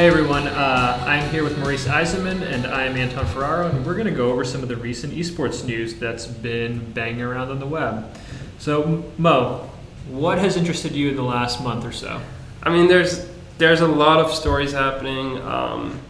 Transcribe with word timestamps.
Hey 0.00 0.06
everyone, 0.06 0.46
uh, 0.46 1.04
I'm 1.06 1.28
here 1.28 1.44
with 1.44 1.58
Maurice 1.58 1.86
Eisenmann 1.86 2.40
and 2.40 2.66
I'm 2.66 2.96
Anton 2.96 3.26
Ferraro, 3.26 3.68
and 3.68 3.84
we're 3.84 3.92
going 3.92 4.06
to 4.06 4.10
go 4.10 4.32
over 4.32 4.46
some 4.46 4.62
of 4.62 4.70
the 4.70 4.76
recent 4.76 5.12
esports 5.12 5.62
news 5.62 5.96
that's 5.96 6.26
been 6.26 6.90
banging 6.92 7.20
around 7.20 7.50
on 7.50 7.58
the 7.58 7.66
web. 7.66 8.10
So, 8.58 9.04
Mo, 9.18 9.68
what 10.08 10.38
has 10.38 10.56
interested 10.56 10.92
you 10.92 11.10
in 11.10 11.16
the 11.16 11.22
last 11.22 11.62
month 11.62 11.84
or 11.84 11.92
so? 11.92 12.18
I 12.62 12.70
mean, 12.70 12.88
there's 12.88 13.28
there's 13.58 13.82
a 13.82 13.86
lot 13.86 14.20
of 14.20 14.32
stories 14.32 14.72
happening, 14.72 15.36
um, 15.42 16.00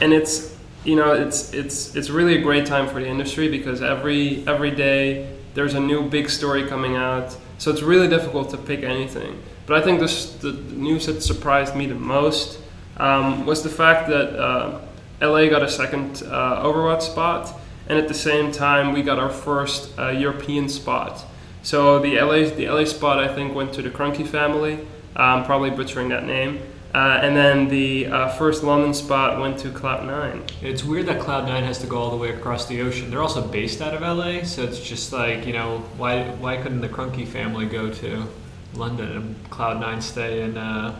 and 0.00 0.12
it's 0.12 0.56
you 0.84 0.94
know 0.94 1.12
it's 1.12 1.52
it's 1.52 1.96
it's 1.96 2.10
really 2.10 2.38
a 2.38 2.40
great 2.40 2.66
time 2.66 2.86
for 2.86 3.00
the 3.00 3.08
industry 3.08 3.48
because 3.48 3.82
every 3.82 4.46
every 4.46 4.70
day 4.70 5.36
there's 5.54 5.74
a 5.74 5.80
new 5.80 6.08
big 6.08 6.30
story 6.30 6.68
coming 6.68 6.94
out. 6.94 7.36
So 7.58 7.72
it's 7.72 7.82
really 7.82 8.06
difficult 8.06 8.50
to 8.50 8.56
pick 8.56 8.84
anything. 8.84 9.42
But 9.66 9.82
I 9.82 9.84
think 9.84 9.98
this, 9.98 10.34
the 10.34 10.52
news 10.52 11.06
that 11.06 11.20
surprised 11.20 11.74
me 11.74 11.86
the 11.86 11.96
most 11.96 12.60
um, 12.98 13.46
was 13.46 13.62
the 13.62 13.68
fact 13.68 14.08
that 14.08 14.38
uh, 14.38 14.80
LA 15.20 15.48
got 15.48 15.62
a 15.62 15.68
second 15.68 16.22
uh, 16.26 16.62
Overwatch 16.62 17.02
spot, 17.02 17.54
and 17.88 17.98
at 17.98 18.08
the 18.08 18.14
same 18.14 18.52
time 18.52 18.92
we 18.92 19.02
got 19.02 19.18
our 19.18 19.30
first 19.30 19.98
uh, 19.98 20.08
European 20.10 20.68
spot. 20.68 21.24
So 21.62 21.98
the 21.98 22.20
LA 22.20 22.48
the 22.48 22.68
LA 22.68 22.84
spot 22.84 23.18
I 23.18 23.34
think 23.34 23.54
went 23.54 23.72
to 23.74 23.82
the 23.82 23.90
Kroenke 23.90 24.26
family, 24.26 24.86
um, 25.16 25.44
probably 25.44 25.70
butchering 25.70 26.08
that 26.10 26.24
name. 26.24 26.60
Uh, 26.94 27.20
and 27.22 27.36
then 27.36 27.68
the 27.68 28.06
uh, 28.06 28.28
first 28.30 28.64
London 28.64 28.94
spot 28.94 29.38
went 29.38 29.58
to 29.58 29.68
Cloud9. 29.68 30.50
It's 30.62 30.82
weird 30.82 31.04
that 31.06 31.20
Cloud9 31.20 31.62
has 31.62 31.78
to 31.80 31.86
go 31.86 31.98
all 31.98 32.10
the 32.10 32.16
way 32.16 32.30
across 32.30 32.66
the 32.66 32.80
ocean. 32.80 33.10
They're 33.10 33.22
also 33.22 33.46
based 33.46 33.82
out 33.82 33.92
of 33.92 34.00
LA, 34.00 34.44
so 34.44 34.62
it's 34.62 34.80
just 34.80 35.12
like, 35.12 35.46
you 35.46 35.52
know, 35.52 35.84
why 35.98 36.24
why 36.40 36.56
couldn't 36.56 36.80
the 36.80 36.88
Kroenke 36.88 37.28
family 37.28 37.66
go 37.66 37.92
to 37.92 38.26
London 38.74 39.12
and 39.12 39.50
Cloud9 39.50 40.02
stay 40.02 40.42
in 40.42 40.56
uh, 40.56 40.98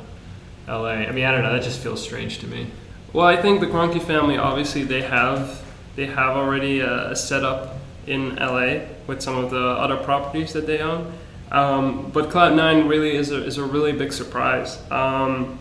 LA? 0.69 0.89
I 1.09 1.13
mean, 1.13 1.25
I 1.25 1.33
don't 1.33 1.43
know. 1.43 1.53
That 1.53 1.63
just 1.63 1.81
feels 1.81 2.03
strange 2.03 2.39
to 2.41 2.47
me. 2.47 2.71
Well, 3.13 3.27
I 3.27 3.37
think 3.41 3.61
the 3.61 3.67
Kroenke 3.67 4.03
family 4.03 4.37
obviously 4.37 4.85
they 4.85 5.03
have 5.03 5.63
they 5.97 6.07
have 6.07 6.37
already 6.37 6.81
a, 6.81 7.11
a 7.13 7.17
setup 7.17 7.77
in 8.07 8.37
LA 8.37 8.81
with 9.07 9.21
some 9.21 9.37
of 9.37 9.51
the 9.51 9.61
other 9.61 9.97
properties 9.97 10.53
that 10.53 10.67
they 10.67 10.79
own. 10.81 11.13
Um, 11.51 12.11
but 12.11 12.29
Cloud9 12.29 12.89
really 12.89 13.17
is 13.17 13.31
a, 13.31 13.43
is 13.45 13.57
a 13.57 13.65
really 13.65 13.93
big 13.93 14.13
surprise. 14.13 14.79
Um, 14.91 15.59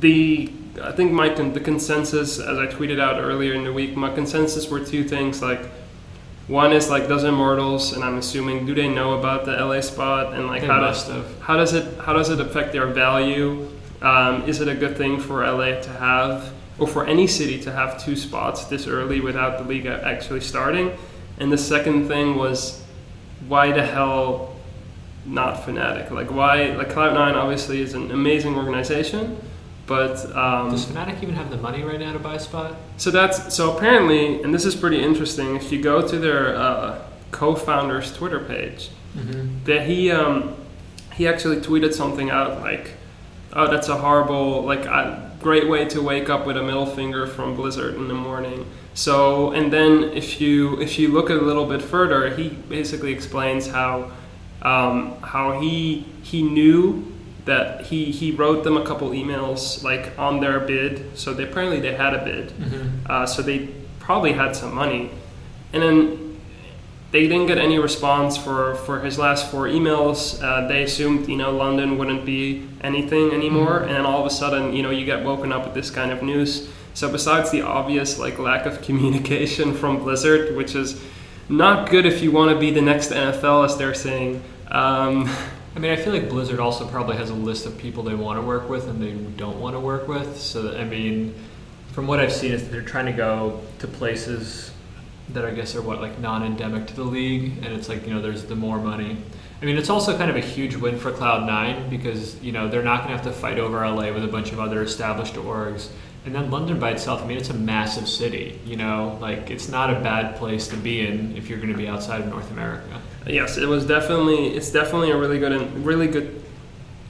the 0.00 0.52
I 0.82 0.92
think 0.92 1.12
my 1.12 1.28
con- 1.28 1.52
the 1.52 1.60
consensus, 1.60 2.38
as 2.38 2.58
I 2.58 2.66
tweeted 2.66 2.98
out 2.98 3.20
earlier 3.22 3.52
in 3.52 3.64
the 3.64 3.72
week, 3.72 3.94
my 3.94 4.12
consensus 4.12 4.70
were 4.70 4.80
two 4.80 5.04
things. 5.04 5.42
Like, 5.42 5.60
one 6.48 6.72
is 6.72 6.88
like, 6.88 7.08
does 7.08 7.24
Immortals, 7.24 7.92
and 7.92 8.02
I'm 8.02 8.16
assuming, 8.16 8.64
do 8.64 8.74
they 8.74 8.88
know 8.88 9.18
about 9.18 9.44
the 9.44 9.52
LA 9.52 9.80
spot, 9.82 10.32
and 10.32 10.46
like, 10.46 10.62
They 10.62 10.66
how 10.66 10.80
does 10.80 11.06
have. 11.08 11.26
how 11.40 11.56
does 11.58 11.74
it 11.74 11.98
how 12.00 12.14
does 12.14 12.30
it 12.30 12.40
affect 12.40 12.72
their 12.72 12.86
value? 12.86 13.68
Um, 14.02 14.42
is 14.48 14.60
it 14.60 14.68
a 14.68 14.74
good 14.74 14.96
thing 14.96 15.20
for 15.20 15.44
LA 15.46 15.80
to 15.80 15.90
have, 15.90 16.52
or 16.78 16.86
for 16.88 17.06
any 17.06 17.26
city 17.26 17.60
to 17.62 17.72
have 17.72 18.02
two 18.04 18.16
spots 18.16 18.64
this 18.64 18.86
early 18.86 19.20
without 19.20 19.58
the 19.58 19.64
league 19.64 19.86
actually 19.86 20.40
starting? 20.40 20.92
And 21.38 21.50
the 21.52 21.58
second 21.58 22.08
thing 22.08 22.36
was, 22.36 22.82
why 23.48 23.72
the 23.72 23.84
hell 23.84 24.56
not 25.24 25.62
Fnatic? 25.62 26.10
Like, 26.10 26.30
why? 26.30 26.66
Like, 26.76 26.88
Cloud9 26.90 27.34
obviously 27.34 27.80
is 27.80 27.94
an 27.94 28.10
amazing 28.10 28.56
organization, 28.56 29.38
but 29.86 30.16
um, 30.36 30.70
Does 30.70 30.86
Fnatic 30.86 31.22
even 31.22 31.34
have 31.34 31.50
the 31.50 31.56
money 31.56 31.82
right 31.82 31.98
now 32.00 32.12
to 32.12 32.18
buy 32.18 32.34
a 32.34 32.40
spot? 32.40 32.76
so 32.96 33.10
that's 33.10 33.54
so 33.54 33.76
apparently, 33.76 34.42
and 34.42 34.52
this 34.54 34.64
is 34.64 34.74
pretty 34.74 35.02
interesting. 35.02 35.54
If 35.56 35.70
you 35.72 35.80
go 35.82 36.06
to 36.06 36.18
their 36.18 36.56
uh, 36.56 37.02
co-founder's 37.30 38.12
Twitter 38.16 38.40
page, 38.40 38.90
Mm-hmm. 39.16 39.64
that 39.64 39.86
he 39.86 40.10
um, 40.10 40.54
he 41.14 41.28
actually 41.28 41.56
tweeted 41.58 41.92
something 41.92 42.30
out 42.30 42.60
like, 42.62 42.92
"Oh, 43.52 43.70
that's 43.70 43.88
a 43.88 43.96
horrible 43.96 44.62
like 44.62 44.84
a 44.84 45.30
great 45.40 45.68
way 45.68 45.84
to 45.86 46.00
wake 46.00 46.30
up 46.30 46.46
with 46.46 46.56
a 46.56 46.62
middle 46.62 46.86
finger 46.86 47.26
from 47.26 47.56
Blizzard 47.56 47.94
in 47.94 48.08
the 48.08 48.14
morning." 48.14 48.66
So, 48.94 49.52
and 49.52 49.72
then 49.72 50.04
if 50.04 50.40
you 50.40 50.80
if 50.80 50.98
you 50.98 51.08
look 51.08 51.30
a 51.30 51.34
little 51.34 51.66
bit 51.66 51.82
further, 51.82 52.34
he 52.34 52.48
basically 52.48 53.12
explains 53.12 53.66
how 53.66 54.10
um, 54.62 55.20
how 55.22 55.60
he 55.60 56.06
he 56.22 56.42
knew 56.42 57.06
that 57.44 57.86
he 57.86 58.10
he 58.10 58.30
wrote 58.32 58.64
them 58.64 58.76
a 58.76 58.84
couple 58.84 59.10
emails 59.10 59.82
like 59.82 60.16
on 60.18 60.40
their 60.40 60.60
bid. 60.60 61.18
So 61.18 61.34
they 61.34 61.44
apparently 61.44 61.80
they 61.80 61.94
had 61.94 62.14
a 62.14 62.24
bid. 62.24 62.50
Mm-hmm. 62.50 63.06
Uh, 63.10 63.26
so 63.26 63.42
they 63.42 63.68
probably 63.98 64.32
had 64.32 64.54
some 64.54 64.74
money. 64.74 65.10
And 65.72 65.82
then 65.82 66.21
they 67.12 67.28
didn't 67.28 67.46
get 67.46 67.58
any 67.58 67.78
response 67.78 68.38
for, 68.38 68.74
for 68.74 69.00
his 69.00 69.18
last 69.18 69.50
four 69.50 69.66
emails. 69.66 70.42
Uh, 70.42 70.66
they 70.66 70.82
assumed, 70.82 71.28
you 71.28 71.36
know, 71.36 71.52
London 71.52 71.98
wouldn't 71.98 72.24
be 72.24 72.66
anything 72.80 73.32
anymore. 73.32 73.80
Mhm. 73.80 73.90
And 73.90 74.06
all 74.06 74.20
of 74.20 74.26
a 74.26 74.30
sudden, 74.30 74.72
you 74.72 74.82
know, 74.82 74.90
you 74.90 75.04
get 75.04 75.22
woken 75.22 75.52
up 75.52 75.64
with 75.64 75.74
this 75.74 75.90
kind 75.90 76.10
of 76.10 76.22
news. 76.22 76.68
So 76.94 77.12
besides 77.12 77.50
the 77.50 77.60
obvious, 77.62 78.18
like, 78.18 78.38
lack 78.38 78.64
of 78.64 78.80
communication 78.86 79.74
from 79.74 79.98
Blizzard, 79.98 80.56
which 80.56 80.74
is 80.74 81.00
not 81.50 81.90
good 81.90 82.06
if 82.06 82.22
you 82.22 82.32
want 82.32 82.50
to 82.50 82.58
be 82.58 82.70
the 82.70 82.80
next 82.80 83.10
NFL, 83.10 83.66
as 83.66 83.76
they're 83.76 83.94
saying. 83.94 84.42
Um, 84.70 85.28
I 85.76 85.78
mean, 85.78 85.90
I 85.90 85.96
feel 85.96 86.14
like 86.14 86.30
Blizzard 86.30 86.60
also 86.60 86.86
probably 86.86 87.16
has 87.18 87.28
a 87.28 87.34
list 87.34 87.66
of 87.66 87.76
people 87.76 88.02
they 88.02 88.14
want 88.14 88.40
to 88.40 88.46
work 88.46 88.70
with 88.70 88.88
and 88.88 89.02
they 89.02 89.12
don't 89.36 89.60
want 89.60 89.76
to 89.76 89.80
work 89.80 90.08
with. 90.08 90.38
So, 90.40 90.74
I 90.76 90.84
mean, 90.84 91.34
from 91.92 92.06
what 92.06 92.20
I've 92.20 92.32
seen, 92.32 92.52
is 92.52 92.62
that 92.62 92.72
they're 92.72 92.80
trying 92.80 93.06
to 93.06 93.12
go 93.12 93.60
to 93.80 93.86
places 93.86 94.70
that 95.34 95.44
I 95.44 95.50
guess 95.50 95.74
are 95.74 95.82
what 95.82 96.00
like 96.00 96.18
non-endemic 96.18 96.86
to 96.88 96.94
the 96.94 97.04
league, 97.04 97.58
and 97.64 97.66
it's 97.66 97.88
like 97.88 98.06
you 98.06 98.14
know, 98.14 98.20
there's 98.20 98.44
the 98.44 98.56
more 98.56 98.78
money. 98.78 99.16
I 99.60 99.64
mean, 99.64 99.76
it's 99.76 99.90
also 99.90 100.16
kind 100.18 100.28
of 100.28 100.36
a 100.36 100.40
huge 100.40 100.74
win 100.74 100.98
for 100.98 101.12
Cloud9 101.12 101.88
because 101.88 102.40
you 102.42 102.52
know 102.52 102.68
they're 102.68 102.82
not 102.82 103.04
going 103.04 103.16
to 103.16 103.22
have 103.22 103.24
to 103.24 103.32
fight 103.32 103.58
over 103.58 103.86
LA 103.86 104.12
with 104.12 104.24
a 104.24 104.28
bunch 104.28 104.52
of 104.52 104.58
other 104.58 104.82
established 104.82 105.34
orgs. 105.34 105.88
And 106.24 106.34
then 106.34 106.52
London 106.52 106.78
by 106.78 106.90
itself, 106.90 107.20
I 107.22 107.26
mean, 107.26 107.36
it's 107.36 107.50
a 107.50 107.54
massive 107.54 108.08
city. 108.08 108.60
You 108.64 108.76
know, 108.76 109.18
like 109.20 109.50
it's 109.50 109.68
not 109.68 109.90
a 109.90 110.00
bad 110.00 110.36
place 110.36 110.68
to 110.68 110.76
be 110.76 111.06
in 111.06 111.36
if 111.36 111.48
you're 111.48 111.58
going 111.58 111.72
to 111.72 111.78
be 111.78 111.88
outside 111.88 112.20
of 112.20 112.28
North 112.28 112.50
America. 112.50 113.00
Yes, 113.26 113.56
it 113.56 113.66
was 113.66 113.86
definitely. 113.86 114.48
It's 114.48 114.70
definitely 114.70 115.10
a 115.10 115.16
really 115.16 115.38
good 115.38 115.52
and 115.52 115.84
really 115.84 116.08
good, 116.08 116.42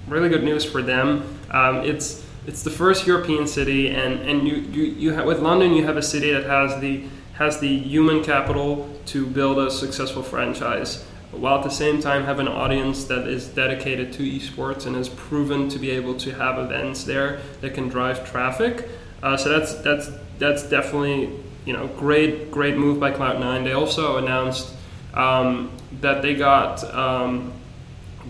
really 0.06 0.28
good 0.28 0.44
news 0.44 0.65
for 0.65 0.82
them. 0.82 1.38
Um, 1.50 1.78
it's 1.78 2.25
it's 2.47 2.62
the 2.62 2.71
first 2.71 3.06
European 3.06 3.47
city, 3.47 3.88
and 3.88 4.21
and 4.21 4.47
you 4.47 4.56
you, 4.56 4.82
you 4.82 5.12
have, 5.12 5.25
with 5.25 5.41
London, 5.41 5.72
you 5.72 5.84
have 5.84 5.97
a 5.97 6.03
city 6.03 6.32
that 6.32 6.44
has 6.44 6.81
the 6.81 7.05
has 7.34 7.59
the 7.60 7.78
human 7.78 8.22
capital 8.22 8.88
to 9.06 9.26
build 9.26 9.59
a 9.59 9.70
successful 9.70 10.22
franchise, 10.22 11.04
while 11.31 11.59
at 11.59 11.65
the 11.65 11.70
same 11.70 12.00
time 12.00 12.25
have 12.25 12.38
an 12.38 12.48
audience 12.48 13.04
that 13.04 13.26
is 13.26 13.48
dedicated 13.48 14.12
to 14.12 14.22
esports 14.22 14.87
and 14.87 14.94
has 14.97 15.09
proven 15.09 15.69
to 15.70 15.78
be 15.78 15.91
able 15.91 16.15
to 16.15 16.31
have 16.32 16.59
events 16.59 17.04
there 17.04 17.41
that 17.62 17.72
can 17.75 17.88
drive 17.88 18.28
traffic. 18.31 18.88
Uh, 19.22 19.37
so 19.37 19.48
that's 19.48 19.75
that's 19.82 20.10
that's 20.38 20.62
definitely 20.69 21.31
you 21.65 21.72
know 21.72 21.87
great 21.98 22.50
great 22.50 22.76
move 22.76 23.00
by 23.00 23.10
Cloud9. 23.10 23.64
They 23.64 23.72
also 23.72 24.19
announced 24.19 24.75
um, 25.14 25.70
that 26.00 26.20
they 26.22 26.34
got 26.34 26.82
um, 26.93 27.53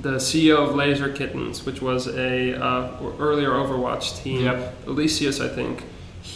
the 0.01 0.13
CEO 0.17 0.69
of 0.69 0.75
Laser 0.75 1.13
Kittens, 1.13 1.67
which 1.67 1.83
was 1.83 2.07
a 2.09 2.55
uh, 2.55 2.91
earlier 3.19 3.51
Overwatch 3.51 4.23
team, 4.23 4.43
Yep. 4.45 4.87
Elysius, 4.87 5.41
I 5.41 5.49
think. 5.49 5.85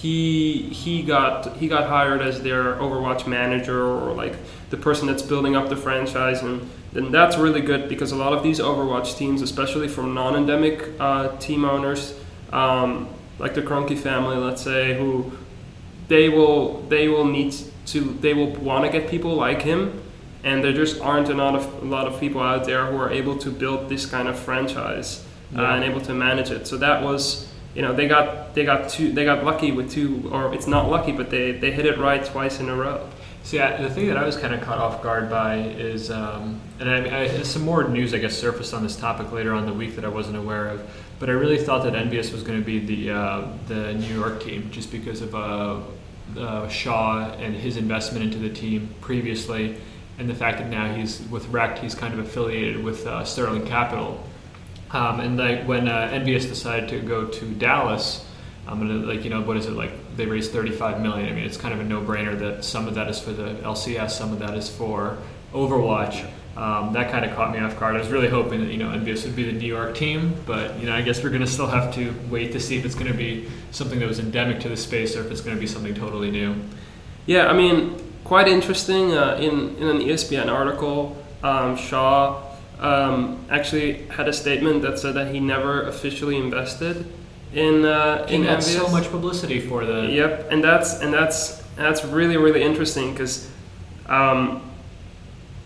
He 0.02 0.68
he 0.72 1.02
got 1.02 1.56
he 1.56 1.68
got 1.68 1.88
hired 1.88 2.20
as 2.20 2.42
their 2.42 2.74
Overwatch 2.74 3.26
manager 3.26 3.82
or 3.82 4.12
like 4.12 4.34
the 4.70 4.76
person 4.76 5.06
that's 5.06 5.22
building 5.22 5.56
up 5.56 5.68
the 5.68 5.76
franchise, 5.76 6.42
and 6.42 6.68
then 6.92 7.10
that's 7.10 7.36
really 7.36 7.62
good 7.62 7.88
because 7.88 8.12
a 8.12 8.16
lot 8.16 8.32
of 8.32 8.42
these 8.42 8.60
Overwatch 8.60 9.16
teams, 9.16 9.40
especially 9.42 9.88
from 9.88 10.12
non-endemic 10.12 10.90
uh, 11.00 11.36
team 11.38 11.64
owners, 11.64 12.18
um, 12.52 13.08
like 13.38 13.54
the 13.54 13.62
Kroenke 13.62 13.98
family, 13.98 14.36
let's 14.36 14.62
say, 14.62 14.98
who 14.98 15.32
they 16.08 16.28
will 16.28 16.82
they 16.82 17.08
will 17.08 17.24
need 17.24 17.54
to 17.86 18.00
they 18.20 18.34
will 18.34 18.52
want 18.56 18.84
to 18.84 18.90
get 18.90 19.08
people 19.08 19.34
like 19.34 19.62
him 19.62 20.02
and 20.44 20.62
there 20.62 20.72
just 20.72 21.00
aren't 21.00 21.28
a 21.28 21.34
lot 21.34 21.56
of 21.56 21.82
a 21.82 21.86
lot 21.86 22.06
of 22.06 22.20
people 22.20 22.40
out 22.40 22.64
there 22.64 22.86
who 22.86 22.96
are 22.96 23.10
able 23.10 23.36
to 23.36 23.50
build 23.50 23.88
this 23.88 24.06
kind 24.06 24.28
of 24.28 24.38
franchise 24.38 25.24
uh, 25.56 25.62
and 25.62 25.84
able 25.84 26.00
to 26.00 26.14
manage 26.14 26.50
it. 26.50 26.66
So 26.66 26.76
that 26.78 27.02
was 27.02 27.52
you 27.76 27.82
know 27.82 27.92
they 27.92 28.08
got 28.08 28.54
they 28.54 28.64
got 28.64 28.88
two 28.88 29.12
they 29.12 29.24
got 29.24 29.44
lucky 29.44 29.70
with 29.70 29.92
two 29.92 30.28
or 30.32 30.52
it's 30.52 30.66
not 30.66 30.90
lucky 30.90 31.12
but 31.12 31.30
they 31.30 31.52
they 31.52 31.70
hit 31.70 31.86
it 31.86 31.98
right 31.98 32.24
twice 32.24 32.58
in 32.58 32.68
a 32.68 32.74
row 32.74 33.06
See, 33.46 33.58
the 33.58 33.88
thing 33.88 34.08
that 34.08 34.16
I 34.16 34.26
was 34.26 34.36
kind 34.36 34.52
of 34.52 34.60
caught 34.60 34.78
off 34.78 35.04
guard 35.04 35.30
by 35.30 35.58
is, 35.58 36.10
um, 36.10 36.60
and 36.80 36.90
I, 36.90 37.20
I, 37.20 37.42
some 37.42 37.62
more 37.62 37.86
news, 37.88 38.12
I 38.12 38.18
guess, 38.18 38.36
surfaced 38.36 38.74
on 38.74 38.82
this 38.82 38.96
topic 38.96 39.30
later 39.30 39.54
on 39.54 39.66
the 39.66 39.72
week 39.72 39.94
that 39.94 40.04
I 40.04 40.08
wasn't 40.08 40.36
aware 40.36 40.66
of. 40.66 40.90
But 41.20 41.30
I 41.30 41.32
really 41.34 41.58
thought 41.58 41.84
that 41.84 41.92
EnVyUs 41.92 42.32
was 42.32 42.42
going 42.42 42.58
to 42.58 42.64
be 42.64 42.80
the 42.80 43.12
uh, 43.12 43.48
the 43.68 43.94
New 43.94 44.12
York 44.12 44.42
team, 44.42 44.68
just 44.72 44.90
because 44.90 45.22
of 45.22 45.32
uh, 45.36 45.80
uh, 46.40 46.68
Shaw 46.68 47.30
and 47.34 47.54
his 47.54 47.76
investment 47.76 48.24
into 48.24 48.38
the 48.38 48.50
team 48.50 48.92
previously, 49.00 49.76
and 50.18 50.28
the 50.28 50.34
fact 50.34 50.58
that 50.58 50.68
now 50.68 50.92
he's 50.92 51.20
with 51.30 51.46
Rekt, 51.52 51.78
he's 51.78 51.94
kind 51.94 52.12
of 52.12 52.18
affiliated 52.18 52.82
with 52.82 53.06
uh, 53.06 53.24
Sterling 53.24 53.64
Capital. 53.64 54.24
Um, 54.90 55.20
and 55.20 55.36
like 55.36 55.66
when 55.66 55.88
uh, 55.88 56.10
EnVyUs 56.12 56.48
decided 56.48 56.88
to 56.90 57.00
go 57.00 57.26
to 57.26 57.44
Dallas, 57.54 58.24
I'm 58.66 58.78
gonna 58.78 59.06
like 59.06 59.24
you 59.24 59.30
know 59.30 59.42
what 59.42 59.56
is 59.56 59.66
it 59.66 59.72
like 59.72 60.16
they 60.16 60.26
raised 60.26 60.52
35 60.52 61.00
million. 61.00 61.28
I 61.28 61.32
mean 61.32 61.44
it's 61.44 61.56
kind 61.56 61.74
of 61.74 61.80
a 61.80 61.84
no-brainer 61.84 62.38
that 62.38 62.64
some 62.64 62.88
of 62.88 62.94
that 62.94 63.08
is 63.08 63.18
for 63.18 63.32
the 63.32 63.54
LCS, 63.62 64.10
some 64.10 64.32
of 64.32 64.38
that 64.40 64.54
is 64.54 64.68
for 64.68 65.18
Overwatch. 65.52 66.28
Um, 66.56 66.94
that 66.94 67.10
kind 67.10 67.22
of 67.22 67.36
caught 67.36 67.52
me 67.52 67.58
off 67.58 67.78
guard. 67.78 67.96
I 67.96 67.98
was 67.98 68.08
really 68.08 68.28
hoping 68.28 68.60
that 68.60 68.72
you 68.72 68.78
know 68.78 68.88
NBS 68.88 69.24
would 69.24 69.36
be 69.36 69.44
the 69.44 69.52
New 69.52 69.66
York 69.66 69.94
team, 69.94 70.34
but 70.46 70.78
you 70.80 70.86
know 70.86 70.94
I 70.94 71.02
guess 71.02 71.22
we're 71.22 71.28
going 71.28 71.42
to 71.42 71.46
still 71.46 71.66
have 71.66 71.94
to 71.96 72.14
wait 72.30 72.52
to 72.52 72.60
see 72.60 72.78
if 72.78 72.84
it's 72.84 72.94
going 72.94 73.10
to 73.12 73.16
be 73.16 73.48
something 73.72 73.98
that 73.98 74.08
was 74.08 74.18
endemic 74.18 74.60
to 74.60 74.68
the 74.68 74.76
space 74.76 75.16
or 75.16 75.20
if 75.20 75.30
it's 75.30 75.42
going 75.42 75.54
to 75.54 75.60
be 75.60 75.66
something 75.66 75.94
totally 75.94 76.30
new. 76.30 76.56
Yeah, 77.26 77.48
I 77.48 77.52
mean, 77.52 78.00
quite 78.24 78.48
interesting. 78.48 79.12
Uh, 79.12 79.36
in 79.38 79.76
in 79.76 79.88
an 79.88 79.98
ESPN 79.98 80.50
article, 80.50 81.22
um, 81.42 81.76
Shaw 81.76 82.42
um, 82.80 83.44
actually 83.50 84.02
had 84.08 84.28
a 84.28 84.32
statement 84.32 84.82
that 84.82 84.98
said 84.98 85.14
that 85.14 85.34
he 85.34 85.40
never 85.40 85.82
officially 85.82 86.36
invested 86.36 87.10
in 87.52 87.84
uh, 87.84 88.26
He 88.26 88.36
in 88.36 88.42
got 88.44 88.62
so 88.62 88.88
much 88.88 89.10
publicity 89.10 89.60
for 89.60 89.84
that. 89.84 90.10
Yep, 90.10 90.48
and 90.50 90.62
that's 90.62 91.00
and 91.00 91.12
that's 91.12 91.62
that's 91.76 92.04
really 92.04 92.36
really 92.36 92.62
interesting 92.62 93.12
because 93.12 93.50
um, 94.06 94.62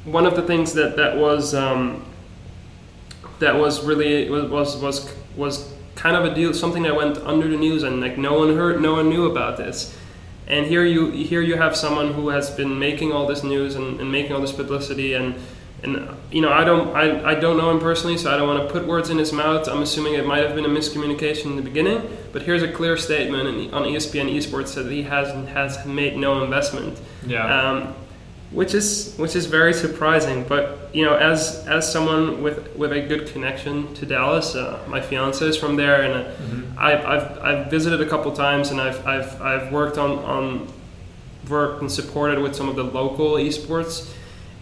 one 0.05 0.27
of 0.27 0.37
the 0.37 0.43
things 0.43 0.73
that 0.75 0.97
that 0.97 1.17
was 1.17 1.55
um, 1.55 2.05
that 3.41 3.57
was 3.57 3.85
really 3.85 4.31
was 4.31 4.49
was 4.51 4.77
was 4.77 5.15
was 5.37 5.75
kind 5.97 6.17
of 6.17 6.25
a 6.25 6.35
deal, 6.35 6.55
something 6.55 6.83
that 6.85 6.97
went 6.97 7.19
under 7.19 7.47
the 7.49 7.57
news 7.57 7.83
and 7.83 8.01
like 8.01 8.17
no 8.17 8.39
one 8.39 8.57
heard, 8.57 8.81
no 8.81 8.95
one 8.95 9.09
knew 9.09 9.27
about 9.27 9.57
this. 9.57 9.97
And 10.47 10.67
here 10.67 10.85
you 10.85 11.11
here 11.11 11.43
you 11.43 11.57
have 11.57 11.77
someone 11.77 12.13
who 12.13 12.29
has 12.29 12.51
been 12.51 12.79
making 12.79 13.13
all 13.13 13.27
this 13.27 13.45
news 13.45 13.75
and, 13.75 14.01
and 14.01 14.11
making 14.11 14.33
all 14.33 14.41
this 14.41 14.53
publicity 14.53 15.15
and 15.15 15.35
and 15.83 16.09
you 16.31 16.43
know 16.43 16.53
I 16.53 16.65
don't 16.65 16.95
I, 16.97 17.31
I 17.31 17.35
don't 17.35 17.57
know 17.57 17.71
him 17.71 17.81
personally 17.81 18.17
so 18.19 18.33
I 18.33 18.37
don't 18.37 18.47
want 18.49 18.67
to 18.67 18.73
put 18.73 18.87
words 18.87 19.11
in 19.11 19.19
his 19.19 19.33
mouth. 19.33 19.69
I'm 19.69 19.83
assuming 19.83 20.15
it 20.15 20.27
might 20.27 20.43
have 20.45 20.55
been 20.55 20.65
a 20.67 20.69
miscommunication 20.69 21.47
in 21.47 21.57
the 21.57 21.63
beginning, 21.63 22.03
but 22.33 22.43
here's 22.43 22.63
a 22.63 22.71
clear 22.71 22.97
statement 22.97 23.73
on 23.73 23.85
ESPN 23.85 24.35
Esports 24.37 24.75
that 24.75 24.91
he 24.91 25.03
has 25.03 25.29
has 25.51 25.85
made 25.87 26.17
no 26.17 26.43
investment 26.45 26.99
Yeah. 27.27 27.47
um, 27.71 27.95
which 28.53 28.75
is 28.75 29.15
which 29.17 29.37
is 29.37 29.47
very 29.47 29.73
surprising. 29.73 30.45
But 30.49 30.91
you 30.93 31.05
know, 31.05 31.15
as 31.15 31.65
as 31.69 31.91
someone 31.91 32.43
with 32.43 32.75
with 32.77 32.93
a 32.93 33.01
good 33.01 33.29
connection 33.29 33.95
to 33.95 34.05
Dallas, 34.07 34.55
uh, 34.57 34.79
my 34.89 35.01
fiance 35.01 35.45
is 35.47 35.57
from 35.57 35.77
there, 35.77 36.03
and 36.03 36.13
uh, 36.27 36.31
Mhm. 36.43 36.77
I, 36.77 36.93
I've 37.15 37.39
I've 37.39 37.71
visited 37.71 38.01
a 38.01 38.07
couple 38.07 38.33
times, 38.33 38.71
and 38.71 38.81
I've 38.81 39.07
I've 39.07 39.41
I've 39.41 39.73
worked 39.73 39.99
on 39.99 40.11
on 40.35 40.67
worked 41.49 41.81
and 41.81 41.91
supported 41.91 42.39
with 42.41 42.55
some 42.55 42.69
of 42.69 42.77
the 42.77 42.85
local 42.85 43.33
esports. 43.35 44.09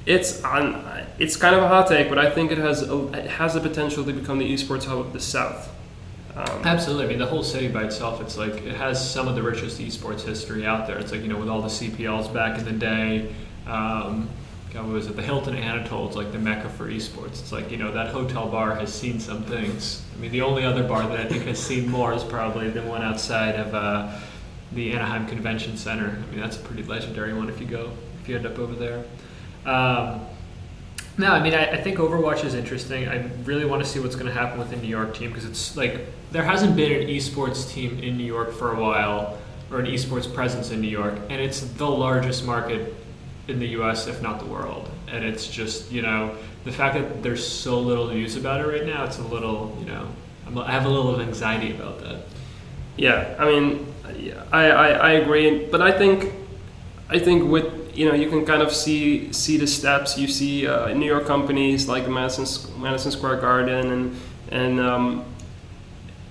It's 0.08 0.42
on. 0.42 1.04
It's 1.18 1.36
kind 1.36 1.54
of 1.54 1.62
a 1.62 1.68
hot 1.68 1.86
take, 1.86 2.08
but 2.08 2.18
I 2.18 2.30
think 2.30 2.50
it 2.50 2.56
has 2.56 2.82
a, 2.82 3.08
it 3.08 3.26
has 3.26 3.52
the 3.52 3.60
potential 3.60 4.04
to 4.04 4.12
become 4.12 4.38
the 4.38 4.50
esports 4.50 4.86
hub 4.86 5.00
of 5.00 5.12
the 5.12 5.20
South. 5.20 5.70
Um, 6.34 6.62
Absolutely. 6.64 7.04
I 7.04 7.08
mean, 7.08 7.18
the 7.18 7.26
whole 7.26 7.42
city 7.42 7.68
by 7.68 7.84
itself, 7.84 8.22
it's 8.22 8.38
like 8.38 8.54
it 8.62 8.74
has 8.74 8.98
some 9.10 9.28
of 9.28 9.34
the 9.34 9.42
richest 9.42 9.78
esports 9.78 10.22
history 10.22 10.64
out 10.64 10.86
there. 10.86 10.96
It's 10.96 11.12
like, 11.12 11.20
you 11.20 11.28
know, 11.28 11.36
with 11.36 11.50
all 11.50 11.60
the 11.60 11.68
CPLs 11.68 12.32
back 12.32 12.58
in 12.58 12.64
the 12.64 12.72
day, 12.72 13.34
um, 13.66 14.30
God, 14.72 14.86
what 14.86 14.94
was 14.94 15.08
it? 15.08 15.16
The 15.16 15.22
Hilton 15.22 15.54
Anatole, 15.54 16.06
it's 16.06 16.16
like 16.16 16.32
the 16.32 16.38
mecca 16.38 16.70
for 16.70 16.88
esports. 16.88 17.40
It's 17.40 17.52
like, 17.52 17.70
you 17.70 17.76
know, 17.76 17.92
that 17.92 18.08
hotel 18.08 18.48
bar 18.48 18.74
has 18.76 18.90
seen 18.94 19.20
some 19.20 19.42
things. 19.42 20.02
I 20.16 20.20
mean, 20.20 20.32
the 20.32 20.40
only 20.40 20.64
other 20.64 20.88
bar 20.88 21.06
that 21.06 21.20
I 21.20 21.26
think 21.26 21.44
has 21.44 21.58
seen 21.58 21.86
more 21.90 22.14
is 22.14 22.24
probably 22.24 22.70
the 22.70 22.82
one 22.82 23.02
outside 23.02 23.56
of 23.56 23.74
uh, 23.74 24.18
the 24.72 24.92
Anaheim 24.92 25.26
Convention 25.26 25.76
Center. 25.76 26.16
I 26.22 26.30
mean, 26.30 26.40
that's 26.40 26.56
a 26.56 26.60
pretty 26.60 26.84
legendary 26.84 27.34
one 27.34 27.50
if 27.50 27.60
you 27.60 27.66
go, 27.66 27.90
if 28.22 28.28
you 28.28 28.36
end 28.36 28.46
up 28.46 28.58
over 28.58 28.74
there. 28.74 29.04
Um, 29.68 30.26
no, 31.18 31.32
I 31.32 31.42
mean, 31.42 31.52
I, 31.52 31.72
I 31.72 31.82
think 31.82 31.98
Overwatch 31.98 32.44
is 32.44 32.54
interesting. 32.54 33.08
I 33.08 33.28
really 33.44 33.66
want 33.66 33.82
to 33.82 33.88
see 33.88 34.00
what's 34.00 34.14
going 34.14 34.28
to 34.28 34.32
happen 34.32 34.58
with 34.58 34.70
the 34.70 34.76
New 34.76 34.88
York 34.88 35.14
team 35.14 35.30
because 35.30 35.44
it's 35.44 35.76
like 35.76 36.06
there 36.30 36.44
hasn't 36.44 36.74
been 36.74 37.02
an 37.02 37.08
esports 37.08 37.70
team 37.70 37.98
in 37.98 38.16
New 38.16 38.24
York 38.24 38.52
for 38.52 38.72
a 38.72 38.80
while 38.80 39.36
or 39.70 39.80
an 39.80 39.86
esports 39.86 40.32
presence 40.32 40.70
in 40.70 40.80
New 40.80 40.88
York, 40.88 41.14
and 41.28 41.40
it's 41.40 41.60
the 41.60 41.88
largest 41.88 42.46
market 42.46 42.94
in 43.48 43.58
the 43.58 43.66
U.S., 43.68 44.06
if 44.06 44.22
not 44.22 44.38
the 44.38 44.46
world. 44.46 44.88
And 45.08 45.22
it's 45.24 45.46
just 45.46 45.92
you 45.92 46.00
know 46.00 46.34
the 46.64 46.72
fact 46.72 46.94
that 46.94 47.22
there's 47.22 47.46
so 47.46 47.78
little 47.78 48.08
news 48.08 48.36
about 48.36 48.60
it 48.60 48.66
right 48.66 48.86
now. 48.86 49.04
It's 49.04 49.18
a 49.18 49.22
little 49.22 49.76
you 49.80 49.86
know 49.86 50.08
I 50.62 50.70
have 50.70 50.86
a 50.86 50.88
little 50.88 51.14
of 51.14 51.20
anxiety 51.20 51.74
about 51.74 52.00
that. 52.00 52.22
Yeah, 52.96 53.34
I 53.38 53.44
mean, 53.44 53.86
I, 54.50 54.70
I, 54.70 54.88
I 54.88 55.10
agree, 55.12 55.66
but 55.66 55.82
I 55.82 55.92
think 55.92 56.32
I 57.10 57.18
think 57.18 57.50
with 57.50 57.77
you 57.98 58.08
know 58.08 58.14
you 58.14 58.28
can 58.30 58.46
kind 58.46 58.62
of 58.62 58.72
see 58.72 59.32
see 59.32 59.56
the 59.56 59.66
steps. 59.66 60.16
You 60.16 60.28
see 60.28 60.68
uh, 60.68 60.94
New 60.94 61.06
York 61.06 61.26
companies 61.26 61.88
like 61.88 62.04
the 62.04 62.10
Madison 62.10 62.46
Madison 62.80 63.10
Square 63.10 63.40
Garden 63.40 63.90
and 63.90 64.16
and 64.50 64.80
um, 64.80 65.24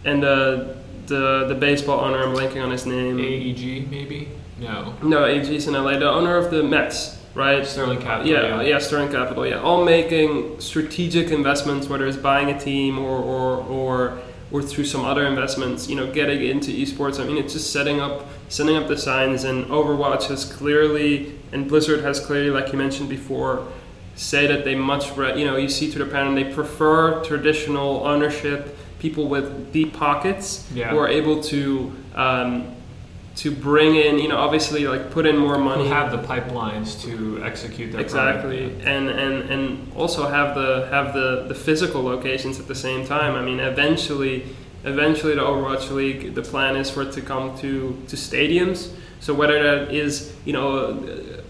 and 0.06 0.24
the 0.24 0.78
the 1.08 1.46
the 1.50 1.56
baseball 1.56 2.00
owner. 2.00 2.24
I'm 2.24 2.34
blanking 2.34 2.64
on 2.64 2.72
his 2.72 2.86
name. 2.86 3.20
AEG 3.20 3.92
maybe 3.92 4.30
no 4.60 4.94
No, 5.04 5.26
AG's 5.26 5.68
in 5.68 5.74
LA. 5.74 6.00
The 6.00 6.10
owner 6.10 6.38
of 6.38 6.52
the 6.52 6.64
Mets, 6.64 7.22
right? 7.36 7.66
Sterling 7.66 8.00
Capital. 8.00 8.32
Yeah, 8.32 8.62
yeah, 8.62 8.80
Sterling 8.80 9.12
Capital. 9.12 9.46
Yeah, 9.46 9.60
all 9.60 9.84
making 9.84 10.62
strategic 10.62 11.32
investments, 11.32 11.90
whether 11.90 12.08
it's 12.08 12.16
buying 12.16 12.50
a 12.50 12.58
team 12.58 12.98
or 12.98 13.18
or 13.18 13.58
or 13.58 14.20
or 14.52 14.62
through 14.62 14.86
some 14.86 15.04
other 15.04 15.26
investments. 15.28 15.90
You 15.90 15.98
know, 15.98 16.10
getting 16.14 16.42
into 16.42 16.72
esports. 16.72 17.20
I 17.20 17.26
mean, 17.26 17.38
it's 17.38 17.52
just 17.52 17.74
setting 17.74 18.00
up 18.00 18.26
setting 18.50 18.76
up 18.76 18.88
the 18.88 18.98
signs. 18.98 19.44
And 19.44 19.66
Overwatch 19.66 20.28
has 20.28 20.46
clearly, 20.46 21.37
and 21.52 21.68
Blizzard 21.68 22.02
has 22.02 22.20
clearly, 22.20 22.50
like 22.50 22.72
you 22.72 22.78
mentioned 22.78 23.10
before, 23.10 23.68
say 24.16 24.48
that 24.48 24.64
they 24.66 24.76
much 24.76 25.16
re- 25.16 25.38
you 25.40 25.46
know 25.46 25.56
you 25.58 25.70
see 25.70 25.92
to 25.92 26.00
the 26.00 26.06
pattern 26.06 26.36
they 26.36 26.46
prefer 26.54 27.24
traditional 27.24 28.06
ownership. 28.06 28.76
People 29.00 29.28
with 29.28 29.72
deep 29.72 29.94
pockets 29.94 30.68
Yeah. 30.74 30.90
who 30.90 30.98
are 30.98 31.08
able 31.08 31.42
to. 31.44 31.92
Um, 32.16 32.74
to 33.36 33.52
bring 33.52 33.96
in, 33.96 34.18
you 34.18 34.28
know, 34.28 34.38
obviously, 34.38 34.88
like 34.88 35.12
put 35.12 35.28
in 35.28 35.38
more 35.38 35.60
money 35.60 35.84
Who 35.84 35.94
have 35.94 36.10
the 36.12 36.18
pipelines 36.18 37.00
to 37.04 37.40
execute 37.44 37.92
their 37.92 38.02
exactly 38.02 38.70
product. 38.70 38.88
and 38.88 39.10
and 39.10 39.50
and 39.52 39.92
also 39.96 40.28
have 40.28 40.56
the 40.56 40.88
have 40.90 41.14
the 41.14 41.46
the 41.48 41.54
physical 41.54 42.02
locations 42.02 42.60
at 42.60 42.68
the 42.68 42.74
same 42.74 43.06
time 43.06 43.36
i 43.36 43.42
mean 43.44 43.60
eventually 43.60 44.44
eventually 44.86 45.36
the 45.36 45.42
overwatch 45.42 45.92
league 45.92 46.34
the 46.34 46.42
plan 46.42 46.76
is 46.76 46.90
for 46.90 47.04
it 47.04 47.12
to 47.12 47.22
come 47.22 47.56
to 47.60 47.96
to 48.08 48.16
stadiums 48.16 48.90
so 49.20 49.36
whether 49.36 49.62
that 49.62 49.94
is 49.94 50.34
you 50.44 50.54
know 50.54 50.98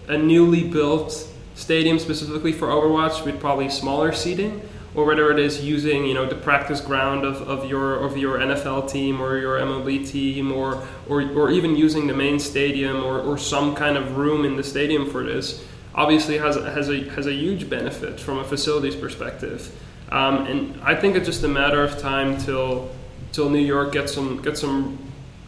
a, 0.08 0.18
newly 0.18 0.64
built 0.64 1.28
stadium 1.54 1.98
specifically 1.98 2.52
for 2.52 2.68
overwatch 2.68 3.24
with 3.24 3.40
probably 3.40 3.68
smaller 3.68 4.12
seating? 4.12 4.62
Or 4.94 5.04
whether 5.04 5.30
it 5.30 5.38
is 5.38 5.62
using 5.62 6.06
you 6.06 6.14
know 6.14 6.26
the 6.26 6.34
practice 6.34 6.80
ground 6.80 7.24
of, 7.24 7.42
of 7.42 7.68
your 7.68 7.96
of 7.96 8.16
your 8.16 8.38
NFL 8.38 8.90
team 8.90 9.20
or 9.20 9.38
your 9.38 9.58
MLB 9.58 10.08
team 10.08 10.50
or 10.50 10.82
or, 11.08 11.22
or 11.32 11.50
even 11.50 11.76
using 11.76 12.06
the 12.06 12.14
main 12.14 12.40
stadium 12.40 13.04
or, 13.04 13.20
or 13.20 13.38
some 13.38 13.74
kind 13.74 13.96
of 13.96 14.16
room 14.16 14.44
in 14.44 14.56
the 14.56 14.64
stadium 14.64 15.08
for 15.08 15.22
this 15.22 15.64
obviously 15.94 16.38
has 16.38 16.56
has 16.56 16.88
a 16.88 17.10
has 17.10 17.26
a 17.26 17.32
huge 17.32 17.68
benefit 17.68 18.18
from 18.18 18.38
a 18.38 18.44
facilities 18.44 18.96
perspective. 18.96 19.70
Um, 20.10 20.46
and 20.46 20.80
I 20.82 20.94
think 20.94 21.16
it's 21.16 21.26
just 21.26 21.44
a 21.44 21.48
matter 21.48 21.82
of 21.82 21.98
time 21.98 22.38
till 22.38 22.90
till 23.32 23.50
New 23.50 23.58
York 23.58 23.92
gets 23.92 24.14
some 24.14 24.40
get 24.40 24.56
some 24.56 24.98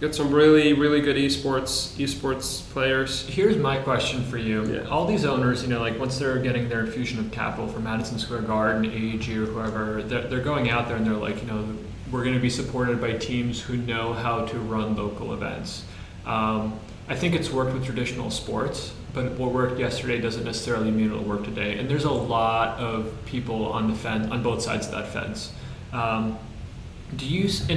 get 0.00 0.14
some 0.14 0.32
really 0.32 0.72
really 0.72 1.00
good 1.00 1.16
esports 1.16 1.94
esports 1.98 2.62
players 2.72 3.26
Here's 3.28 3.56
my 3.56 3.76
question 3.78 4.24
for 4.24 4.38
you. 4.38 4.64
Yeah. 4.72 4.88
All 4.88 5.06
these 5.06 5.24
owners, 5.24 5.62
you 5.62 5.68
know, 5.68 5.80
like 5.80 5.98
once 5.98 6.18
they're 6.18 6.38
getting 6.38 6.68
their 6.68 6.80
infusion 6.80 7.18
of 7.18 7.30
capital 7.30 7.68
from 7.68 7.84
Madison 7.84 8.18
Square 8.18 8.42
Garden, 8.42 8.84
AEG, 8.86 9.28
or 9.36 9.46
whoever, 9.46 10.02
they're, 10.02 10.22
they're 10.22 10.42
going 10.42 10.70
out 10.70 10.88
there 10.88 10.96
and 10.96 11.06
they're 11.06 11.12
like, 11.14 11.40
you 11.42 11.48
know, 11.48 11.64
we're 12.10 12.22
going 12.24 12.34
to 12.34 12.40
be 12.40 12.50
supported 12.50 13.00
by 13.00 13.12
teams 13.12 13.60
who 13.60 13.76
know 13.76 14.12
how 14.12 14.44
to 14.46 14.58
run 14.58 14.96
local 14.96 15.32
events. 15.34 15.84
Um, 16.26 16.78
I 17.08 17.14
think 17.16 17.34
it's 17.34 17.50
worked 17.50 17.72
with 17.74 17.84
traditional 17.84 18.30
sports, 18.30 18.92
but 19.14 19.32
what 19.32 19.52
worked 19.52 19.78
yesterday 19.78 20.20
doesn't 20.20 20.44
necessarily 20.44 20.90
mean 20.90 21.06
it'll 21.06 21.22
work 21.22 21.44
today. 21.44 21.78
And 21.78 21.88
there's 21.88 22.04
a 22.04 22.10
lot 22.10 22.78
of 22.78 23.12
people 23.26 23.66
on 23.72 23.88
the 23.90 23.96
fence, 23.96 24.30
on 24.30 24.42
both 24.42 24.62
sides 24.62 24.86
of 24.86 24.92
that 24.92 25.08
fence. 25.08 25.52
Um, 25.92 26.38
do 27.16 27.26
you 27.26 27.44
s- 27.44 27.68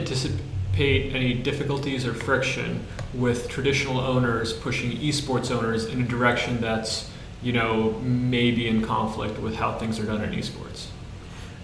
anticipate 0.73 1.15
any 1.15 1.33
difficulties 1.33 2.05
or 2.05 2.13
friction 2.13 2.85
with 3.13 3.47
traditional 3.47 3.99
owners 3.99 4.53
pushing 4.53 4.91
esports 4.97 5.51
owners 5.51 5.85
in 5.85 6.01
a 6.01 6.05
direction 6.05 6.59
that's, 6.59 7.09
you 7.41 7.53
know, 7.53 7.91
maybe 8.01 8.67
in 8.67 8.81
conflict 8.81 9.39
with 9.39 9.55
how 9.55 9.77
things 9.77 9.99
are 9.99 10.05
done 10.05 10.21
in 10.21 10.31
esports? 10.31 10.87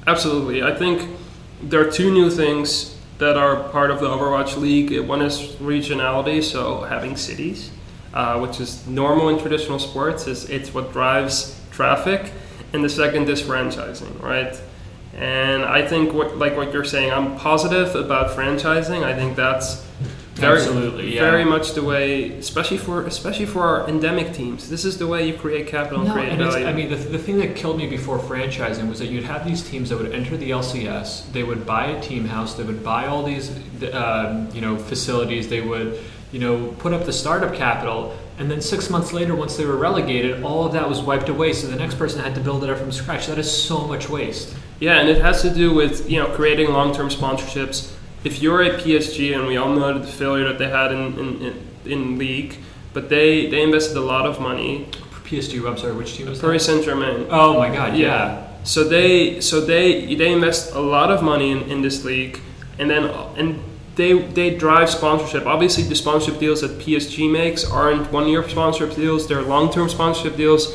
Absolutely. 0.06 0.62
I 0.64 0.76
think 0.76 1.10
there 1.62 1.86
are 1.86 1.92
two 1.92 2.12
new 2.12 2.30
things 2.30 2.96
that 3.18 3.36
are 3.36 3.68
part 3.70 3.92
of 3.92 4.00
the 4.00 4.08
Overwatch 4.08 4.58
League. 4.58 4.98
One 5.00 5.22
is 5.22 5.40
regionality, 5.60 6.42
so 6.42 6.84
having 6.84 7.18
cities, 7.18 7.72
uh, 8.14 8.40
which 8.40 8.60
is 8.60 8.88
normal 8.88 9.30
in 9.30 9.40
traditional 9.40 9.80
sports. 9.80 10.28
Is 10.28 10.50
it's 10.50 10.74
what 10.74 10.94
drives 10.94 11.60
traffic, 11.72 12.32
and 12.72 12.84
the 12.84 12.90
second 12.90 13.28
is 13.30 13.42
franchising, 13.42 14.22
right? 14.22 14.60
And 15.20 15.66
I 15.66 15.86
think 15.86 16.14
what 16.14 16.38
like 16.38 16.56
what 16.56 16.72
you're 16.72 16.86
saying, 16.86 17.12
I'm 17.12 17.36
positive 17.38 17.94
about 17.96 18.38
franchising. 18.38 19.04
I 19.04 19.14
think 19.14 19.36
that's 19.36 19.86
very, 20.40 20.60
Absolutely, 20.60 21.16
yeah. 21.16 21.30
very 21.30 21.44
much 21.44 21.74
the 21.74 21.84
way, 21.84 22.32
especially 22.38 22.78
for 22.78 23.06
especially 23.06 23.46
for 23.46 23.64
our 23.64 23.90
endemic 23.90 24.34
teams. 24.34 24.70
This 24.70 24.86
is 24.86 24.98
the 24.98 25.08
way 25.08 25.28
you 25.28 25.34
create 25.34 25.68
capital 25.68 26.00
and 26.00 26.08
No, 26.08 26.14
create 26.14 26.30
and 26.30 26.40
value. 26.40 26.66
I 26.66 26.72
mean, 26.72 26.90
the, 26.90 26.96
the 26.96 27.18
thing 27.18 27.40
that 27.40 27.58
killed 27.58 27.78
me 27.78 27.88
before 27.88 28.18
franchising 28.18 28.88
was 28.88 29.00
that 29.00 29.08
you'd 29.08 29.26
have 29.26 29.46
these 29.46 29.62
teams 29.62 29.90
that 29.90 29.98
would 29.98 30.14
enter 30.14 30.38
the 30.38 30.52
LCS, 30.52 31.30
they 31.34 31.44
would 31.44 31.66
buy 31.66 31.88
a 31.88 32.02
team 32.02 32.26
house, 32.26 32.54
they 32.54 32.64
would 32.64 32.84
buy 32.84 33.08
all 33.08 33.24
these, 33.24 33.52
um, 33.92 34.50
you 34.54 34.62
know, 34.62 34.78
facilities, 34.78 35.50
they 35.50 35.60
would, 35.60 36.00
you 36.32 36.40
know, 36.40 36.68
put 36.80 36.94
up 36.94 37.06
the 37.06 37.14
startup 37.14 37.54
capital, 37.54 38.18
And 38.38 38.50
then 38.50 38.62
six 38.62 38.90
months 38.90 39.12
later, 39.12 39.36
once 39.36 39.58
they 39.58 39.66
were 39.66 39.76
relegated, 39.76 40.42
all 40.44 40.66
of 40.66 40.72
that 40.72 40.88
was 40.88 41.02
wiped 41.02 41.28
away. 41.28 41.52
So 41.52 41.68
the 41.68 41.76
next 41.76 41.96
person 41.96 42.24
had 42.24 42.36
to 42.36 42.42
build 42.42 42.64
it 42.64 42.70
up 42.70 42.78
from 42.78 42.94
scratch. 42.94 43.28
That 43.28 43.38
is 43.38 43.52
so 43.52 43.86
much 43.86 44.08
waste. 44.08 44.56
Yeah, 44.80 45.00
and 45.00 45.10
it 45.10 45.22
has 45.22 45.42
to 45.42 45.50
do 45.54 45.74
with 45.74 46.10
you 46.10 46.20
know 46.20 46.28
creating 46.28 46.72
long-term 46.72 47.10
sponsorships. 47.10 47.94
If 48.24 48.42
you're 48.42 48.64
a 48.64 48.72
PSG, 48.72 49.36
and 49.38 49.48
we 49.48 49.58
all 49.58 49.74
know 49.74 49.98
the 50.00 50.08
failure 50.08 50.46
that 50.48 50.58
they 50.60 50.70
had 50.70 50.92
in 50.92 51.18
in, 51.20 51.42
in, 51.42 51.68
in 51.86 52.18
league, 52.18 52.58
but 52.94 53.10
they 53.10 53.48
they 53.48 53.62
invested 53.62 53.98
a 53.98 54.02
lot 54.02 54.26
of 54.26 54.40
money. 54.40 54.88
PSG, 55.26 55.64
I'm 55.68 55.78
sorry, 55.78 55.94
which 55.94 56.16
team 56.16 56.28
was 56.28 56.40
Paris? 56.40 56.66
Saint 56.66 56.84
Germain. 56.84 57.28
Oh 57.30 57.58
my 57.60 57.70
God, 57.70 57.96
Yeah. 57.96 58.08
yeah. 58.08 58.48
So 58.64 58.84
they 58.84 59.40
so 59.42 59.62
they 59.62 60.16
they 60.16 60.32
invest 60.34 60.74
a 60.74 60.80
lot 60.80 61.12
of 61.12 61.22
money 61.24 61.52
in, 61.52 61.62
in 61.70 61.82
this 61.82 62.04
league, 62.04 62.40
and 62.80 62.90
then 62.90 63.04
and 63.38 63.60
they 63.96 64.14
they 64.14 64.56
drive 64.58 64.90
sponsorship. 64.90 65.46
Obviously, 65.46 65.84
the 65.84 65.96
sponsorship 65.96 66.40
deals 66.40 66.62
that 66.62 66.80
PSG 66.80 67.30
makes 67.32 67.64
aren't 67.70 68.12
one 68.12 68.28
year 68.28 68.48
sponsorship 68.50 68.96
deals; 68.96 69.28
they're 69.28 69.42
long 69.44 69.72
term 69.72 69.88
sponsorship 69.90 70.36
deals. 70.38 70.74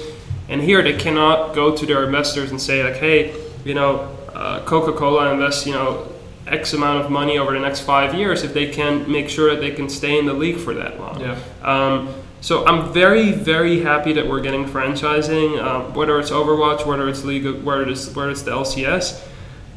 And 0.49 0.61
here 0.61 0.83
they 0.83 0.93
cannot 0.93 1.55
go 1.55 1.75
to 1.75 1.87
their 1.87 2.05
investors 2.05 2.51
and 2.51 2.61
say 2.61 2.85
like, 2.85 2.97
hey, 2.97 3.33
you 3.65 3.75
know, 3.75 4.17
uh, 4.35 4.65
Coca 4.65 4.93
Cola 4.93 5.33
invests 5.33 5.67
you 5.67 5.73
know 5.73 6.11
X 6.47 6.73
amount 6.73 7.05
of 7.05 7.11
money 7.11 7.39
over 7.39 7.53
the 7.53 7.61
next 7.61 7.81
five 7.81 8.15
years 8.15 8.43
if 8.43 8.53
they 8.53 8.71
can 8.71 9.11
make 9.11 9.29
sure 9.29 9.55
that 9.55 9.61
they 9.61 9.71
can 9.71 9.89
stay 9.89 10.19
in 10.19 10.27
the 10.27 10.35
league 10.35 10.59
for 10.59 10.75
that 10.75 11.01
long. 11.01 11.21
Yeah. 11.21 11.39
Um, 11.63 12.15
so 12.41 12.67
I'm 12.67 12.93
very, 12.93 13.33
very 13.33 13.81
happy 13.81 14.13
that 14.13 14.29
we're 14.29 14.43
getting 14.43 14.67
franchising, 14.67 15.63
um, 15.63 15.95
whether 15.95 16.19
it's 16.21 16.31
Overwatch, 16.31 16.85
whether 16.85 17.09
it's 17.09 17.25
League, 17.25 17.47
of, 17.47 17.65
whether 17.65 17.89
it's 17.89 18.15
whether 18.15 18.31
it's 18.31 18.43
the 18.43 18.51
LCS. 18.51 19.27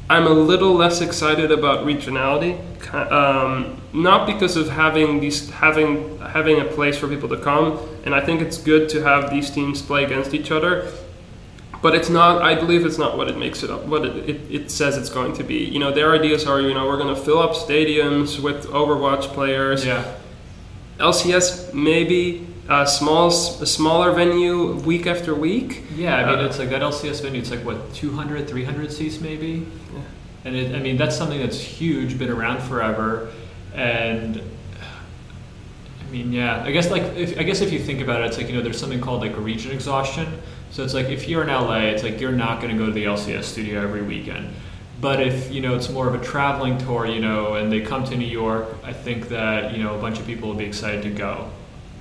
I'm 0.10 0.28
a 0.28 0.32
little 0.32 0.74
less 0.74 1.00
excited 1.00 1.50
about 1.50 1.86
regionality, 1.86 2.60
um, 2.94 3.82
not 3.94 4.26
because 4.28 4.58
of 4.58 4.70
having 4.70 5.22
these 5.22 5.50
having 5.50 6.20
having 6.20 6.60
a 6.60 6.66
place 6.66 6.98
for 6.98 7.08
people 7.08 7.30
to 7.30 7.38
come, 7.38 7.80
and 8.04 8.14
I 8.14 8.20
think 8.20 8.42
it's 8.42 8.58
good 8.58 8.90
to 8.90 9.02
have 9.02 9.30
these 9.30 9.50
teams 9.50 9.82
play 9.82 10.04
against 10.04 10.34
each 10.34 10.52
other. 10.52 10.92
But 11.82 11.94
it's 11.96 12.10
not. 12.10 12.42
I 12.42 12.56
believe 12.56 12.86
it's 12.86 12.98
not 12.98 13.18
what 13.18 13.28
it 13.28 13.38
makes 13.38 13.62
it 13.64 13.70
up. 13.70 13.86
What 13.86 14.06
it, 14.06 14.30
it, 14.30 14.42
it 14.52 14.72
says 14.72 14.98
it's 14.98 15.10
going 15.10 15.34
to 15.34 15.44
be. 15.44 15.58
You 15.66 15.80
know, 15.80 15.92
their 15.92 16.14
ideas 16.14 16.46
are. 16.48 16.60
You 16.60 16.74
know, 16.74 16.88
we're 16.88 16.98
going 16.98 17.14
to 17.14 17.22
fill 17.22 17.40
up 17.40 17.52
stadiums 17.52 18.40
with 18.42 18.66
Overwatch 18.68 19.34
players. 19.34 19.86
Yeah. 19.86 20.16
LCS 21.00 21.74
maybe 21.74 22.48
a 22.70 22.86
small, 22.88 23.28
a 23.28 23.66
smaller 23.66 24.12
venue 24.12 24.74
week 24.74 25.08
after 25.08 25.34
week. 25.36 25.84
Yeah, 25.96 26.16
I 26.16 26.26
mean, 26.26 26.40
Uh, 26.40 26.48
it's 26.48 26.60
like 26.60 26.70
that 26.70 26.82
LCS 26.82 27.22
venue, 27.22 27.40
it's 27.40 27.52
like 27.52 27.64
what, 27.64 27.94
200, 27.94 28.48
300 28.50 28.92
seats 28.92 29.22
maybe? 29.22 29.68
Yeah. 29.94 30.02
And 30.46 30.56
it, 30.56 30.76
I 30.76 30.80
mean, 30.80 30.98
that's 30.98 31.16
something 31.16 31.40
that's 31.40 31.60
huge, 31.60 32.18
been 32.18 32.30
around 32.30 32.62
forever. 32.62 33.30
And 33.74 34.42
I 36.02 36.12
mean, 36.12 36.34
yeah, 36.34 36.64
I 36.64 36.72
guess 36.72 36.90
like, 36.90 37.04
if, 37.16 37.38
I 37.40 37.44
guess 37.44 37.62
if 37.62 37.72
you 37.72 37.80
think 37.80 38.02
about 38.02 38.22
it, 38.22 38.26
it's 38.28 38.38
like, 38.38 38.50
you 38.50 38.56
know, 38.56 38.62
there's 38.62 38.80
something 38.80 39.02
called 39.02 39.22
like 39.22 39.38
region 39.38 39.72
exhaustion. 39.72 40.42
So 40.72 40.84
it's 40.84 40.94
like, 40.94 41.08
if 41.08 41.28
you're 41.28 41.42
in 41.44 41.48
LA, 41.50 41.78
it's 41.92 42.04
like 42.04 42.20
you're 42.22 42.32
not 42.32 42.62
going 42.62 42.72
to 42.72 42.78
go 42.78 42.86
to 42.88 42.92
the 42.92 43.06
LCS 43.06 43.44
studio 43.44 43.82
every 43.82 44.02
weekend. 44.04 44.54
But 45.00 45.22
if, 45.22 45.52
you 45.52 45.62
know, 45.62 45.76
it's 45.76 45.90
more 45.90 46.08
of 46.08 46.16
a 46.20 46.24
traveling 46.24 46.78
tour, 46.80 47.06
you 47.06 47.20
know, 47.20 47.54
and 47.56 47.72
they 47.72 47.82
come 47.82 48.04
to 48.06 48.16
New 48.16 48.26
York, 48.28 48.68
I 48.84 48.94
think 48.94 49.30
that, 49.30 49.76
you 49.76 49.84
know, 49.84 49.96
a 49.98 50.02
bunch 50.02 50.20
of 50.20 50.26
people 50.26 50.50
will 50.50 50.56
be 50.56 50.66
excited 50.66 51.04
to 51.04 51.10
go. 51.12 51.50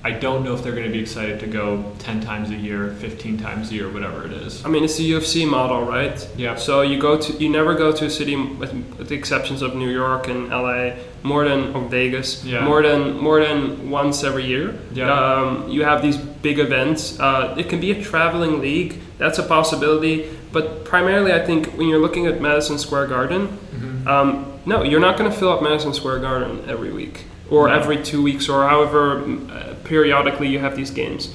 I 0.03 0.11
don't 0.11 0.43
know 0.43 0.53
if 0.53 0.63
they're 0.63 0.73
going 0.73 0.85
to 0.85 0.91
be 0.91 0.99
excited 0.99 1.39
to 1.41 1.47
go 1.47 1.91
10 1.99 2.21
times 2.21 2.49
a 2.49 2.55
year, 2.55 2.91
15 2.99 3.37
times 3.39 3.71
a 3.71 3.73
year, 3.73 3.89
whatever 3.91 4.25
it 4.25 4.31
is. 4.31 4.63
I 4.63 4.69
mean, 4.69 4.83
it's 4.83 4.95
the 4.97 5.11
UFC 5.11 5.49
model, 5.49 5.81
right? 5.83 6.27
Yeah. 6.37 6.55
So 6.55 6.81
you 6.81 6.99
go 6.99 7.17
to, 7.19 7.33
you 7.33 7.49
never 7.49 7.73
go 7.75 7.91
to 7.91 8.05
a 8.05 8.09
city, 8.09 8.35
with, 8.35 8.71
with 8.97 9.09
the 9.09 9.15
exceptions 9.15 9.61
of 9.61 9.75
New 9.75 9.89
York 9.89 10.27
and 10.27 10.49
LA, 10.49 10.95
more 11.23 11.47
than 11.47 11.75
or 11.75 11.81
Vegas, 11.89 12.43
Yeah. 12.45 12.63
more 12.63 12.83
than 12.83 13.17
more 13.17 13.43
than 13.43 13.89
once 13.89 14.23
every 14.23 14.45
year. 14.45 14.79
Yeah. 14.93 15.11
Um, 15.11 15.67
you 15.67 15.83
have 15.83 16.01
these 16.01 16.17
big 16.41 16.59
events. 16.59 17.19
Uh, 17.19 17.55
it 17.57 17.69
can 17.69 17.79
be 17.79 17.91
a 17.91 18.01
traveling 18.03 18.59
league. 18.61 18.99
That's 19.17 19.39
a 19.39 19.43
possibility. 19.43 20.29
But 20.51 20.85
primarily, 20.85 21.33
I 21.33 21.45
think 21.45 21.67
when 21.77 21.87
you're 21.87 21.99
looking 21.99 22.25
at 22.27 22.41
Madison 22.41 22.77
Square 22.77 23.07
Garden, 23.07 23.47
Mm-hmm. 23.47 24.07
Um, 24.07 24.53
no, 24.65 24.83
you're 24.83 24.99
not 24.99 25.17
going 25.17 25.29
to 25.31 25.37
fill 25.37 25.51
up 25.51 25.61
Madison 25.61 25.93
Square 25.93 26.19
Garden 26.19 26.63
every 26.67 26.91
week 26.91 27.25
or 27.49 27.67
No. 27.67 27.75
every 27.75 28.01
two 28.03 28.21
weeks 28.23 28.49
or 28.49 28.67
however 28.67 29.21
uh, 29.51 29.75
periodically 29.83 30.47
you 30.47 30.59
have 30.59 30.75
these 30.75 30.89
games. 30.91 31.33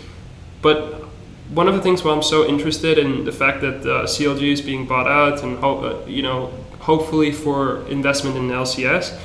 But 0.60 1.04
one 1.50 1.68
of 1.68 1.74
the 1.74 1.80
things 1.82 2.02
why 2.02 2.12
I'm 2.12 2.22
so 2.22 2.44
interested 2.46 2.98
in 2.98 3.24
the 3.24 3.32
fact 3.32 3.60
that 3.60 3.80
uh, 3.82 4.06
CLG 4.06 4.52
is 4.52 4.60
being 4.60 4.86
bought 4.88 5.06
out 5.06 5.42
and 5.42 5.58
ho- 5.58 6.02
uh, 6.02 6.06
you 6.08 6.22
know 6.22 6.50
hopefully 6.80 7.30
for 7.30 7.86
investment 7.88 8.36
in 8.36 8.48
LCS 8.48 9.16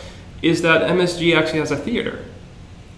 is 0.41 0.61
that 0.61 0.81
MSG 0.91 1.35
actually 1.35 1.59
has 1.59 1.71
a 1.71 1.77
theater, 1.77 2.23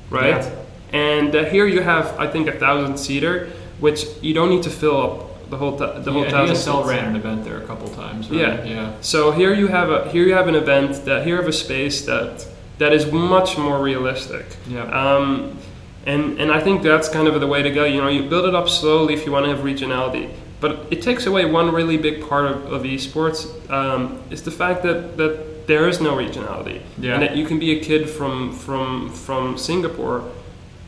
right? 0.10 0.42
Yeah. 0.44 0.59
And 0.94 1.36
uh, 1.36 1.46
here 1.46 1.68
you 1.68 1.82
have 1.82 2.20
I 2.20 2.28
think 2.28 2.48
a 2.48 2.58
thousand 2.58 2.98
seater, 2.98 3.50
which 3.80 4.06
you 4.22 4.34
don't 4.34 4.50
need 4.50 4.64
to 4.64 4.70
fill 4.70 4.98
up 5.02 5.50
the 5.50 5.58
whole 5.58 5.78
th- 5.78 6.04
the 6.04 6.12
whole 6.12 6.24
yeah, 6.24 6.30
thousand. 6.32 6.56
ESL 6.56 6.86
ran 6.88 7.06
an 7.06 7.16
event 7.16 7.44
there 7.44 7.58
a 7.58 7.66
couple 7.66 7.88
times. 7.90 8.30
Right? 8.30 8.40
Yeah. 8.40 8.64
yeah, 8.64 8.94
So 9.02 9.32
here 9.32 9.54
you 9.54 9.68
have 9.68 9.90
a 9.90 10.10
here 10.10 10.24
you 10.24 10.34
have 10.34 10.48
an 10.48 10.56
event 10.56 11.06
that 11.06 11.24
here 11.26 11.36
you 11.36 11.42
have 11.42 11.50
a 11.50 11.54
space 11.54 12.06
that 12.06 12.46
that 12.78 12.94
is 12.94 13.12
much 13.12 13.58
more 13.58 13.82
realistic. 13.82 14.46
yeah. 14.68 14.84
Um, 14.84 15.58
and 16.06 16.40
and 16.40 16.52
I 16.52 16.60
think 16.62 16.82
that's 16.82 17.10
kind 17.10 17.28
of 17.28 17.40
the 17.40 17.48
way 17.48 17.62
to 17.62 17.70
go. 17.72 17.84
You 17.86 18.02
know, 18.02 18.08
you 18.08 18.30
build 18.30 18.46
it 18.46 18.56
up 18.56 18.70
slowly 18.70 19.14
if 19.14 19.26
you 19.26 19.32
want 19.32 19.46
to 19.46 19.56
have 19.56 19.64
regionality. 19.66 20.30
But 20.62 20.88
it 20.92 21.02
takes 21.02 21.26
away 21.26 21.46
one 21.46 21.72
really 21.74 21.96
big 21.98 22.28
part 22.28 22.46
of, 22.52 22.74
of 22.74 22.84
esports 22.84 23.48
um, 23.72 24.22
is 24.30 24.44
the 24.44 24.52
fact 24.52 24.84
that, 24.84 25.16
that 25.16 25.68
there 25.68 25.88
is 25.88 26.02
no 26.02 26.16
regionality, 26.18 26.82
Yeah. 26.98 27.14
and 27.14 27.24
that 27.24 27.38
you 27.38 27.46
can 27.46 27.60
be 27.60 27.80
a 27.80 27.84
kid 27.84 28.10
from 28.10 28.52
from 28.54 29.10
from 29.12 29.58
Singapore. 29.58 30.24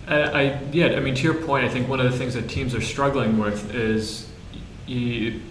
I, 0.08 0.22
I 0.22 0.62
yeah. 0.72 0.88
I 0.88 1.00
mean, 1.00 1.16
to 1.16 1.24
your 1.24 1.34
point, 1.34 1.66
I 1.66 1.70
think 1.70 1.88
one 1.88 2.00
of 2.00 2.12
the 2.12 2.18
things 2.18 2.34
that 2.34 2.50
teams 2.50 2.76
are 2.76 2.82
struggling 2.82 3.38
with 3.38 3.74
is 3.74 4.30
you, 4.86 5.42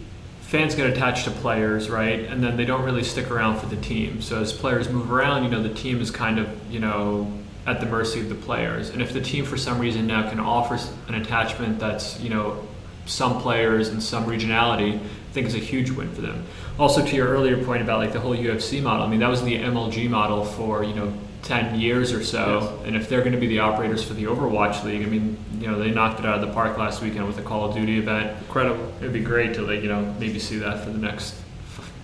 fans 0.43 0.75
get 0.75 0.91
attached 0.91 1.25
to 1.25 1.31
players, 1.31 1.89
right? 1.89 2.21
And 2.21 2.43
then 2.43 2.57
they 2.57 2.65
don't 2.65 2.85
really 2.85 3.05
stick 3.05 3.31
around 3.31 3.59
for 3.59 3.67
the 3.67 3.77
team. 3.77 4.21
So 4.21 4.41
as 4.41 4.53
players 4.53 4.89
move 4.89 5.11
around, 5.11 5.45
you 5.45 5.51
know, 5.51 5.63
the 5.63 5.73
team 5.73 6.01
is 6.01 6.11
kind 6.11 6.39
of 6.39 6.49
you 6.71 6.81
know 6.81 7.33
at 7.67 7.81
the 7.81 7.87
mercy 7.87 8.21
of 8.21 8.29
the 8.29 8.35
players. 8.35 8.91
And 8.91 9.01
if 9.01 9.13
the 9.13 9.21
team 9.21 9.45
for 9.45 9.57
some 9.57 9.79
reason 9.79 10.07
now 10.07 10.29
can 10.29 10.41
offer 10.41 10.79
an 11.09 11.15
attachment 11.15 11.79
that's 11.79 12.19
you 12.21 12.31
know 12.31 12.67
some 13.07 13.41
players 13.41 13.89
and 13.89 14.03
some 14.03 14.27
regionality, 14.27 14.99
I 14.99 15.33
think 15.33 15.47
is 15.47 15.55
a 15.55 15.59
huge 15.59 15.91
win 15.91 16.13
for 16.13 16.21
them. 16.21 16.45
Also, 16.79 17.05
to 17.05 17.17
your 17.17 17.29
earlier 17.29 17.63
point 17.65 17.83
about 17.83 17.99
like 17.99 18.13
the 18.13 18.21
whole 18.21 18.37
UFC 18.37 18.83
model, 18.83 19.07
I 19.07 19.09
mean 19.09 19.21
that 19.21 19.31
was 19.31 19.43
the 19.43 19.57
MLG 19.57 20.09
model 20.09 20.45
for 20.45 20.83
you 20.83 20.95
know 20.95 21.13
ten 21.43 21.79
years 21.81 22.13
or 22.13 22.23
so, 22.23 22.81
and 22.85 22.95
if 22.97 23.09
they're 23.09 23.21
going 23.21 23.33
to 23.33 23.39
be 23.41 23.47
the 23.49 23.61
operators 23.61 24.03
for 24.05 24.15
the 24.15 24.25
Overwatch 24.25 24.85
League, 24.85 25.03
I 25.03 25.07
mean 25.07 25.37
you 25.61 25.67
know 25.67 25.79
they 25.79 25.91
knocked 25.91 26.21
it 26.21 26.27
out 26.27 26.41
of 26.41 26.47
the 26.47 26.53
park 26.53 26.77
last 26.79 27.03
weekend 27.03 27.27
with 27.27 27.37
the 27.37 27.43
Call 27.43 27.69
of 27.69 27.75
Duty 27.75 27.99
event. 27.99 28.37
Incredible. 28.43 28.93
It'd 29.01 29.13
be 29.13 29.21
great 29.21 29.55
to 29.55 29.63
like 29.63 29.83
you 29.83 29.89
know 29.89 30.03
maybe 30.19 30.39
see 30.39 30.59
that 30.59 30.85
for 30.85 30.91
the 30.91 30.99
next 30.99 31.35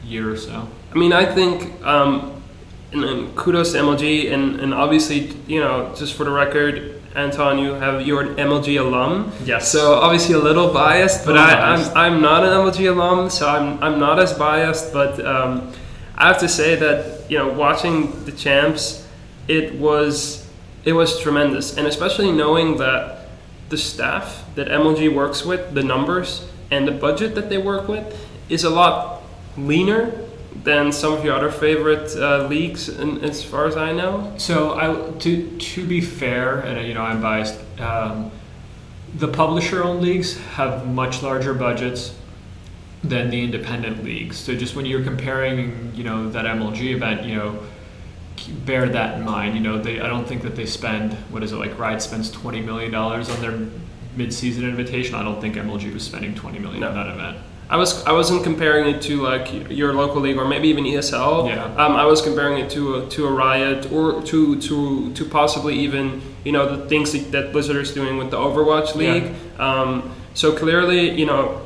year 0.05 0.31
or 0.31 0.37
so. 0.37 0.69
I 0.93 0.99
mean, 0.99 1.13
I 1.13 1.27
think, 1.27 1.85
um, 1.85 2.41
and, 2.93 3.05
and 3.05 3.37
kudos 3.37 3.73
to 3.73 3.79
MLG, 3.79 4.33
and, 4.33 4.61
and 4.61 4.73
obviously, 4.73 5.35
you 5.49 5.59
know, 5.61 5.93
just 5.97 6.15
for 6.15 6.23
the 6.25 6.31
record, 6.31 7.03
Anton, 7.17 7.59
you 7.59 7.73
have 7.73 8.07
you're 8.07 8.23
an 8.23 8.37
MLG 8.37 8.79
alum, 8.79 9.33
Yes. 9.45 9.71
so 9.73 9.95
obviously 9.95 10.35
a 10.35 10.39
little 10.39 10.73
biased, 10.73 11.25
but 11.25 11.33
Little 11.35 11.49
I, 11.49 11.55
biased. 11.57 11.97
I'm 11.97 12.15
I'm 12.15 12.23
not 12.23 12.45
an 12.45 12.51
MLG 12.51 12.89
alum, 12.91 13.31
so 13.31 13.49
I'm 13.49 13.83
I'm 13.83 13.99
not 13.99 14.19
as 14.21 14.33
biased, 14.35 14.93
but 14.93 15.25
um, 15.27 15.73
I 16.17 16.29
have 16.29 16.39
to 16.39 16.49
say 16.49 16.77
that 16.77 17.29
you 17.31 17.39
know, 17.39 17.49
watching 17.49 18.25
the 18.25 18.33
champs, 18.33 19.06
it 19.49 19.75
was 19.75 20.47
it 20.85 20.93
was 20.93 21.19
tremendous, 21.21 21.77
and 21.77 21.87
especially 21.87 22.31
knowing 22.31 22.77
that 22.79 23.29
the 23.69 23.77
staff 23.77 24.45
that 24.55 24.69
MLG 24.69 25.13
works 25.13 25.45
with, 25.45 25.75
the 25.75 25.83
numbers 25.83 26.49
and 26.71 26.87
the 26.87 26.93
budget 26.93 27.35
that 27.35 27.49
they 27.49 27.59
work 27.59 27.89
with, 27.89 28.17
is 28.49 28.63
a 28.63 28.71
lot 28.71 29.23
leaner 29.57 30.13
than 30.63 30.93
some 30.93 31.13
of 31.13 31.25
your 31.25 31.35
other 31.35 31.51
favorite 31.51 32.15
uh, 32.17 32.47
leagues, 32.47 32.89
and 32.89 33.25
as 33.25 33.43
far 33.43 33.67
as 33.67 33.77
I 33.77 33.93
know. 33.93 34.33
So 34.37 34.79
I 34.79 35.19
to 35.19 35.59
to 35.59 35.87
be 35.87 36.01
fair, 36.01 36.61
and 36.61 36.79
uh, 36.79 36.83
you 36.83 36.95
know 36.95 37.03
I'm 37.03 37.21
biased. 37.21 37.59
Um, 37.81 38.31
the 39.15 39.29
publisher-owned 39.29 40.03
leagues 40.03 40.37
have 40.57 40.87
much 40.87 41.23
larger 41.23 41.55
budgets 41.55 42.15
than 43.03 43.31
the 43.31 43.43
independent 43.43 44.05
leagues. 44.05 44.37
So 44.37 44.55
just 44.55 44.77
when 44.77 44.85
you're 44.85 45.03
comparing, 45.03 45.93
you 45.95 46.05
know, 46.05 46.29
that 46.31 46.45
MLG 46.45 46.95
event, 46.95 47.25
you 47.25 47.37
know, 47.37 47.63
bear 48.65 48.89
that 48.89 49.19
in 49.19 49.25
mind. 49.25 49.55
You 49.55 49.61
know, 49.61 49.79
they 49.79 50.01
I 50.01 50.09
don't 50.09 50.27
think 50.27 50.43
that 50.43 50.57
they 50.57 50.67
spend 50.67 51.15
what 51.31 51.43
is 51.43 51.53
it 51.53 51.57
like? 51.57 51.79
Riot 51.79 52.03
spends 52.03 52.31
twenty 52.31 52.61
million 52.61 52.91
dollars 52.93 53.29
on 53.31 53.41
their 53.41 53.59
mid-season 54.17 54.65
invitation. 54.65 55.15
I 55.15 55.23
don't 55.23 55.41
think 55.41 55.57
MLG 55.57 55.93
was 55.93 56.03
spending 56.05 56.35
twenty 56.35 56.59
million 56.59 56.83
on 56.83 56.95
No. 56.95 57.05
that 57.05 57.13
event. 57.13 57.39
I 57.69 57.77
was 57.77 58.05
I 58.07 58.13
wasn't 58.13 58.45
comparing 58.45 58.87
it 58.95 59.03
to 59.03 59.21
like 59.23 59.71
your 59.71 59.93
local 59.93 60.21
league 60.21 60.37
or 60.37 60.47
maybe 60.47 60.69
even 60.69 60.85
ESL. 60.85 61.49
Yeah. 61.49 61.65
Um, 61.65 61.97
I 61.97 62.05
was 62.07 62.23
comparing 62.23 62.59
it 62.59 62.71
to 62.71 62.95
a, 62.97 63.09
to 63.11 63.27
a 63.27 63.33
Riot 63.33 63.91
or 63.91 64.23
to 64.23 64.61
to 64.61 65.13
to 65.13 65.25
possibly 65.25 65.75
even 65.81 66.23
you 66.45 66.53
know 66.53 66.77
the 66.77 66.89
things 66.89 67.11
that, 67.13 67.33
that 67.33 67.53
Blizzard 67.53 67.77
is 67.77 67.93
doing 67.93 68.19
with 68.19 68.31
the 68.31 68.37
Overwatch 68.37 68.95
League. 68.95 69.33
Yeah. 69.59 69.81
Um, 69.81 70.15
so 70.35 70.55
clearly, 70.55 71.11
you 71.19 71.27
know, 71.27 71.61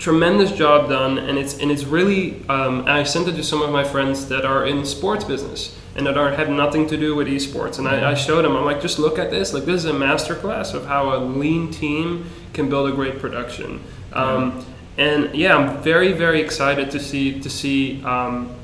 tremendous 0.00 0.50
job 0.50 0.88
done, 0.88 1.18
and 1.18 1.38
it's 1.38 1.56
and 1.58 1.70
it's 1.70 1.84
really. 1.84 2.42
Um, 2.48 2.84
I 2.88 3.04
sent 3.04 3.28
it 3.28 3.36
to 3.36 3.44
some 3.44 3.62
of 3.62 3.70
my 3.70 3.84
friends 3.84 4.26
that 4.28 4.44
are 4.44 4.66
in 4.66 4.84
sports 4.84 5.24
business, 5.24 5.77
and 5.98 6.06
that 6.06 6.16
are 6.16 6.30
have 6.30 6.48
nothing 6.48 6.86
to 6.86 6.96
do 6.96 7.16
with 7.16 7.26
esports. 7.26 7.78
And 7.78 7.88
I, 7.88 8.12
I 8.12 8.14
showed 8.14 8.44
them. 8.44 8.56
I'm 8.56 8.64
like, 8.64 8.80
just 8.80 9.00
look 9.00 9.18
at 9.18 9.32
this. 9.32 9.52
Like 9.52 9.64
this 9.64 9.84
is 9.84 9.86
a 9.86 9.92
masterclass 9.92 10.72
of 10.72 10.86
how 10.86 11.14
a 11.14 11.18
lean 11.18 11.72
team 11.72 12.30
can 12.52 12.70
build 12.70 12.88
a 12.88 12.92
great 12.92 13.18
production. 13.18 13.82
Um, 14.12 14.64
and 14.96 15.34
yeah, 15.34 15.56
I'm 15.56 15.82
very 15.82 16.12
very 16.12 16.40
excited 16.40 16.92
to 16.92 17.00
see 17.00 17.40
to 17.40 17.50
see 17.50 18.02
um, 18.04 18.54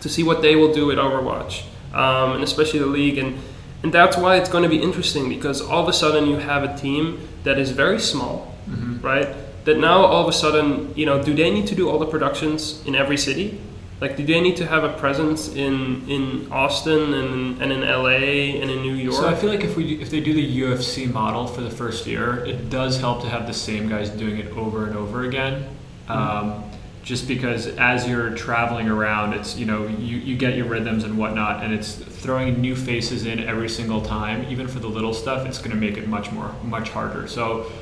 to 0.00 0.08
see 0.08 0.24
what 0.24 0.42
they 0.42 0.56
will 0.56 0.74
do 0.74 0.86
with 0.86 0.98
Overwatch, 0.98 1.62
um, 1.94 2.32
and 2.32 2.42
especially 2.42 2.80
the 2.80 2.86
league. 2.86 3.18
And 3.18 3.38
and 3.84 3.94
that's 3.94 4.16
why 4.16 4.36
it's 4.36 4.48
going 4.48 4.64
to 4.64 4.68
be 4.68 4.82
interesting 4.82 5.28
because 5.28 5.60
all 5.60 5.82
of 5.84 5.88
a 5.88 5.92
sudden 5.92 6.26
you 6.26 6.36
have 6.38 6.64
a 6.64 6.76
team 6.76 7.28
that 7.44 7.58
is 7.58 7.70
very 7.70 8.00
small, 8.00 8.56
right? 9.02 9.28
That 9.66 9.78
now 9.78 10.04
all 10.04 10.22
of 10.22 10.28
a 10.28 10.32
sudden, 10.32 10.92
you 10.96 11.06
know, 11.06 11.22
do 11.22 11.32
they 11.32 11.50
need 11.50 11.68
to 11.68 11.76
do 11.76 11.88
all 11.88 12.00
the 12.00 12.06
productions 12.06 12.84
in 12.86 12.96
every 12.96 13.16
city? 13.16 13.60
Like, 14.00 14.16
do 14.16 14.26
they 14.26 14.40
need 14.40 14.56
to 14.56 14.66
have 14.66 14.84
a 14.84 14.92
presence 14.92 15.48
in 15.48 16.08
in 16.08 16.52
Austin 16.52 17.14
and 17.14 17.62
and 17.62 17.72
in 17.72 17.80
LA 17.80 18.60
and 18.60 18.70
in 18.70 18.82
New 18.82 18.94
York? 18.94 19.16
So 19.16 19.26
I 19.26 19.34
feel 19.34 19.48
like 19.48 19.64
if 19.64 19.76
we 19.76 20.00
if 20.00 20.10
they 20.10 20.20
do 20.20 20.34
the 20.34 20.60
UFC 20.60 21.10
model 21.10 21.46
for 21.46 21.62
the 21.62 21.70
first 21.70 22.06
year, 22.06 22.44
it 22.44 22.68
does 22.68 23.00
help 23.00 23.22
to 23.22 23.28
have 23.28 23.46
the 23.46 23.54
same 23.54 23.88
guys 23.88 24.10
doing 24.10 24.36
it 24.38 24.54
over 24.56 24.86
and 24.86 24.96
over 24.96 25.24
again. 25.24 25.66
Um, 26.08 26.62
just 27.02 27.28
because 27.28 27.68
as 27.78 28.06
you're 28.06 28.30
traveling 28.30 28.88
around, 28.88 29.32
it's 29.32 29.56
you 29.56 29.64
know 29.64 29.86
you, 29.86 30.18
you 30.18 30.36
get 30.36 30.56
your 30.56 30.66
rhythms 30.66 31.04
and 31.04 31.16
whatnot, 31.16 31.64
and 31.64 31.72
it's 31.72 31.94
throwing 31.94 32.60
new 32.60 32.76
faces 32.76 33.24
in 33.24 33.40
every 33.40 33.68
single 33.68 34.02
time, 34.02 34.44
even 34.50 34.68
for 34.68 34.80
the 34.80 34.88
little 34.88 35.14
stuff. 35.14 35.46
It's 35.46 35.58
going 35.58 35.70
to 35.70 35.76
make 35.76 35.96
it 35.96 36.06
much 36.06 36.30
more 36.32 36.52
much 36.64 36.90
harder. 36.90 37.28
So 37.28 37.72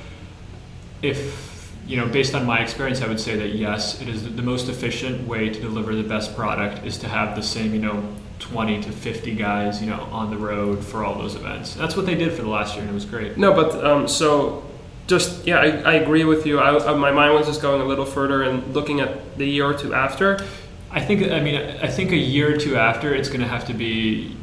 if 1.02 1.53
you 1.86 1.96
know, 1.96 2.06
based 2.06 2.34
on 2.34 2.46
my 2.46 2.60
experience, 2.60 3.02
I 3.02 3.08
would 3.08 3.20
say 3.20 3.36
that 3.36 3.54
yes, 3.54 4.00
it 4.00 4.08
is 4.08 4.22
the 4.34 4.42
most 4.42 4.68
efficient 4.68 5.26
way 5.28 5.50
to 5.50 5.60
deliver 5.60 5.94
the 5.94 6.02
best 6.02 6.34
product 6.34 6.84
is 6.86 6.96
to 6.98 7.08
have 7.08 7.36
the 7.36 7.42
same, 7.42 7.74
you 7.74 7.80
know, 7.80 8.02
20 8.38 8.82
to 8.82 8.92
50 8.92 9.34
guys, 9.34 9.80
you 9.80 9.88
know, 9.88 10.02
on 10.10 10.30
the 10.30 10.36
road 10.36 10.84
for 10.84 11.04
all 11.04 11.14
those 11.14 11.34
events. 11.34 11.74
That's 11.74 11.96
what 11.96 12.06
they 12.06 12.14
did 12.14 12.32
for 12.32 12.42
the 12.42 12.48
last 12.48 12.74
year, 12.74 12.82
and 12.82 12.90
it 12.90 12.94
was 12.94 13.04
great. 13.04 13.36
No, 13.36 13.52
but 13.54 13.84
um, 13.84 14.08
so 14.08 14.64
just 15.06 15.46
yeah, 15.46 15.58
I, 15.58 15.66
I 15.66 15.94
agree 15.94 16.24
with 16.24 16.46
you. 16.46 16.58
I, 16.58 16.92
I, 16.92 16.94
my 16.94 17.12
mind 17.12 17.34
was 17.34 17.46
just 17.46 17.60
going 17.60 17.80
a 17.80 17.84
little 17.84 18.06
further 18.06 18.42
and 18.42 18.74
looking 18.74 19.00
at 19.00 19.36
the 19.38 19.46
year 19.46 19.66
or 19.66 19.74
two 19.74 19.94
after. 19.94 20.44
I 20.90 21.00
think, 21.00 21.30
I 21.30 21.40
mean, 21.40 21.56
I 21.56 21.88
think 21.88 22.12
a 22.12 22.16
year 22.16 22.54
or 22.54 22.56
two 22.56 22.76
after, 22.76 23.14
it's 23.14 23.28
going 23.28 23.40
to 23.40 23.48
have 23.48 23.66
to 23.66 23.74
be 23.74 24.36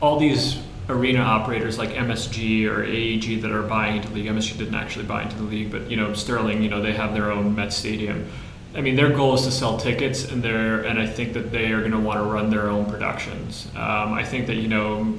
all 0.00 0.18
these 0.18 0.58
arena 0.88 1.20
operators 1.20 1.78
like 1.78 1.90
MSG 1.90 2.66
or 2.66 2.84
AEG 2.84 3.42
that 3.42 3.50
are 3.50 3.62
buying 3.62 3.96
into 3.96 4.08
the 4.08 4.14
league. 4.14 4.26
MSG 4.26 4.56
didn't 4.56 4.74
actually 4.74 5.04
buy 5.04 5.22
into 5.22 5.36
the 5.36 5.42
league, 5.42 5.70
but 5.70 5.90
you 5.90 5.96
know, 5.96 6.14
Sterling, 6.14 6.62
you 6.62 6.70
know, 6.70 6.80
they 6.80 6.92
have 6.92 7.12
their 7.14 7.30
own 7.30 7.54
Met 7.54 7.72
Stadium. 7.72 8.26
I 8.74 8.80
mean, 8.80 8.96
their 8.96 9.10
goal 9.10 9.34
is 9.34 9.42
to 9.42 9.50
sell 9.50 9.78
tickets, 9.78 10.30
and 10.30 10.42
they're, 10.42 10.82
and 10.82 10.98
I 10.98 11.06
think 11.06 11.32
that 11.34 11.50
they 11.50 11.72
are 11.72 11.80
going 11.80 11.92
to 11.92 11.98
want 11.98 12.18
to 12.18 12.24
run 12.24 12.50
their 12.50 12.68
own 12.68 12.86
productions. 12.86 13.66
Um, 13.74 14.12
I 14.12 14.24
think 14.24 14.46
that 14.46 14.56
you 14.56 14.68
know, 14.68 15.18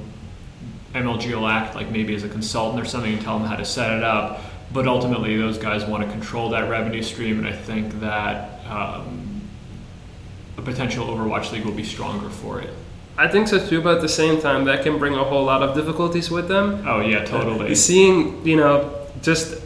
MLG 0.94 1.34
will 1.34 1.46
act 1.46 1.74
like 1.74 1.90
maybe 1.90 2.14
as 2.14 2.24
a 2.24 2.28
consultant 2.28 2.82
or 2.82 2.86
something 2.86 3.12
and 3.12 3.22
tell 3.22 3.38
them 3.38 3.46
how 3.46 3.56
to 3.56 3.64
set 3.64 3.96
it 3.96 4.02
up, 4.02 4.40
but 4.72 4.88
ultimately 4.88 5.36
those 5.36 5.58
guys 5.58 5.84
want 5.84 6.04
to 6.04 6.10
control 6.10 6.50
that 6.50 6.68
revenue 6.68 7.02
stream, 7.02 7.38
and 7.38 7.46
I 7.46 7.52
think 7.52 8.00
that 8.00 8.64
um, 8.66 9.42
a 10.56 10.62
potential 10.62 11.06
Overwatch 11.06 11.52
league 11.52 11.64
will 11.64 11.72
be 11.72 11.84
stronger 11.84 12.28
for 12.28 12.60
it. 12.60 12.70
I 13.20 13.28
think 13.28 13.48
so 13.48 13.58
too, 13.64 13.82
but 13.82 13.96
at 13.96 14.02
the 14.02 14.08
same 14.08 14.40
time, 14.40 14.64
that 14.64 14.82
can 14.82 14.98
bring 14.98 15.14
a 15.14 15.24
whole 15.24 15.44
lot 15.44 15.62
of 15.62 15.74
difficulties 15.74 16.30
with 16.30 16.48
them. 16.48 16.84
Oh 16.86 17.00
yeah, 17.00 17.24
totally. 17.24 17.74
Seeing, 17.74 18.44
you 18.46 18.56
know, 18.56 19.06
just 19.20 19.60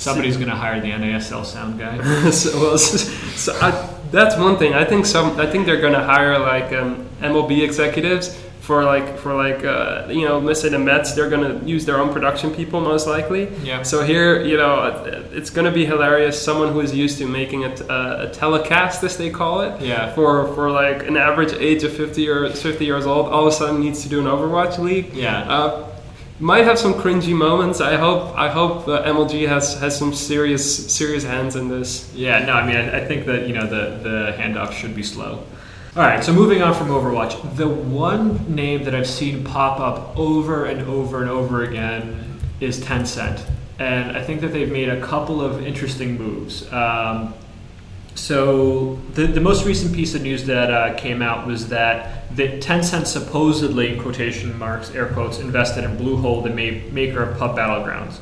Somebody's 0.00 0.38
going 0.38 0.48
to 0.48 0.56
hire 0.56 0.80
the 0.80 0.90
NASL 0.90 1.44
sound 1.44 1.78
guy. 1.78 1.98
so, 2.30 2.58
well, 2.58 2.78
so, 2.78 2.96
so 3.36 3.52
I, 3.60 3.70
that's 4.10 4.34
one 4.34 4.56
thing. 4.56 4.72
I 4.72 4.84
think 4.84 5.04
some. 5.04 5.38
I 5.38 5.46
think 5.50 5.66
they're 5.66 5.80
going 5.80 5.92
to 5.92 6.02
hire 6.02 6.38
like 6.38 6.72
um, 6.72 7.06
MLB 7.20 7.62
executives 7.62 8.34
for 8.60 8.84
like 8.84 9.18
for 9.18 9.34
like 9.34 9.64
uh, 9.64 10.06
you 10.10 10.24
know, 10.28 10.38
let's 10.38 10.60
say 10.60 10.68
the 10.68 10.78
Mets. 10.78 11.12
They're 11.14 11.30
going 11.30 11.60
to 11.60 11.66
use 11.66 11.84
their 11.86 11.98
own 11.98 12.12
production 12.12 12.50
people 12.54 12.80
most 12.80 13.06
likely. 13.06 13.48
Yeah. 13.64 13.82
So 13.82 14.02
here, 14.04 14.42
you 14.42 14.56
know, 14.56 14.84
it's 15.32 15.50
going 15.50 15.64
to 15.64 15.72
be 15.72 15.84
hilarious. 15.86 16.40
Someone 16.40 16.72
who 16.72 16.80
is 16.80 16.94
used 16.94 17.18
to 17.18 17.26
making 17.26 17.64
a, 17.64 17.70
a, 17.88 18.28
a 18.28 18.30
telecast, 18.32 19.02
as 19.02 19.16
they 19.16 19.30
call 19.30 19.60
it, 19.62 19.80
Yeah. 19.80 20.14
for 20.14 20.54
for 20.54 20.70
like 20.70 21.06
an 21.08 21.16
average 21.16 21.52
age 21.54 21.82
of 21.84 21.92
50 21.92 22.28
or 22.28 22.50
50 22.50 22.84
years 22.84 23.06
old, 23.06 23.26
all 23.28 23.46
of 23.46 23.52
a 23.52 23.56
sudden 23.56 23.80
needs 23.80 24.02
to 24.02 24.08
do 24.08 24.20
an 24.20 24.26
Overwatch 24.26 24.78
league. 24.78 25.14
Yeah. 25.14 25.38
Uh, 25.50 25.86
might 26.38 26.64
have 26.64 26.78
some 26.78 26.94
cringy 26.94 27.34
moments. 27.34 27.80
I 27.82 27.96
hope. 27.96 28.34
I 28.38 28.48
hope 28.48 28.88
uh, 28.88 29.02
MLG 29.04 29.46
has 29.48 29.78
has 29.80 29.98
some 29.98 30.14
serious 30.14 30.64
serious 30.94 31.22
hands 31.24 31.54
in 31.56 31.68
this. 31.68 32.10
Yeah, 32.14 32.44
no, 32.46 32.52
I 32.54 32.66
mean, 32.66 32.76
I, 32.76 33.00
I 33.00 33.04
think 33.06 33.26
that 33.26 33.46
you 33.48 33.52
know 33.54 33.66
the 33.66 33.98
the 34.02 34.32
handoff 34.38 34.72
should 34.72 34.94
be 34.94 35.02
slow. 35.02 35.42
All 35.96 36.04
right, 36.04 36.22
so 36.22 36.32
moving 36.32 36.62
on 36.62 36.72
from 36.72 36.86
Overwatch, 36.86 37.56
the 37.56 37.66
one 37.66 38.54
name 38.54 38.84
that 38.84 38.94
I've 38.94 39.08
seen 39.08 39.42
pop 39.42 39.80
up 39.80 40.16
over 40.16 40.66
and 40.66 40.82
over 40.82 41.20
and 41.20 41.28
over 41.28 41.64
again 41.64 42.38
is 42.60 42.78
Tencent, 42.78 43.44
and 43.80 44.16
I 44.16 44.22
think 44.22 44.40
that 44.42 44.52
they've 44.52 44.70
made 44.70 44.88
a 44.88 45.04
couple 45.04 45.40
of 45.40 45.66
interesting 45.66 46.16
moves. 46.16 46.72
Um, 46.72 47.34
so 48.14 49.00
the, 49.14 49.26
the 49.26 49.40
most 49.40 49.66
recent 49.66 49.92
piece 49.92 50.14
of 50.14 50.22
news 50.22 50.44
that 50.46 50.70
uh, 50.70 50.94
came 50.94 51.22
out 51.22 51.44
was 51.44 51.70
that 51.70 52.36
that 52.36 52.60
Tencent 52.60 53.06
supposedly, 53.06 53.92
in 53.92 54.00
quotation 54.00 54.56
marks, 54.56 54.94
air 54.94 55.08
quotes, 55.08 55.40
invested 55.40 55.82
in 55.82 55.96
Bluehole, 55.96 56.44
the 56.44 56.50
ma- 56.50 56.88
maker 56.92 57.20
of 57.20 57.36
Pub 57.36 57.56
Battlegrounds. 57.58 58.20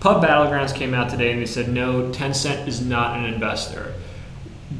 Pub 0.00 0.24
Battlegrounds 0.24 0.74
came 0.74 0.94
out 0.94 1.10
today 1.10 1.32
and 1.32 1.42
they 1.42 1.46
said 1.46 1.68
no, 1.68 2.10
Tencent 2.10 2.66
is 2.66 2.80
not 2.80 3.18
an 3.18 3.26
investor. 3.26 3.92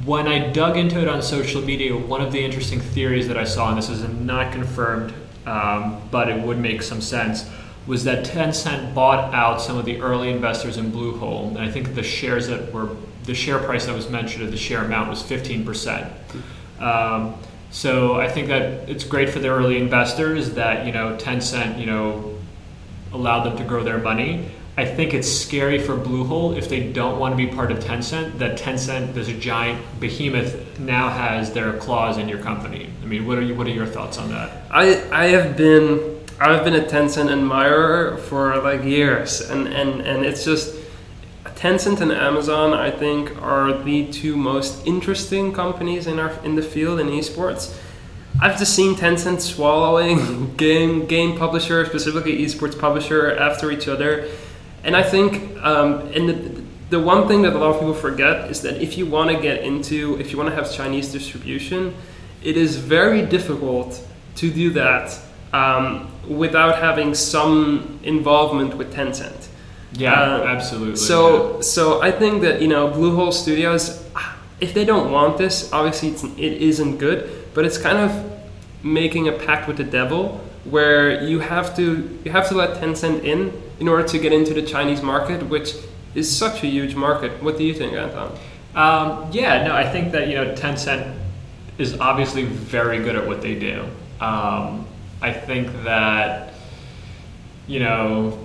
When 0.05 0.27
I 0.27 0.51
dug 0.51 0.77
into 0.77 1.01
it 1.01 1.09
on 1.09 1.23
social 1.23 1.63
media, 1.63 1.97
one 1.97 2.21
of 2.21 2.33
the 2.33 2.45
interesting 2.45 2.81
theories 2.81 3.29
that 3.29 3.37
I 3.37 3.45
saw, 3.45 3.69
and 3.69 3.79
this 3.79 3.89
is 3.89 4.03
not 4.03 4.53
confirmed, 4.53 5.15
um, 5.47 6.01
but 6.11 6.29
it 6.29 6.41
would 6.41 6.59
make 6.59 6.83
some 6.83 7.01
sense, 7.01 7.49
was 7.87 8.05
that 8.05 8.25
Tencent 8.25 8.95
bought 8.95 9.33
out 9.35 9.61
some 9.61 9.77
of 9.77 9.85
the 9.85 10.01
early 10.01 10.31
investors 10.31 10.77
in 10.77 10.91
Bluehole, 10.91 11.49
and 11.49 11.59
I 11.59 11.71
think 11.71 11.95
the 11.95 12.03
shares 12.03 12.49
that 12.49 12.73
were 12.73 12.91
the 13.25 13.35
share 13.35 13.59
price 13.59 13.87
that 13.87 13.95
was 13.95 14.11
mentioned, 14.11 14.45
or 14.45 14.51
the 14.51 14.57
share 14.57 14.85
amount 14.85 15.09
was 15.09 15.23
15%. 15.23 16.11
Um, 16.81 17.35
so 17.71 18.21
I 18.21 18.29
think 18.29 18.49
that 18.49 18.89
it's 18.89 19.05
great 19.05 19.31
for 19.31 19.39
the 19.39 19.49
early 19.49 19.79
investors 19.79 20.55
that 20.55 20.85
you 20.87 20.93
know 20.93 21.17
Tencent, 21.17 21.79
you 21.79 21.87
know, 21.87 22.39
allowed 23.13 23.45
them 23.45 23.57
to 23.57 23.65
grow 23.65 23.85
their 23.85 23.99
money. 23.99 24.51
I 24.83 24.85
think 24.85 25.15
it's 25.15 25.31
scary 25.31 25.79
for 25.79 25.97
Bluehole 25.97 26.59
if 26.59 26.69
they 26.69 26.93
don't 26.93 27.21
want 27.21 27.33
to 27.33 27.37
be 27.37 27.47
part 27.47 27.71
of 27.71 27.79
Tencent. 27.79 28.39
That 28.39 28.59
Tencent, 28.59 29.15
there's 29.15 29.29
a 29.29 29.39
giant 29.39 29.81
behemoth, 30.01 30.81
now 30.81 31.09
has 31.09 31.53
their 31.53 31.75
claws 31.75 32.19
in 32.19 32.29
your 32.29 32.41
company. 32.41 32.91
I 33.01 33.07
mean, 33.07 33.25
what 33.25 33.39
are 33.39 33.43
you, 33.43 33.55
what 33.55 33.69
are 33.69 33.71
your 33.71 33.87
thoughts 33.87 34.19
on 34.19 34.31
that? 34.31 34.51
I 34.73 35.09
I 35.13 35.27
have 35.27 35.57
been 35.57 36.21
I've 36.41 36.65
been 36.65 36.75
a 36.75 36.83
Tencent 36.83 37.31
admirer 37.31 38.17
for 38.17 38.61
like 38.61 38.83
years, 38.83 39.41
and 39.41 39.69
and 39.69 40.01
and 40.01 40.25
it's 40.25 40.45
just 40.45 40.75
Tencent 41.45 42.01
and 42.01 42.11
Amazon. 42.11 42.75
I 42.75 42.91
think 42.91 43.41
are 43.41 43.85
the 43.85 44.11
two 44.11 44.37
most 44.37 44.85
interesting 44.85 45.53
companies 45.53 46.09
in 46.09 46.19
our 46.19 46.33
in 46.45 46.57
the 46.57 46.63
field 46.63 46.99
in 46.99 47.07
esports. 47.07 47.79
I've 48.41 48.59
just 48.59 48.75
seen 48.75 48.97
Tencent 48.97 49.41
swallowing 49.41 50.57
game 50.57 51.07
game 51.07 51.39
publisher, 51.39 51.87
specifically 51.87 52.39
esports 52.45 52.77
publisher, 52.77 53.37
after 53.37 53.71
each 53.71 53.87
other, 53.87 54.29
and 54.85 54.97
I 54.97 55.03
think 55.03 55.57
um, 55.63 56.01
and 56.15 56.29
the, 56.29 56.63
the 56.91 57.01
one 57.01 57.29
thing 57.29 57.43
that 57.43 57.53
a 57.55 57.59
lot 57.59 57.71
of 57.71 57.79
people 57.81 57.95
forget 57.95 58.51
is 58.51 58.61
that 58.63 58.83
if 58.83 58.99
you 58.99 59.07
want 59.07 59.31
to 59.31 59.41
get 59.41 59.63
into 59.63 60.19
if 60.21 60.31
you 60.33 60.39
want 60.39 60.51
to 60.51 60.55
have 60.55 60.71
Chinese 60.73 61.11
distribution, 61.13 61.95
it 62.43 62.57
is 62.57 62.77
very 62.77 63.23
difficult 63.23 64.07
to 64.37 64.51
do 64.51 64.71
that 64.71 65.19
um, 65.53 66.11
without 66.29 66.79
having 66.79 67.15
some 67.15 67.99
involvement 68.03 68.77
with 68.77 68.93
Tencent. 68.95 69.49
Yeah, 69.95 70.13
Uh, 70.13 70.45
absolutely. 70.47 70.97
So, 70.97 71.61
so 71.61 72.01
I 72.03 72.11
think 72.11 72.43
that 72.43 72.63
you 72.63 72.69
know 72.69 72.89
Bluehole 72.89 73.33
Studios, 73.33 74.03
if 74.61 74.73
they 74.73 74.85
don't 74.85 75.11
want 75.13 75.37
this, 75.37 75.71
obviously 75.73 76.09
it's, 76.09 76.25
it 76.25 76.63
isn't 76.63 76.97
good. 76.99 77.29
But 77.55 77.67
it's 77.67 77.77
kind 77.77 77.99
of 77.99 78.11
making 78.83 79.29
a 79.29 79.33
pact 79.33 79.69
with 79.69 79.77
the 79.77 79.85
devil, 79.85 80.41
where 80.65 81.23
you 81.23 81.41
have 81.41 81.77
to 81.77 82.19
you 82.25 82.31
have 82.33 82.49
to 82.49 82.55
let 82.55 82.81
Tencent 82.81 83.23
in 83.25 83.53
in 83.83 83.89
order 83.89 84.07
to 84.07 84.17
get 84.17 84.33
into 84.33 84.55
the 84.55 84.63
Chinese 84.63 85.03
market, 85.03 85.43
which 85.49 85.75
is 86.15 86.31
such 86.31 86.63
a 86.63 86.69
huge 86.69 86.95
market. 86.95 87.43
What 87.43 87.59
do 87.59 87.65
you 87.65 87.75
think, 87.75 87.95
Anton? 87.95 88.31
Um, 88.77 89.29
yeah, 89.33 89.67
no, 89.67 89.75
I 89.75 89.91
think 89.91 90.13
that 90.13 90.29
you 90.29 90.37
know 90.37 90.55
Tencent 90.55 91.19
is 91.79 91.99
obviously 91.99 92.45
very 92.45 93.03
good 93.03 93.17
at 93.17 93.27
what 93.27 93.43
they 93.43 93.57
do. 93.57 93.83
Um, 94.21 94.87
I 95.21 95.33
think 95.33 95.67
that 95.83 96.55
you 97.67 97.81
know 97.81 98.39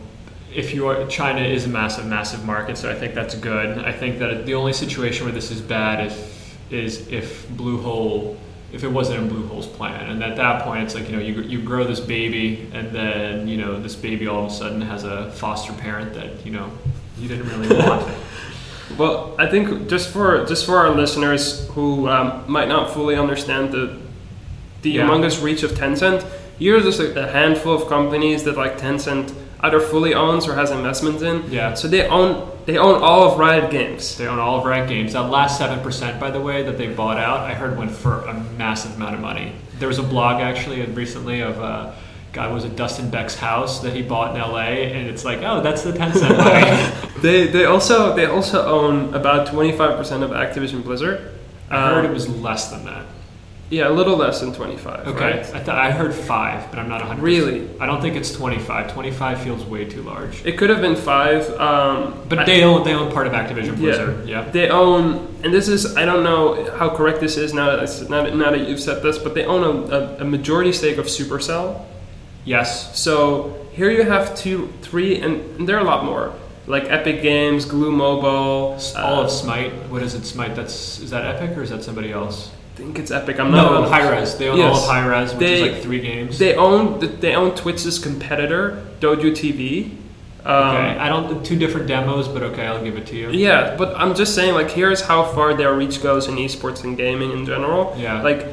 if 0.52 0.74
you 0.74 0.88
are 0.88 1.06
China 1.06 1.42
is 1.42 1.66
a 1.66 1.70
massive, 1.70 2.08
massive 2.08 2.44
market, 2.44 2.76
so 2.76 2.90
I 2.90 2.96
think 2.96 3.14
that's 3.14 3.36
good. 3.36 3.78
I 3.78 3.92
think 3.92 4.18
that 4.18 4.48
the 4.48 4.56
only 4.56 4.74
situation 4.74 5.26
where 5.26 5.36
this 5.36 5.52
is 5.52 5.62
bad 5.62 6.08
if 6.08 6.72
is 6.72 7.08
if 7.10 7.48
Bluehole 7.50 8.38
if 8.74 8.84
it 8.84 8.90
wasn't 8.90 9.20
in 9.24 9.30
Bluehole's 9.30 9.68
plan, 9.68 10.10
and 10.10 10.24
at 10.24 10.36
that 10.38 10.64
point 10.64 10.84
it's 10.84 10.96
like 10.96 11.10
you 11.10 11.16
know 11.16 11.22
you 11.22 11.42
you 11.42 11.62
grow 11.62 11.84
this 11.86 12.00
baby, 12.00 12.68
and 12.74 12.92
then 12.92 13.48
you 13.48 13.58
know 13.58 13.80
this 13.82 13.96
baby 13.96 14.28
all 14.28 14.46
of 14.46 14.52
a 14.52 14.54
sudden 14.54 14.82
has 14.82 15.04
a 15.04 15.32
foster 15.32 15.74
parent 15.74 16.14
that 16.16 16.46
you 16.46 16.52
know 16.52 16.70
you 17.18 17.28
didn't 17.28 17.48
really 17.50 17.76
want. 17.84 18.08
Well, 18.98 19.36
I 19.38 19.48
think 19.48 19.90
just 19.90 20.10
for 20.10 20.46
just 20.46 20.66
for 20.66 20.78
our 20.78 20.90
listeners 20.92 21.68
who 21.70 22.08
um, 22.10 22.44
might 22.48 22.68
not 22.68 22.92
fully 22.94 23.16
understand 23.16 23.72
the 23.72 23.98
the 24.82 24.92
Yeah. 24.92 25.08
humongous 25.08 25.42
reach 25.44 25.64
of 25.64 25.72
Tencent. 25.72 26.24
Here's 26.60 26.84
just 26.84 27.00
a, 27.00 27.28
a 27.28 27.32
handful 27.32 27.74
of 27.76 27.88
companies 27.88 28.44
that 28.46 28.58
like 28.58 28.78
Tencent 28.80 29.34
either 29.62 29.80
fully 29.80 30.14
owns 30.14 30.48
or 30.48 30.56
has 30.56 30.72
investments 30.72 31.22
in. 31.22 31.44
Yeah. 31.52 31.74
So 31.76 31.88
they 31.88 32.08
own 32.08 32.50
they 32.68 32.78
own 32.78 33.02
all 33.02 33.32
of 33.32 33.40
Riot 33.40 33.72
Games. 33.72 34.16
They 34.18 34.28
own 34.28 34.38
all 34.40 34.60
of 34.60 34.66
Riot 34.66 34.88
Games. 34.88 35.14
That 35.14 35.30
last 35.32 35.58
seven 35.58 35.80
percent, 35.80 36.20
by 36.20 36.30
the 36.30 36.40
way, 36.42 36.62
that 36.64 36.78
they 36.78 36.88
bought 36.88 37.18
out, 37.18 37.40
I 37.40 37.54
heard 37.56 37.78
went 37.78 37.92
for 37.92 38.22
a 38.26 38.34
massive 38.58 38.96
amount 38.98 39.16
of 39.16 39.22
money. 39.22 39.54
There 39.80 39.88
was 39.88 39.98
a 39.98 40.04
blog 40.04 40.42
actually 40.42 40.82
recently 40.86 41.40
of 41.42 41.60
uh, 41.60 41.94
guy 42.34 42.52
was 42.52 42.66
it 42.66 42.76
Dustin 42.76 43.10
Beck's 43.10 43.36
house 43.36 43.80
that 43.82 43.94
he 43.96 44.02
bought 44.04 44.36
in 44.36 44.42
L.A. 44.42 44.94
and 44.94 45.08
it's 45.08 45.24
like, 45.26 45.40
oh, 45.44 45.62
that's 45.62 45.82
the 45.84 45.92
Tencent 45.94 46.38
money. 46.46 47.04
They 47.22 47.48
they 47.48 47.66
also 47.66 48.16
they 48.16 48.28
also 48.28 48.64
own 48.64 49.12
about 49.16 49.48
25% 49.48 50.22
of 50.22 50.30
Activision 50.30 50.84
Blizzard. 50.84 51.32
I 51.68 51.90
heard 51.96 52.06
Um, 52.06 52.12
it 52.12 52.14
was 52.14 52.30
less 52.30 52.70
than 52.70 52.86
that. 52.86 53.06
Yeah, 53.70 53.90
a 53.90 53.92
little 53.92 54.16
less 54.16 54.40
than 54.40 54.54
25. 54.54 55.08
Okay, 55.08 55.20
right? 55.20 55.40
I 55.54 55.60
thought 55.60 55.78
I 55.78 55.92
heard 55.92 56.14
five, 56.14 56.70
but 56.70 56.80
I'm 56.80 56.88
not 56.88 57.02
100. 57.02 57.22
Really? 57.22 57.70
I 57.82 57.86
don't 57.86 58.02
think 58.02 58.16
it's 58.16 58.32
25. 58.32 58.94
25 58.94 59.42
feels 59.42 59.66
way 59.66 59.84
too 59.84 60.02
large. 60.04 60.46
It 60.46 60.58
could 60.58 60.70
have 60.70 60.80
been 60.80 60.96
five. 60.96 61.50
Um, 61.60 62.14
But 62.30 62.40
I- 62.40 62.46
they 62.46 62.64
own 62.64 62.86
they 62.86 62.94
own 62.94 63.12
part 63.12 63.28
of 63.28 63.34
Activision 63.34 63.76
Blizzard. 63.76 64.28
Yeah. 64.28 64.46
They 64.50 64.70
own, 64.70 65.28
and 65.44 65.54
this 65.54 65.68
is 65.68 65.98
I 65.98 66.06
don't 66.06 66.24
know 66.24 66.72
how 66.78 66.90
correct 66.90 67.20
this 67.20 67.36
is 67.36 67.54
now 67.54 67.76
that 67.76 68.10
now 68.10 68.24
that, 68.24 68.36
now 68.36 68.52
that 68.52 68.68
you've 68.70 68.80
said 68.80 69.04
this, 69.04 69.18
but 69.18 69.36
they 69.36 69.44
own 69.44 69.64
a, 69.64 69.96
a, 69.96 70.18
a 70.20 70.24
majority 70.24 70.72
stake 70.72 70.98
of 70.98 71.08
Supercell. 71.08 71.82
Yes. 72.46 72.98
So 72.98 73.68
here 73.74 73.92
you 73.92 74.04
have 74.04 74.34
two, 74.36 74.70
three, 74.82 75.20
and, 75.20 75.42
and 75.58 75.68
there 75.68 75.76
are 75.76 75.82
a 75.82 75.84
lot 75.84 76.06
more 76.06 76.34
like 76.68 76.86
Epic 76.86 77.22
Games, 77.22 77.66
Glu 77.66 77.92
Mobile, 77.92 78.80
All 78.96 79.20
uh, 79.20 79.24
of 79.24 79.32
Smite. 79.32 79.74
What 79.90 80.04
is 80.04 80.16
it? 80.16 80.26
Smite. 80.26 80.56
That's 80.56 81.00
is 81.00 81.10
that 81.10 81.26
Epic 81.36 81.58
or 81.58 81.64
is 81.64 81.70
that 81.72 81.84
somebody 81.84 82.14
else? 82.14 82.52
I 82.78 82.80
think 82.80 83.00
it's 83.00 83.10
Epic. 83.10 83.40
I'm 83.40 83.50
No, 83.52 83.82
not. 83.82 83.90
Hi-Rez. 83.90 84.38
They 84.38 84.50
own 84.50 84.60
all 84.62 84.68
Yes. 84.74 84.84
of 84.84 84.90
Hi-Rez, 84.90 85.32
which 85.34 85.40
They- 85.40 85.54
is 85.56 85.62
like 85.74 85.82
three 85.82 86.00
games. 86.00 86.38
They 86.38 86.54
own 86.54 87.00
they 87.22 87.34
own 87.34 87.52
Twitch's 87.56 87.98
competitor 87.98 88.78
Douyu 89.00 89.34
TV. 89.36 89.94
Um, 90.46 90.54
okay. 90.76 90.98
I 91.00 91.10
don't. 91.10 91.44
Two 91.44 91.56
different 91.56 91.88
demos, 91.88 92.28
but 92.28 92.44
okay, 92.44 92.68
I'll 92.68 92.84
give 92.84 92.96
it 92.96 93.08
to 93.08 93.16
you. 93.16 93.30
Yeah, 93.32 93.74
but 93.78 93.96
I'm 93.98 94.14
just 94.14 94.36
saying, 94.36 94.54
like, 94.54 94.70
here's 94.72 95.02
how 95.02 95.24
far 95.24 95.56
their 95.56 95.74
reach 95.74 96.04
goes 96.04 96.28
in 96.28 96.36
esports 96.36 96.84
and 96.84 96.96
gaming 96.96 97.32
in 97.32 97.46
general. 97.48 97.96
Yeah. 97.98 98.22
Like, 98.22 98.46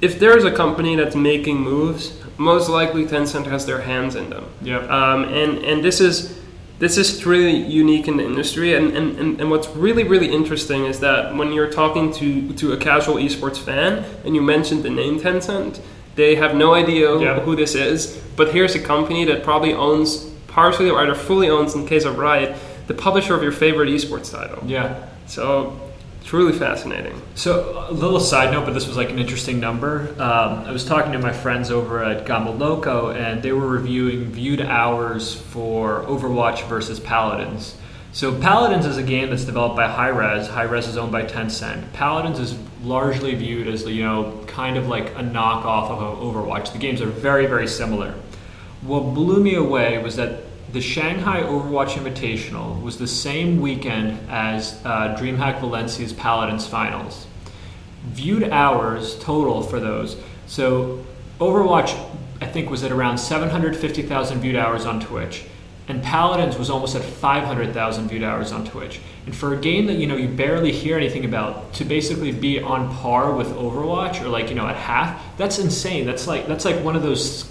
if 0.00 0.18
there's 0.18 0.44
a 0.44 0.50
company 0.50 0.96
that's 0.96 1.14
making 1.14 1.60
moves, 1.60 2.14
most 2.38 2.68
likely 2.70 3.04
Tencent 3.04 3.46
has 3.46 3.66
their 3.66 3.82
hands 3.82 4.16
in 4.16 4.30
them. 4.30 4.44
Yep. 4.62 4.90
Um, 4.90 5.24
and 5.24 5.58
and 5.58 5.84
this 5.84 6.00
is 6.00 6.35
this 6.78 6.98
is 6.98 7.24
really 7.24 7.56
unique 7.56 8.06
in 8.06 8.16
the 8.18 8.24
industry. 8.24 8.74
And, 8.74 8.94
and, 8.96 9.18
and, 9.18 9.40
and 9.40 9.50
what's 9.50 9.68
really 9.68 10.04
really 10.04 10.30
interesting 10.32 10.84
is 10.84 11.00
that 11.00 11.34
when 11.34 11.52
you're 11.52 11.70
talking 11.70 12.12
to 12.14 12.52
to 12.54 12.72
a 12.72 12.76
casual 12.76 13.16
esports 13.16 13.58
fan 13.58 14.04
and 14.24 14.34
you 14.34 14.42
mentioned 14.42 14.82
the 14.82 14.90
name 14.90 15.18
Tencent, 15.18 15.80
they 16.16 16.34
have 16.36 16.54
no 16.54 16.74
idea 16.74 17.18
Yeah. 17.18 17.40
who 17.40 17.56
this 17.56 17.74
is. 17.74 18.16
But 18.36 18.52
here's 18.52 18.74
a 18.74 18.80
company 18.80 19.24
that 19.26 19.42
probably 19.42 19.72
owns 19.74 20.30
partially 20.48 20.90
or 20.90 21.00
either 21.02 21.14
fully 21.14 21.48
owns, 21.50 21.74
in 21.74 21.86
case 21.86 22.04
of 22.04 22.18
Riot, 22.18 22.56
the 22.86 22.94
publisher 22.94 23.34
of 23.34 23.42
your 23.42 23.52
favorite 23.52 23.88
esports 23.88 24.30
title. 24.30 24.62
Yeah. 24.66 25.06
So 25.26 25.78
truly 26.26 26.52
fascinating. 26.52 27.22
So, 27.36 27.86
a 27.88 27.92
little 27.92 28.18
side 28.18 28.52
note, 28.52 28.64
but 28.64 28.74
this 28.74 28.88
was 28.88 28.96
like 28.96 29.10
an 29.10 29.18
interesting 29.20 29.60
number. 29.60 30.08
Um, 30.18 30.64
I 30.64 30.72
was 30.72 30.84
talking 30.84 31.12
to 31.12 31.20
my 31.20 31.32
friends 31.32 31.70
over 31.70 32.02
at 32.02 32.26
Gamoloco, 32.26 33.14
and 33.14 33.40
they 33.44 33.52
were 33.52 33.68
reviewing 33.68 34.24
viewed 34.32 34.60
hours 34.60 35.36
for 35.36 36.02
Overwatch 36.02 36.66
versus 36.68 36.98
Paladins. 36.98 37.76
So, 38.12 38.36
Paladins 38.40 38.86
is 38.86 38.96
a 38.96 39.04
game 39.04 39.30
that's 39.30 39.44
developed 39.44 39.76
by 39.76 39.86
Hi-Rez. 39.86 40.48
Hi-Rez 40.48 40.88
is 40.88 40.96
owned 40.96 41.12
by 41.12 41.22
Tencent. 41.22 41.92
Paladins 41.92 42.40
is 42.40 42.58
largely 42.82 43.36
viewed 43.36 43.68
as, 43.68 43.84
you 43.84 44.02
know, 44.02 44.42
kind 44.48 44.76
of 44.76 44.88
like 44.88 45.10
a 45.10 45.22
knockoff 45.22 45.90
of 45.90 46.18
Overwatch. 46.18 46.72
The 46.72 46.78
games 46.78 47.00
are 47.00 47.06
very, 47.06 47.46
very 47.46 47.68
similar. 47.68 48.14
What 48.82 49.14
blew 49.14 49.40
me 49.40 49.54
away 49.54 49.98
was 49.98 50.16
that 50.16 50.45
the 50.72 50.80
Shanghai 50.80 51.42
Overwatch 51.42 51.90
Invitational 51.90 52.82
was 52.82 52.98
the 52.98 53.06
same 53.06 53.60
weekend 53.60 54.18
as 54.28 54.80
uh, 54.84 55.16
DreamHack 55.18 55.60
Valencia's 55.60 56.12
Paladins 56.12 56.66
finals. 56.66 57.26
Viewed 58.08 58.44
hours 58.44 59.18
total 59.20 59.62
for 59.62 59.80
those. 59.80 60.16
So 60.46 61.04
Overwatch, 61.38 61.96
I 62.40 62.46
think, 62.46 62.70
was 62.70 62.82
at 62.82 62.92
around 62.92 63.18
750,000 63.18 64.40
viewed 64.40 64.56
hours 64.56 64.86
on 64.86 65.00
Twitch, 65.00 65.44
and 65.88 66.02
Paladins 66.02 66.58
was 66.58 66.68
almost 66.68 66.96
at 66.96 67.02
500,000 67.02 68.08
viewed 68.08 68.24
hours 68.24 68.50
on 68.50 68.64
Twitch. 68.64 69.00
And 69.24 69.34
for 69.34 69.54
a 69.54 69.56
game 69.56 69.86
that 69.86 69.94
you 69.94 70.06
know 70.06 70.16
you 70.16 70.28
barely 70.28 70.72
hear 70.72 70.96
anything 70.96 71.24
about, 71.24 71.74
to 71.74 71.84
basically 71.84 72.32
be 72.32 72.60
on 72.60 72.92
par 72.96 73.32
with 73.32 73.48
Overwatch 73.48 74.20
or 74.20 74.28
like 74.28 74.48
you 74.48 74.56
know 74.56 74.66
at 74.66 74.76
half, 74.76 75.22
that's 75.36 75.58
insane. 75.58 76.06
That's 76.06 76.26
like 76.26 76.46
that's 76.46 76.64
like 76.64 76.82
one 76.84 76.96
of 76.96 77.02
those 77.02 77.50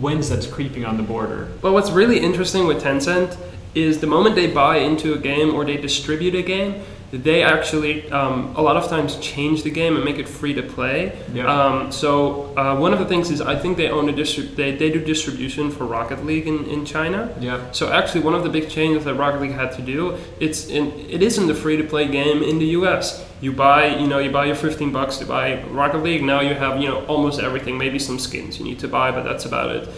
wins 0.00 0.28
that's 0.28 0.46
creeping 0.46 0.84
on 0.84 0.96
the 0.96 1.02
border. 1.02 1.48
But 1.60 1.72
what's 1.72 1.90
really 1.90 2.20
interesting 2.20 2.66
with 2.66 2.82
Tencent 2.82 3.36
is 3.74 4.00
the 4.00 4.06
moment 4.06 4.34
they 4.34 4.46
buy 4.46 4.78
into 4.78 5.14
a 5.14 5.18
game 5.18 5.54
or 5.54 5.64
they 5.64 5.76
distribute 5.76 6.34
a 6.34 6.42
game, 6.42 6.82
they 7.12 7.42
actually 7.42 8.08
um, 8.10 8.54
a 8.56 8.62
lot 8.62 8.76
of 8.76 8.88
times 8.88 9.16
change 9.16 9.64
the 9.64 9.70
game 9.70 9.96
and 9.96 10.04
make 10.04 10.18
it 10.18 10.28
free 10.28 10.54
to 10.54 10.62
play. 10.62 11.18
Yeah. 11.32 11.52
Um, 11.52 11.90
so 11.90 12.56
uh, 12.56 12.78
one 12.78 12.92
of 12.92 13.00
the 13.00 13.06
things 13.06 13.30
is 13.30 13.40
I 13.40 13.56
think 13.56 13.76
they 13.76 13.88
own 13.88 14.08
a 14.08 14.12
distri- 14.12 14.54
they, 14.54 14.76
they 14.76 14.90
do 14.90 15.04
distribution 15.04 15.70
for 15.70 15.86
Rocket 15.86 16.24
League 16.24 16.46
in, 16.46 16.64
in 16.66 16.84
China. 16.84 17.34
Yeah. 17.40 17.70
So 17.72 17.92
actually, 17.92 18.20
one 18.20 18.34
of 18.34 18.44
the 18.44 18.48
big 18.48 18.70
changes 18.70 19.04
that 19.04 19.14
Rocket 19.14 19.40
League 19.40 19.52
had 19.52 19.72
to 19.72 19.82
do 19.82 20.16
it's 20.38 20.68
in 20.68 20.92
it 21.10 21.22
isn't 21.22 21.50
a 21.50 21.54
free 21.54 21.76
to 21.76 21.84
play 21.84 22.06
game 22.06 22.42
in 22.42 22.58
the 22.58 22.66
U.S. 22.78 23.26
You 23.40 23.52
buy 23.52 23.96
you 23.96 24.06
know 24.06 24.18
you 24.18 24.30
buy 24.30 24.46
your 24.46 24.56
15 24.56 24.92
bucks 24.92 25.16
to 25.18 25.26
buy 25.26 25.62
Rocket 25.64 26.02
League. 26.02 26.22
Now 26.22 26.40
you 26.40 26.54
have 26.54 26.80
you 26.80 26.88
know 26.88 27.04
almost 27.06 27.40
everything, 27.40 27.76
maybe 27.76 27.98
some 27.98 28.18
skins 28.18 28.58
you 28.58 28.64
need 28.64 28.78
to 28.80 28.88
buy, 28.88 29.10
but 29.10 29.24
that's 29.24 29.44
about 29.44 29.74
it. 29.74 29.88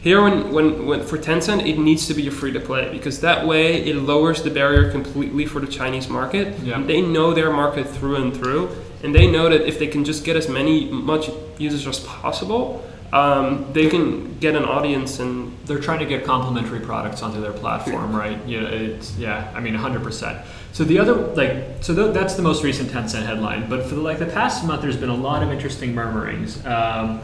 Here, 0.00 0.22
when, 0.22 0.52
when, 0.52 0.86
when 0.86 1.02
for 1.02 1.18
Tencent, 1.18 1.66
it 1.66 1.78
needs 1.78 2.06
to 2.06 2.14
be 2.14 2.28
a 2.28 2.30
free 2.30 2.52
to 2.52 2.60
play 2.60 2.90
because 2.92 3.20
that 3.20 3.46
way 3.46 3.82
it 3.82 3.96
lowers 3.96 4.42
the 4.42 4.50
barrier 4.50 4.90
completely 4.90 5.46
for 5.46 5.60
the 5.60 5.66
Chinese 5.66 6.08
market. 6.08 6.58
Yeah. 6.60 6.80
They 6.80 7.02
know 7.02 7.34
their 7.34 7.50
market 7.50 7.88
through 7.88 8.16
and 8.16 8.36
through, 8.36 8.70
and 9.02 9.14
they 9.14 9.30
know 9.30 9.48
that 9.48 9.66
if 9.66 9.78
they 9.78 9.88
can 9.88 10.04
just 10.04 10.24
get 10.24 10.36
as 10.36 10.48
many 10.48 10.90
much 10.90 11.28
users 11.58 11.86
as 11.86 12.00
possible, 12.00 12.84
um, 13.12 13.72
they 13.72 13.88
can 13.88 14.38
get 14.38 14.54
an 14.54 14.64
audience 14.64 15.20
and 15.20 15.56
they're 15.64 15.78
trying 15.78 16.00
to 16.00 16.06
get 16.06 16.24
complementary 16.24 16.80
products 16.80 17.22
onto 17.22 17.40
their 17.40 17.52
platform, 17.52 18.14
right? 18.14 18.38
Yeah, 18.46 18.62
it's 18.62 19.16
yeah. 19.16 19.50
I 19.54 19.60
mean, 19.60 19.74
100. 19.74 20.02
percent 20.02 20.44
So 20.72 20.84
the 20.84 20.98
other 20.98 21.14
like 21.14 21.82
so 21.82 21.94
th- 21.94 22.12
that's 22.12 22.34
the 22.34 22.42
most 22.42 22.64
recent 22.64 22.90
Tencent 22.90 23.24
headline. 23.24 23.68
But 23.68 23.86
for 23.86 23.94
the, 23.94 24.00
like 24.00 24.18
the 24.18 24.26
past 24.26 24.64
month, 24.64 24.82
there's 24.82 24.96
been 24.96 25.08
a 25.08 25.14
lot 25.14 25.42
of 25.42 25.50
interesting 25.50 25.94
murmurings. 25.94 26.64
Um, 26.66 27.20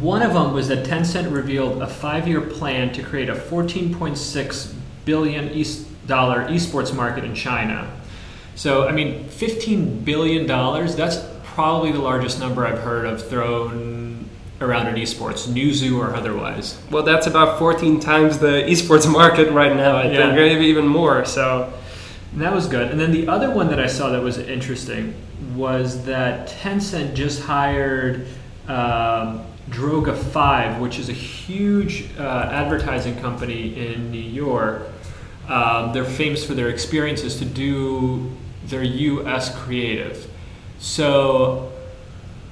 one 0.00 0.22
of 0.22 0.34
them 0.34 0.52
was 0.52 0.68
that 0.68 0.84
Tencent 0.86 1.32
revealed 1.32 1.80
a 1.80 1.86
five-year 1.86 2.42
plan 2.42 2.92
to 2.92 3.02
create 3.02 3.28
a 3.30 3.34
14.6 3.34 4.74
billion 5.04 5.50
east 5.50 5.86
dollar 6.06 6.46
esports 6.48 6.94
market 6.94 7.24
in 7.24 7.34
China. 7.34 7.90
So 8.54 8.86
I 8.88 8.92
mean, 8.92 9.24
15 9.28 10.04
billion 10.04 10.46
dollars. 10.46 10.94
That's 10.96 11.24
probably 11.44 11.92
the 11.92 12.00
largest 12.00 12.38
number 12.38 12.66
I've 12.66 12.78
heard 12.80 13.06
of 13.06 13.26
thrown 13.28 14.28
around 14.60 14.88
in 14.88 14.94
esports, 14.96 15.48
Newzoo 15.48 15.98
or 15.98 16.14
otherwise. 16.14 16.78
Well, 16.90 17.02
that's 17.04 17.26
about 17.26 17.58
14 17.58 18.00
times 18.00 18.38
the 18.38 18.64
esports 18.68 19.10
market 19.20 19.50
right 19.52 19.74
now, 19.74 19.96
I 19.96 20.04
Yeah. 20.10 20.16
think, 20.16 20.34
maybe 20.34 20.66
even 20.66 20.86
more. 20.86 21.24
So, 21.24 21.72
And 22.32 22.42
that 22.42 22.52
was 22.54 22.66
good. 22.66 22.90
And 22.90 23.00
then 23.00 23.12
the 23.12 23.28
other 23.28 23.50
one 23.50 23.68
that 23.68 23.78
I 23.80 23.86
saw 23.86 24.10
that 24.10 24.22
was 24.22 24.36
interesting 24.38 25.14
was 25.54 26.04
that 26.04 26.48
Tencent 26.48 27.14
just 27.14 27.42
hired 27.42 28.26
um, 28.68 29.44
Droga 29.70 30.16
5, 30.16 30.80
which 30.80 30.98
is 30.98 31.08
a 31.08 31.12
huge 31.12 32.10
uh, 32.18 32.50
advertising 32.52 33.16
company 33.20 33.76
in 33.76 34.10
New 34.10 34.18
York. 34.18 34.88
Um, 35.48 35.92
they're 35.92 36.04
famous 36.04 36.44
for 36.44 36.54
their 36.54 36.68
experiences 36.68 37.38
to 37.38 37.44
do 37.44 38.30
their 38.66 38.82
US 38.82 39.56
creative. 39.64 40.30
So 40.78 41.72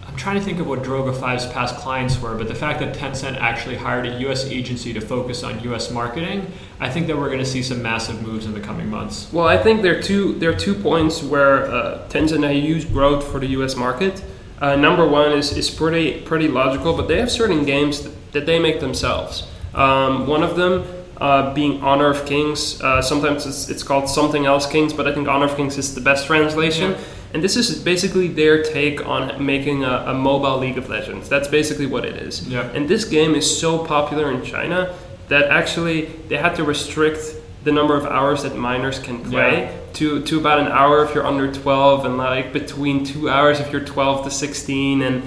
I'm 0.06 0.16
trying 0.16 0.36
to 0.36 0.42
think 0.42 0.60
of 0.60 0.66
what 0.66 0.82
Droga 0.82 1.14
5's 1.14 1.46
past 1.52 1.76
clients 1.76 2.18
were, 2.20 2.34
but 2.34 2.48
the 2.48 2.54
fact 2.54 2.80
that 2.80 2.96
Tencent 2.96 3.36
actually 3.36 3.76
hired 3.76 4.06
a 4.06 4.18
US 4.30 4.46
agency 4.46 4.94
to 4.94 5.00
focus 5.00 5.42
on 5.42 5.62
US 5.70 5.90
marketing, 5.90 6.50
I 6.80 6.88
think 6.88 7.06
that 7.08 7.18
we're 7.18 7.28
going 7.28 7.40
to 7.40 7.44
see 7.44 7.62
some 7.62 7.82
massive 7.82 8.22
moves 8.22 8.46
in 8.46 8.54
the 8.54 8.60
coming 8.60 8.88
months. 8.88 9.30
well, 9.32 9.46
I 9.46 9.58
think 9.58 9.82
there 9.82 9.98
are 9.98 10.02
two 10.02 10.38
there 10.38 10.50
are 10.50 10.56
two 10.56 10.74
points 10.74 11.22
where 11.22 11.66
uh, 11.66 12.08
Tencent 12.08 12.42
had 12.44 12.56
huge 12.56 12.90
growth 12.92 13.30
for 13.30 13.38
the 13.40 13.48
U.S. 13.58 13.76
market. 13.76 14.22
Uh, 14.60 14.76
number 14.76 15.06
one 15.06 15.32
is, 15.32 15.56
is 15.56 15.70
pretty 15.70 16.20
pretty 16.22 16.48
logical, 16.48 16.96
but 16.96 17.08
they 17.08 17.18
have 17.18 17.30
certain 17.30 17.64
games 17.64 18.02
that, 18.02 18.32
that 18.32 18.46
they 18.46 18.58
make 18.58 18.80
themselves. 18.80 19.46
Um, 19.74 20.26
one 20.26 20.42
of 20.42 20.56
them 20.56 20.84
uh, 21.18 21.52
being 21.54 21.82
Honor 21.82 22.10
of 22.10 22.26
Kings. 22.26 22.80
Uh, 22.80 23.00
sometimes 23.02 23.46
it's, 23.46 23.68
it's 23.68 23.82
called 23.82 24.08
something 24.08 24.46
else 24.46 24.66
Kings, 24.66 24.92
but 24.92 25.06
I 25.06 25.14
think 25.14 25.28
Honor 25.28 25.46
of 25.46 25.56
Kings 25.56 25.78
is 25.78 25.94
the 25.94 26.00
best 26.00 26.26
translation. 26.26 26.92
Yeah. 26.92 26.98
And 27.34 27.42
this 27.42 27.56
is 27.56 27.82
basically 27.82 28.28
their 28.28 28.62
take 28.62 29.04
on 29.06 29.44
making 29.44 29.84
a, 29.84 30.04
a 30.08 30.14
mobile 30.14 30.58
League 30.58 30.78
of 30.78 30.88
Legends. 30.88 31.28
That's 31.28 31.48
basically 31.48 31.86
what 31.86 32.04
it 32.04 32.16
is. 32.16 32.46
Yeah. 32.48 32.62
And 32.70 32.88
this 32.88 33.04
game 33.04 33.34
is 33.34 33.58
so 33.60 33.84
popular 33.84 34.30
in 34.30 34.44
China 34.44 34.94
that 35.28 35.50
actually 35.50 36.06
they 36.28 36.36
had 36.36 36.54
to 36.56 36.64
restrict 36.64 37.34
the 37.66 37.72
number 37.72 37.96
of 38.00 38.06
hours 38.06 38.44
that 38.44 38.54
minors 38.56 38.98
can 39.06 39.16
play 39.30 39.54
Yeah. 39.64 39.70
to, 39.98 40.22
to 40.28 40.38
about 40.38 40.58
an 40.64 40.68
hour 40.80 41.04
if 41.04 41.10
you're 41.14 41.26
under 41.32 41.46
12 41.52 42.04
and 42.06 42.16
like 42.16 42.52
between 42.52 43.04
two 43.04 43.28
hours 43.28 43.58
if 43.60 43.68
you're 43.72 43.84
12 43.84 44.24
to 44.26 44.30
16 44.30 45.02
and 45.02 45.22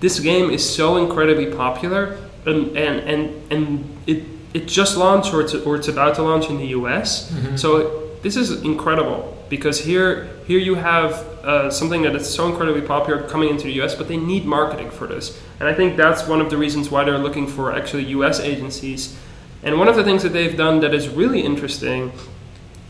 this 0.00 0.18
game 0.20 0.50
is 0.56 0.62
so 0.78 0.86
incredibly 1.04 1.46
popular, 1.64 2.02
and 2.46 2.60
and 2.84 2.96
and, 3.12 3.20
and 3.52 3.66
it 4.06 4.20
it 4.54 4.64
just 4.80 4.96
launched 4.96 5.30
or 5.34 5.40
it's 5.44 5.54
or 5.66 5.72
it's 5.78 5.88
about 5.88 6.12
to 6.16 6.22
launch 6.22 6.46
in 6.52 6.56
the 6.58 6.68
U.S. 6.78 7.10
So 7.62 7.66
this 8.24 8.36
is 8.36 8.48
incredible 8.72 9.20
because 9.54 9.76
here 9.90 10.10
here 10.46 10.60
you 10.68 10.74
have 10.76 11.10
uh, 11.52 11.70
something 11.80 12.02
that 12.06 12.14
is 12.20 12.26
so 12.38 12.42
incredibly 12.50 12.82
popular 12.94 13.18
coming 13.32 13.48
into 13.54 13.64
the 13.70 13.74
US, 13.82 13.94
but 13.98 14.06
they 14.10 14.16
need 14.32 14.44
marketing 14.58 14.90
for 14.98 15.06
this. 15.08 15.24
And 15.60 15.68
I 15.72 15.74
think 15.78 15.96
that's 15.96 16.22
one 16.28 16.40
of 16.44 16.48
the 16.52 16.56
reasons 16.64 16.84
why 16.92 17.02
they're 17.04 17.24
looking 17.28 17.46
for 17.56 17.64
actually 17.78 18.04
US 18.18 18.38
agencies. 18.52 19.00
And 19.62 19.78
one 19.78 19.88
of 19.88 19.96
the 19.96 20.04
things 20.04 20.22
that 20.22 20.32
they've 20.32 20.56
done 20.56 20.80
that 20.80 20.94
is 20.94 21.08
really 21.08 21.40
interesting 21.40 22.12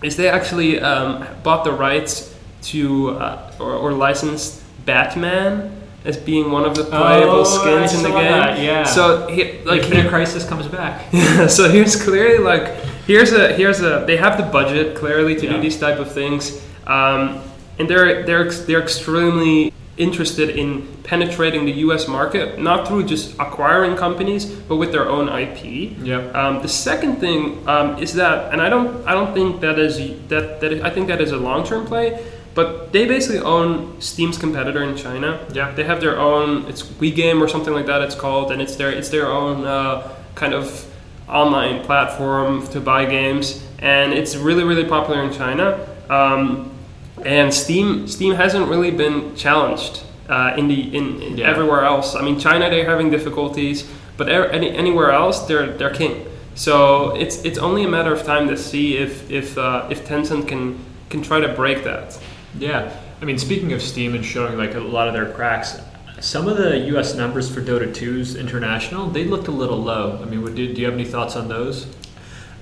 is 0.02 0.16
they 0.16 0.28
actually 0.28 0.80
um, 0.80 1.26
bought 1.42 1.64
the 1.64 1.72
rights 1.72 2.34
to 2.62 3.10
uh, 3.10 3.52
or, 3.58 3.72
or 3.72 3.92
licensed 3.92 4.62
Batman 4.84 5.74
as 6.04 6.16
being 6.16 6.50
one 6.52 6.64
of 6.64 6.74
the 6.76 6.84
playable 6.84 7.40
Oh, 7.40 7.44
skins 7.44 7.92
I 7.92 7.96
in 7.96 8.02
the 8.02 8.08
game. 8.10 8.32
that, 8.32 8.58
yeah. 8.60 8.84
So 8.84 9.26
he, 9.28 9.60
Like 9.62 9.82
Infinite 9.82 10.08
Crisis 10.08 10.48
comes 10.48 10.66
back. 10.68 11.06
Yeah. 11.12 11.46
so 11.58 11.68
here's 11.70 12.00
clearly 12.02 12.38
like 12.38 12.74
here's 13.06 13.32
a 13.32 13.52
here's 13.54 13.80
a 13.80 14.04
they 14.06 14.16
have 14.16 14.36
the 14.38 14.44
budget 14.44 14.94
clearly 14.96 15.34
to 15.36 15.46
Yeah. 15.46 15.54
do 15.54 15.60
these 15.60 15.78
type 15.78 15.98
of 15.98 16.12
things 16.12 16.62
um, 16.86 17.40
and 17.78 17.88
they're 17.90 18.24
they're 18.24 18.50
they're 18.50 18.82
extremely 18.82 19.72
interested 19.98 20.50
in 20.50 20.86
penetrating 21.02 21.64
the 21.64 21.72
U.S. 21.86 22.06
market 22.08 22.58
not 22.58 22.86
through 22.86 23.04
just 23.04 23.34
acquiring 23.38 23.96
companies 23.96 24.46
but 24.46 24.76
with 24.76 24.92
their 24.92 25.08
own 25.08 25.28
IP. 25.28 25.98
Yep. 25.98 26.34
Um, 26.34 26.62
the 26.62 26.68
second 26.68 27.16
thing 27.16 27.66
um, 27.68 27.98
is 27.98 28.14
that, 28.14 28.52
and 28.52 28.62
I 28.62 28.68
don't, 28.68 29.06
I 29.06 29.12
don't 29.12 29.34
think 29.34 29.60
that 29.60 29.78
is 29.78 29.98
that 30.28 30.60
that 30.60 30.72
I 30.82 30.90
think 30.90 31.08
that 31.08 31.20
is 31.20 31.32
a 31.32 31.36
long-term 31.36 31.86
play, 31.86 32.24
but 32.54 32.92
they 32.92 33.06
basically 33.06 33.40
own 33.40 34.00
Steam's 34.00 34.38
competitor 34.38 34.82
in 34.82 34.96
China. 34.96 35.44
Yeah. 35.52 35.72
They 35.72 35.84
have 35.84 36.00
their 36.00 36.18
own, 36.18 36.66
it's 36.66 36.82
WeGame 36.82 37.40
or 37.40 37.48
something 37.48 37.72
like 37.72 37.86
that. 37.86 38.02
It's 38.02 38.14
called, 38.14 38.52
and 38.52 38.62
it's 38.62 38.76
their 38.76 38.90
it's 38.90 39.08
their 39.10 39.26
own 39.26 39.64
uh, 39.64 40.14
kind 40.34 40.54
of 40.54 40.86
online 41.28 41.84
platform 41.84 42.66
to 42.68 42.80
buy 42.80 43.04
games, 43.04 43.64
and 43.78 44.12
it's 44.12 44.36
really 44.36 44.64
really 44.64 44.84
popular 44.84 45.22
in 45.22 45.32
China. 45.32 45.86
Um, 46.08 46.77
and 47.24 47.52
Steam 47.52 48.06
Steam 48.08 48.34
hasn't 48.34 48.68
really 48.68 48.90
been 48.90 49.34
challenged 49.36 50.02
uh, 50.28 50.54
in 50.56 50.68
the 50.68 50.96
in, 50.96 51.20
in 51.22 51.36
Yeah. 51.38 51.50
everywhere 51.50 51.84
else. 51.84 52.14
I 52.14 52.22
mean, 52.22 52.38
China 52.38 52.68
they're 52.70 52.88
having 52.88 53.10
difficulties, 53.10 53.88
but 54.16 54.28
er, 54.28 54.46
any, 54.46 54.70
anywhere 54.70 55.10
else 55.12 55.40
they're 55.46 55.68
they're 55.76 55.90
king. 55.94 56.26
So 56.54 57.14
it's 57.16 57.44
it's 57.44 57.58
only 57.58 57.84
a 57.84 57.88
matter 57.88 58.12
of 58.12 58.22
time 58.24 58.48
to 58.48 58.56
see 58.56 58.96
if 58.96 59.30
if 59.30 59.56
uh, 59.58 59.86
if 59.90 60.06
Tencent 60.06 60.48
can 60.48 60.78
can 61.10 61.22
try 61.22 61.40
to 61.40 61.48
break 61.48 61.84
that. 61.84 62.18
Yeah, 62.58 62.92
I 63.22 63.24
mean, 63.24 63.38
speaking 63.38 63.72
of 63.72 63.80
Steam 63.82 64.14
and 64.14 64.24
showing 64.24 64.56
like 64.58 64.74
a 64.74 64.80
lot 64.80 65.06
of 65.08 65.14
their 65.14 65.30
cracks, 65.32 65.80
some 66.20 66.48
of 66.48 66.56
the 66.56 66.78
U.S. 66.92 67.14
numbers 67.14 67.48
for 67.52 67.60
Dota 67.60 67.86
2's 67.88 68.34
international 68.36 69.08
they 69.08 69.24
looked 69.24 69.48
a 69.48 69.52
little 69.52 69.78
low. 69.78 70.18
I 70.20 70.24
mean, 70.24 70.42
would, 70.42 70.54
do, 70.56 70.72
do 70.74 70.80
you 70.80 70.86
have 70.86 70.94
any 70.94 71.04
thoughts 71.04 71.36
on 71.36 71.48
those? 71.48 71.86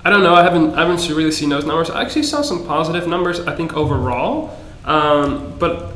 I 0.06 0.08
don't 0.08 0.22
know. 0.22 0.36
I 0.36 0.44
haven't 0.44 0.74
I 0.76 0.86
haven't 0.86 1.08
really 1.08 1.32
seen 1.32 1.48
those 1.48 1.64
numbers. 1.64 1.90
I 1.90 2.00
actually 2.00 2.22
saw 2.22 2.40
some 2.40 2.64
positive 2.64 3.08
numbers. 3.08 3.40
I 3.40 3.56
think 3.56 3.76
overall, 3.76 4.56
um, 4.84 5.58
but 5.58 5.94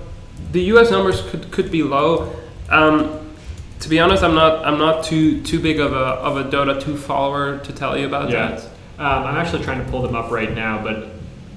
the 0.51 0.63
U.S. 0.73 0.91
numbers 0.91 1.23
could, 1.31 1.53
could 1.53 1.71
be 1.71 1.85
low. 1.85 2.35
Um, 2.71 3.31
to 3.79 3.89
be 3.89 4.01
honest, 4.01 4.25
I'm 4.25 4.35
not 4.35 4.67
I'm 4.67 4.79
not 4.81 5.05
too 5.05 5.41
too 5.43 5.61
big 5.61 5.79
of 5.79 5.93
a 5.93 5.97
of 5.97 6.37
a 6.39 6.43
Dota 6.51 6.83
2 6.83 6.97
follower 6.97 7.59
to 7.59 7.73
tell 7.73 7.97
you 7.97 8.09
about 8.09 8.31
Yeah. 8.31 8.49
that. 8.49 8.65
Um, 8.99 9.27
I'm 9.29 9.37
actually 9.37 9.63
trying 9.63 9.85
to 9.85 9.89
pull 9.93 10.03
them 10.03 10.17
up 10.17 10.33
right 10.33 10.53
now, 10.53 10.83
but 10.83 11.11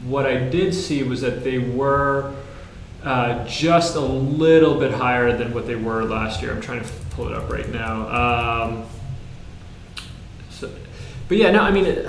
what 0.06 0.28
I 0.28 0.38
did 0.38 0.76
see 0.76 1.02
was 1.02 1.22
that 1.22 1.44
they 1.44 1.58
were 1.58 2.36
uh, 3.04 3.44
just 3.48 3.96
a 3.96 4.00
little 4.00 4.80
bit 4.80 4.92
higher 4.92 5.36
than 5.36 5.56
what 5.56 5.66
they 5.66 5.76
were 5.76 6.04
last 6.04 6.44
year. 6.44 6.52
I'm 6.52 6.62
trying 6.62 6.84
to 6.84 6.90
pull 7.10 7.28
it 7.30 7.34
up 7.34 7.50
right 7.50 7.68
now. 7.70 7.96
Um, 8.10 8.86
so, 10.52 10.70
but 11.28 11.38
yeah, 11.38 11.50
no, 11.50 11.64
I 11.64 11.72
mean, 11.72 11.86
it, 11.88 12.08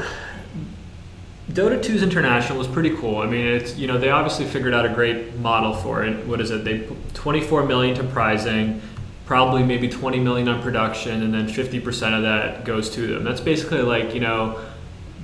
Dota 1.54 1.78
2's 1.78 2.02
international 2.02 2.58
was 2.58 2.66
pretty 2.66 2.96
cool. 2.96 3.18
I 3.18 3.26
mean, 3.26 3.46
it's 3.46 3.76
you 3.76 3.86
know 3.86 3.96
they 3.96 4.10
obviously 4.10 4.44
figured 4.44 4.74
out 4.74 4.84
a 4.84 4.88
great 4.88 5.36
model 5.36 5.72
for 5.72 6.04
it. 6.04 6.26
What 6.26 6.40
is 6.40 6.50
it? 6.50 6.64
They 6.64 6.80
put 6.80 7.14
24 7.14 7.64
million 7.64 7.94
to 7.94 8.02
prizing, 8.02 8.82
probably 9.24 9.62
maybe 9.62 9.88
20 9.88 10.18
million 10.18 10.48
on 10.48 10.60
production, 10.62 11.22
and 11.22 11.32
then 11.32 11.46
50% 11.46 12.16
of 12.16 12.22
that 12.24 12.64
goes 12.64 12.90
to 12.90 13.06
them. 13.06 13.22
That's 13.22 13.40
basically 13.40 13.82
like 13.82 14.14
you 14.14 14.20
know, 14.20 14.64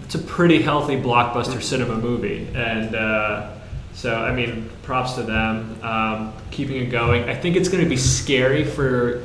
it's 0.05 0.15
a 0.15 0.21
pretty 0.21 0.63
healthy 0.63 0.95
blockbuster 0.95 1.61
cinema 1.61 1.97
movie, 1.97 2.47
and 2.55 2.95
uh, 2.95 3.51
so 3.93 4.15
I 4.15 4.33
mean, 4.33 4.71
props 4.85 5.15
to 5.15 5.25
them 5.25 5.83
um, 5.83 6.33
keeping 6.53 6.77
it 6.77 6.91
going. 6.91 7.29
I 7.29 7.35
think 7.35 7.57
it's 7.57 7.69
going 7.69 7.83
to 7.83 7.91
be 7.91 7.97
scary 7.97 8.63
for 8.63 9.25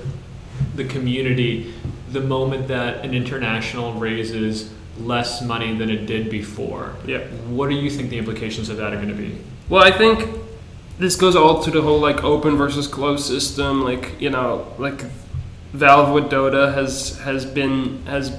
the 0.74 0.86
community 0.86 1.72
the 2.10 2.22
moment 2.22 2.68
that 2.70 3.06
an 3.06 3.14
international 3.14 3.94
raises 3.94 4.72
less 4.98 5.42
money 5.42 5.76
than 5.76 5.90
it 5.90 6.06
did 6.06 6.30
before. 6.30 6.96
Yeah. 7.06 7.20
What 7.48 7.70
do 7.70 7.76
you 7.76 7.90
think 7.90 8.10
the 8.10 8.18
implications 8.18 8.70
of 8.70 8.78
that 8.78 8.94
are 8.94 8.98
going 8.98 9.10
to 9.10 9.14
be? 9.14 9.38
Well, 9.70 9.84
I 9.84 9.92
think 9.92 10.28
this 10.98 11.16
goes 11.16 11.36
all 11.36 11.62
to 11.64 11.72
the 11.72 11.82
whole 11.82 12.00
like 12.00 12.24
open 12.24 12.56
versus 12.56 12.88
closed 12.88 13.26
system. 13.26 13.84
Like 13.84 14.20
you 14.20 14.30
know, 14.30 14.74
like 14.78 15.04
Valve 15.74 16.14
with 16.14 16.26
Dota 16.26 16.74
has 16.74 17.20
has 17.20 17.46
been 17.46 18.06
has 18.06 18.38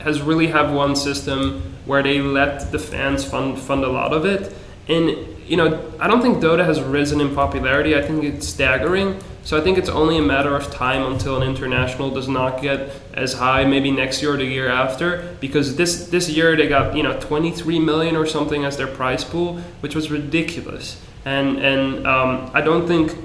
has 0.00 0.22
really 0.22 0.46
have 0.46 0.72
one 0.72 0.96
system 0.96 1.62
where 1.84 2.02
they 2.02 2.20
let 2.20 2.72
the 2.72 2.78
fans 2.78 3.24
fund 3.24 3.58
fund 3.58 3.84
a 3.84 3.88
lot 3.88 4.12
of 4.12 4.24
it, 4.24 4.54
and 4.88 5.10
you 5.50 5.56
know 5.56 5.92
I 5.98 6.06
don't 6.06 6.22
think 6.22 6.38
Dota 6.38 6.64
has 6.64 6.80
risen 6.80 7.20
in 7.20 7.34
popularity. 7.34 7.96
I 7.96 8.02
think 8.02 8.22
it's 8.22 8.46
staggering. 8.46 9.20
So 9.42 9.58
I 9.58 9.62
think 9.62 9.78
it's 9.78 9.88
only 9.88 10.16
a 10.16 10.22
matter 10.22 10.54
of 10.54 10.70
time 10.70 11.02
until 11.10 11.40
an 11.40 11.42
international 11.42 12.10
does 12.10 12.28
not 12.28 12.62
get 12.62 12.90
as 13.14 13.32
high, 13.32 13.64
maybe 13.64 13.90
next 13.90 14.22
year 14.22 14.34
or 14.34 14.36
the 14.36 14.44
year 14.44 14.68
after, 14.68 15.36
because 15.40 15.76
this 15.76 16.08
this 16.08 16.28
year 16.28 16.56
they 16.56 16.68
got 16.68 16.96
you 16.96 17.02
know 17.02 17.18
23 17.18 17.80
million 17.80 18.14
or 18.16 18.26
something 18.26 18.64
as 18.64 18.76
their 18.76 18.86
prize 18.86 19.24
pool, 19.24 19.58
which 19.80 19.96
was 19.96 20.08
ridiculous. 20.10 21.02
And 21.24 21.58
and 21.58 22.06
um, 22.06 22.50
I 22.54 22.60
don't 22.60 22.86
think 22.86 23.16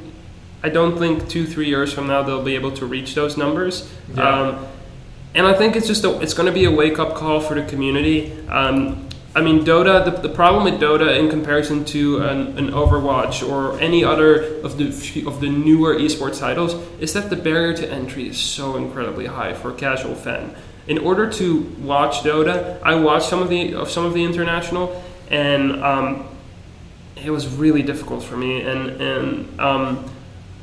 I 0.63 0.69
don't 0.69 0.97
think 0.97 1.29
two 1.29 1.45
three 1.45 1.67
years 1.67 1.93
from 1.93 2.07
now 2.07 2.23
they'll 2.23 2.43
be 2.43 2.55
able 2.55 2.71
to 2.71 2.87
reach 2.87 3.13
those 3.13 3.37
numbers. 3.37 3.87
Yeah. 4.15 4.27
Um, 4.27 4.67
and 5.35 5.45
I 5.45 5.53
think 5.53 5.75
it's 5.75 5.85
just 5.85 6.05
a, 6.05 6.19
it's 6.21 6.33
going 6.33 6.47
to 6.47 6.53
be 6.53 6.63
a 6.63 6.71
wake 6.71 6.97
up 6.97 7.13
call 7.13 7.41
for 7.41 7.53
the 7.53 7.67
community. 7.67 8.31
Um, 8.47 9.04
I 9.35 9.41
mean, 9.41 9.65
Dota. 9.65 10.05
The, 10.05 10.11
the 10.27 10.33
problem 10.33 10.63
with 10.63 10.79
Dota, 10.79 11.19
in 11.19 11.29
comparison 11.29 11.83
to 11.85 12.21
an, 12.21 12.57
an 12.57 12.71
Overwatch 12.71 13.47
or 13.47 13.77
any 13.81 14.01
other 14.01 14.61
of 14.61 14.77
the 14.77 14.87
of 15.27 15.41
the 15.41 15.49
newer 15.49 15.93
esports 15.95 16.39
titles, 16.39 16.73
is 17.01 17.11
that 17.13 17.29
the 17.29 17.35
barrier 17.35 17.75
to 17.75 17.91
entry 17.91 18.29
is 18.29 18.39
so 18.39 18.77
incredibly 18.77 19.25
high 19.25 19.53
for 19.53 19.71
a 19.71 19.73
casual 19.73 20.15
fan. 20.15 20.55
In 20.87 20.99
order 20.99 21.29
to 21.31 21.61
watch 21.81 22.21
Dota, 22.21 22.81
I 22.81 22.95
watched 22.95 23.27
some 23.27 23.41
of 23.41 23.49
the 23.49 23.75
of 23.75 23.89
some 23.91 24.05
of 24.05 24.13
the 24.13 24.23
international, 24.23 25.03
and 25.29 25.83
um, 25.83 26.29
it 27.17 27.29
was 27.29 27.45
really 27.47 27.83
difficult 27.83 28.23
for 28.23 28.37
me. 28.37 28.61
And 28.61 29.01
and 29.01 29.59
um, 29.59 30.09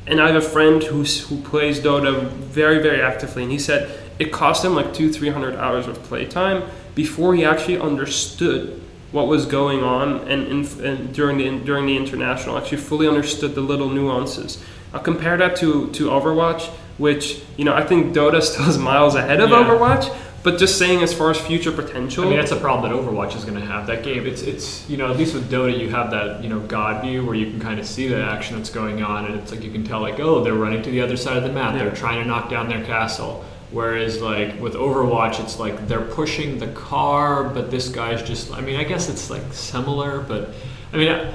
and 0.07 0.19
I 0.19 0.31
have 0.31 0.43
a 0.43 0.49
friend 0.49 0.81
who's 0.81 1.29
who 1.29 1.39
plays 1.41 1.79
Dota 1.79 2.27
very 2.27 2.81
very 2.81 3.01
actively, 3.01 3.43
and 3.43 3.51
he 3.51 3.59
said 3.59 3.99
it 4.17 4.31
cost 4.31 4.65
him 4.65 4.73
like 4.73 4.95
two 4.95 5.13
three 5.13 5.29
hundred 5.29 5.55
hours 5.57 5.87
of 5.87 6.01
playtime 6.01 6.63
before 6.95 7.35
he 7.35 7.43
actually 7.45 7.79
understood 7.79 8.79
what 9.11 9.27
was 9.27 9.45
going 9.45 9.83
on 9.83 10.27
and, 10.27 10.47
and, 10.47 10.79
and 10.81 11.13
during 11.13 11.37
the 11.37 11.59
during 11.65 11.85
the 11.85 11.95
international 11.95 12.57
actually 12.57 12.77
fully 12.77 13.07
understood 13.07 13.53
the 13.55 13.61
little 13.61 13.89
nuances. 13.89 14.63
Now 14.91 14.99
compare 14.99 15.37
that 15.37 15.55
to 15.57 15.89
to 15.91 16.07
Overwatch, 16.09 16.67
which 16.97 17.41
you 17.57 17.65
know 17.65 17.73
I 17.75 17.83
think 17.83 18.13
Dota 18.15 18.41
still 18.49 18.67
is 18.69 18.77
miles 18.77 19.15
ahead 19.15 19.39
of 19.39 19.49
Yeah. 19.49 19.63
Overwatch. 19.63 20.15
But 20.43 20.59
just 20.59 20.77
saying, 20.77 21.01
as 21.01 21.13
far 21.13 21.31
as 21.31 21.39
future 21.39 21.71
potential, 21.71 22.25
I 22.25 22.27
mean, 22.27 22.37
that's 22.37 22.51
a 22.51 22.57
problem 22.57 22.91
that 22.91 22.99
Overwatch 22.99 23.33
is 23.33 23.45
going 23.45 23.57
to 23.57 23.65
have. 23.65 23.87
That 23.87 24.03
game, 24.03 24.25
it's 24.27 24.41
it's 24.41 24.89
you 24.89 24.97
know 24.97 25.09
at 25.09 25.15
least 25.15 25.33
with 25.33 25.49
Dota, 25.49 25.79
you 25.79 25.89
have 25.89 26.11
that 26.11 26.43
you 26.43 26.49
know 26.49 26.59
God 26.59 27.01
view 27.01 27.25
where 27.25 27.33
you 27.33 27.49
can 27.49 27.61
kind 27.61 27.79
of 27.79 27.85
see 27.87 28.09
the 28.09 28.21
action 28.21 28.57
that's 28.57 28.69
going 28.69 29.01
on, 29.01 29.23
and 29.23 29.35
it's 29.39 29.51
like 29.51 29.63
you 29.63 29.71
can 29.71 29.85
tell 29.85 30.01
like 30.01 30.19
oh 30.19 30.43
they're 30.43 30.53
running 30.53 30.81
to 30.83 30.91
the 30.91 30.99
other 30.99 31.15
side 31.15 31.37
of 31.37 31.43
the 31.43 31.51
map, 31.51 31.73
Yeah. 31.75 31.83
they're 31.85 31.95
trying 31.95 32.21
to 32.21 32.27
knock 32.27 32.49
down 32.49 32.67
their 32.67 32.83
castle. 32.83 33.45
Whereas 33.73 34.21
like 34.21 34.59
with 34.61 34.75
Overwatch, 34.75 35.39
it's 35.43 35.59
like 35.59 35.87
they're 35.87 36.01
pushing 36.05 36.59
the 36.59 36.67
car, 36.67 37.43
but 37.43 37.71
this 37.71 37.89
guy's 37.89 38.21
just. 38.21 38.53
I 38.53 38.61
mean, 38.61 38.77
I 38.79 38.83
guess 38.83 39.09
it's 39.09 39.29
like 39.29 39.51
similar, 39.51 40.21
but 40.21 40.53
I 40.93 40.97
mean, 40.97 41.09
I, 41.09 41.33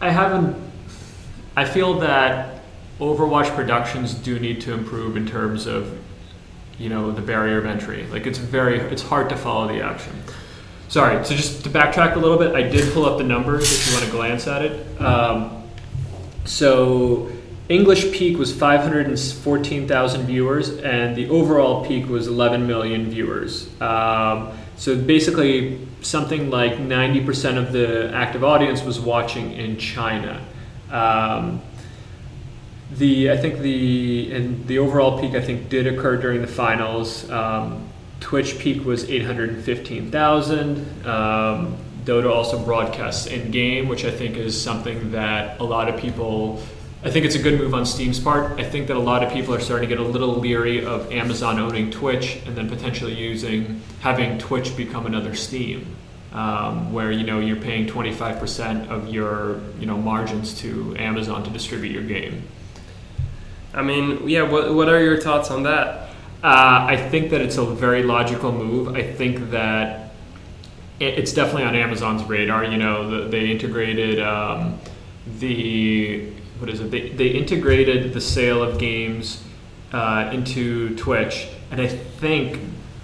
I 0.00 0.10
haven't. 0.10 0.56
I 1.56 1.64
feel 1.64 1.94
that 2.00 2.62
Overwatch 3.00 3.54
productions 3.54 4.14
do 4.14 4.38
need 4.38 4.60
to 4.62 4.74
improve 4.74 5.16
in 5.16 5.26
terms 5.26 5.66
of 5.66 5.98
you 6.78 6.88
know 6.88 7.10
the 7.12 7.22
barrier 7.22 7.58
of 7.58 7.66
entry 7.66 8.06
like 8.08 8.26
it's 8.26 8.38
very 8.38 8.80
it's 8.80 9.02
hard 9.02 9.28
to 9.28 9.36
follow 9.36 9.68
the 9.68 9.80
action 9.80 10.12
sorry 10.88 11.24
so 11.24 11.34
just 11.34 11.62
to 11.62 11.70
backtrack 11.70 12.16
a 12.16 12.18
little 12.18 12.38
bit 12.38 12.54
i 12.54 12.62
did 12.62 12.92
pull 12.92 13.06
up 13.06 13.18
the 13.18 13.24
numbers 13.24 13.62
if 13.62 13.86
you 13.86 13.94
want 13.94 14.04
to 14.04 14.10
glance 14.10 14.46
at 14.46 14.62
it 14.62 15.00
um, 15.00 15.62
so 16.44 17.30
english 17.68 18.12
peak 18.12 18.38
was 18.38 18.52
514000 18.52 20.26
viewers 20.26 20.68
and 20.78 21.16
the 21.16 21.28
overall 21.30 21.84
peak 21.86 22.08
was 22.08 22.26
11 22.26 22.66
million 22.66 23.10
viewers 23.10 23.68
um, 23.80 24.50
so 24.76 24.96
basically 24.96 25.86
something 26.02 26.50
like 26.50 26.74
90% 26.74 27.56
of 27.56 27.72
the 27.72 28.12
active 28.14 28.44
audience 28.44 28.82
was 28.82 29.00
watching 29.00 29.52
in 29.52 29.78
china 29.78 30.44
um, 30.90 31.62
the 32.92 33.30
I 33.30 33.36
think 33.36 33.60
the 33.60 34.32
and 34.32 34.66
the 34.66 34.78
overall 34.78 35.18
peak 35.20 35.34
I 35.34 35.40
think 35.40 35.68
did 35.68 35.86
occur 35.86 36.16
during 36.16 36.40
the 36.40 36.46
finals. 36.46 37.28
Um, 37.30 37.88
Twitch 38.20 38.58
peak 38.58 38.84
was 38.84 39.08
eight 39.10 39.24
hundred 39.24 39.62
fifteen 39.64 40.10
thousand. 40.10 40.78
Um, 41.06 41.76
Dota 42.04 42.30
also 42.30 42.62
broadcasts 42.62 43.26
in 43.26 43.50
game, 43.50 43.88
which 43.88 44.04
I 44.04 44.10
think 44.10 44.36
is 44.36 44.60
something 44.60 45.12
that 45.12 45.60
a 45.60 45.64
lot 45.64 45.88
of 45.88 45.98
people. 45.98 46.62
I 47.04 47.10
think 47.10 47.26
it's 47.26 47.34
a 47.34 47.38
good 47.38 47.58
move 47.60 47.74
on 47.74 47.84
Steam's 47.84 48.18
part. 48.18 48.58
I 48.58 48.64
think 48.64 48.86
that 48.86 48.96
a 48.96 49.00
lot 49.00 49.22
of 49.22 49.30
people 49.30 49.54
are 49.54 49.60
starting 49.60 49.88
to 49.90 49.94
get 49.94 50.02
a 50.02 50.08
little 50.08 50.36
leery 50.36 50.84
of 50.86 51.12
Amazon 51.12 51.58
owning 51.58 51.90
Twitch 51.90 52.38
and 52.46 52.56
then 52.56 52.66
potentially 52.68 53.12
using 53.14 53.82
having 54.00 54.38
Twitch 54.38 54.74
become 54.74 55.04
another 55.04 55.34
Steam, 55.34 55.86
um, 56.32 56.94
where 56.94 57.12
you 57.12 57.24
know 57.26 57.40
you're 57.40 57.56
paying 57.60 57.86
25% 57.86 58.88
of 58.88 59.08
your 59.12 59.60
you 59.78 59.84
know 59.84 59.98
margins 59.98 60.58
to 60.60 60.96
Amazon 60.98 61.44
to 61.44 61.50
distribute 61.50 61.92
your 61.92 62.02
game. 62.04 62.42
I 63.74 63.82
mean, 63.82 64.26
yeah. 64.26 64.42
What 64.42 64.72
What 64.74 64.88
are 64.88 65.02
your 65.02 65.20
thoughts 65.20 65.50
on 65.50 65.64
that? 65.64 66.08
Uh, 66.42 66.86
I 66.88 66.96
think 67.10 67.30
that 67.30 67.40
it's 67.42 67.58
a 67.58 67.64
very 67.66 68.02
logical 68.02 68.50
move. 68.52 68.94
I 68.94 69.02
think 69.02 69.50
that 69.50 70.14
it- 71.00 71.18
it's 71.18 71.32
definitely 71.34 71.64
on 71.64 71.74
Amazon's 71.74 72.22
radar. 72.24 72.64
You 72.64 72.76
know, 72.78 73.10
the, 73.10 73.28
they 73.28 73.50
integrated 73.50 74.20
um, 74.20 74.78
the 75.38 76.30
what 76.58 76.70
is 76.70 76.80
it? 76.80 76.90
They, 76.90 77.10
they 77.10 77.28
integrated 77.28 78.12
the 78.12 78.20
sale 78.20 78.62
of 78.62 78.78
games 78.78 79.42
uh, 79.92 80.30
into 80.32 80.94
Twitch, 80.96 81.48
and 81.70 81.80
I 81.80 81.88
think 81.88 82.60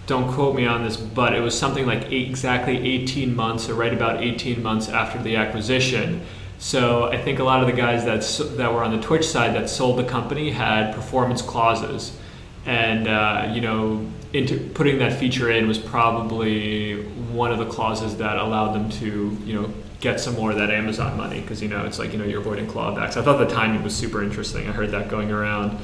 don't 0.07 0.33
quote 0.33 0.57
me 0.57 0.67
on 0.67 0.83
this, 0.83 0.97
but 0.97 1.35
it 1.35 1.41
was 1.41 1.57
something 1.57 1.87
like 1.87 2.11
eight, 2.11 2.29
exactly 2.29 2.79
18 2.79 3.35
months, 3.35 3.69
or 3.69 3.75
right 3.75 3.95
about 3.95 4.23
18 4.23 4.61
months 4.61 4.89
after 4.89 5.23
the 5.23 5.37
acquisition. 5.37 6.23
So 6.59 7.05
I 7.05 7.17
think 7.17 7.39
a 7.39 7.45
lot 7.45 7.61
of 7.61 7.69
the 7.69 7.73
guys 7.73 8.05
that 8.05 8.57
that 8.57 8.75
were 8.75 8.83
on 8.83 8.95
the 8.95 9.01
Twitch 9.01 9.27
side 9.27 9.55
that 9.55 9.71
sold 9.71 9.99
the 9.99 10.05
company 10.05 10.51
had 10.51 10.95
performance 10.95 11.43
clauses, 11.43 12.19
and 12.67 13.09
uh, 13.09 13.53
you 13.55 13.61
know, 13.61 14.07
into 14.33 14.59
putting 14.75 14.99
that 14.99 15.19
feature 15.19 15.51
in 15.51 15.69
was 15.69 15.79
probably 15.79 17.03
one 17.33 17.51
of 17.53 17.59
the 17.59 17.67
clauses 17.67 18.17
that 18.19 18.37
allowed 18.37 18.73
them 18.73 18.91
to 18.91 19.37
you 19.45 19.55
know 19.55 19.73
get 20.01 20.19
some 20.19 20.35
more 20.35 20.51
of 20.51 20.57
that 20.59 20.71
Amazon 20.71 21.17
money 21.17 21.41
because 21.41 21.61
you 21.63 21.69
know 21.69 21.85
it's 21.85 21.99
like 21.99 22.13
you 22.13 22.19
know 22.19 22.25
you're 22.25 22.41
avoiding 22.41 22.67
clawbacks. 22.67 23.17
I 23.17 23.23
thought 23.23 23.39
the 23.39 23.47
timing 23.55 23.83
was 23.83 23.95
super 23.95 24.23
interesting. 24.23 24.69
I 24.69 24.73
heard 24.73 24.91
that 24.93 25.09
going 25.09 25.31
around. 25.31 25.79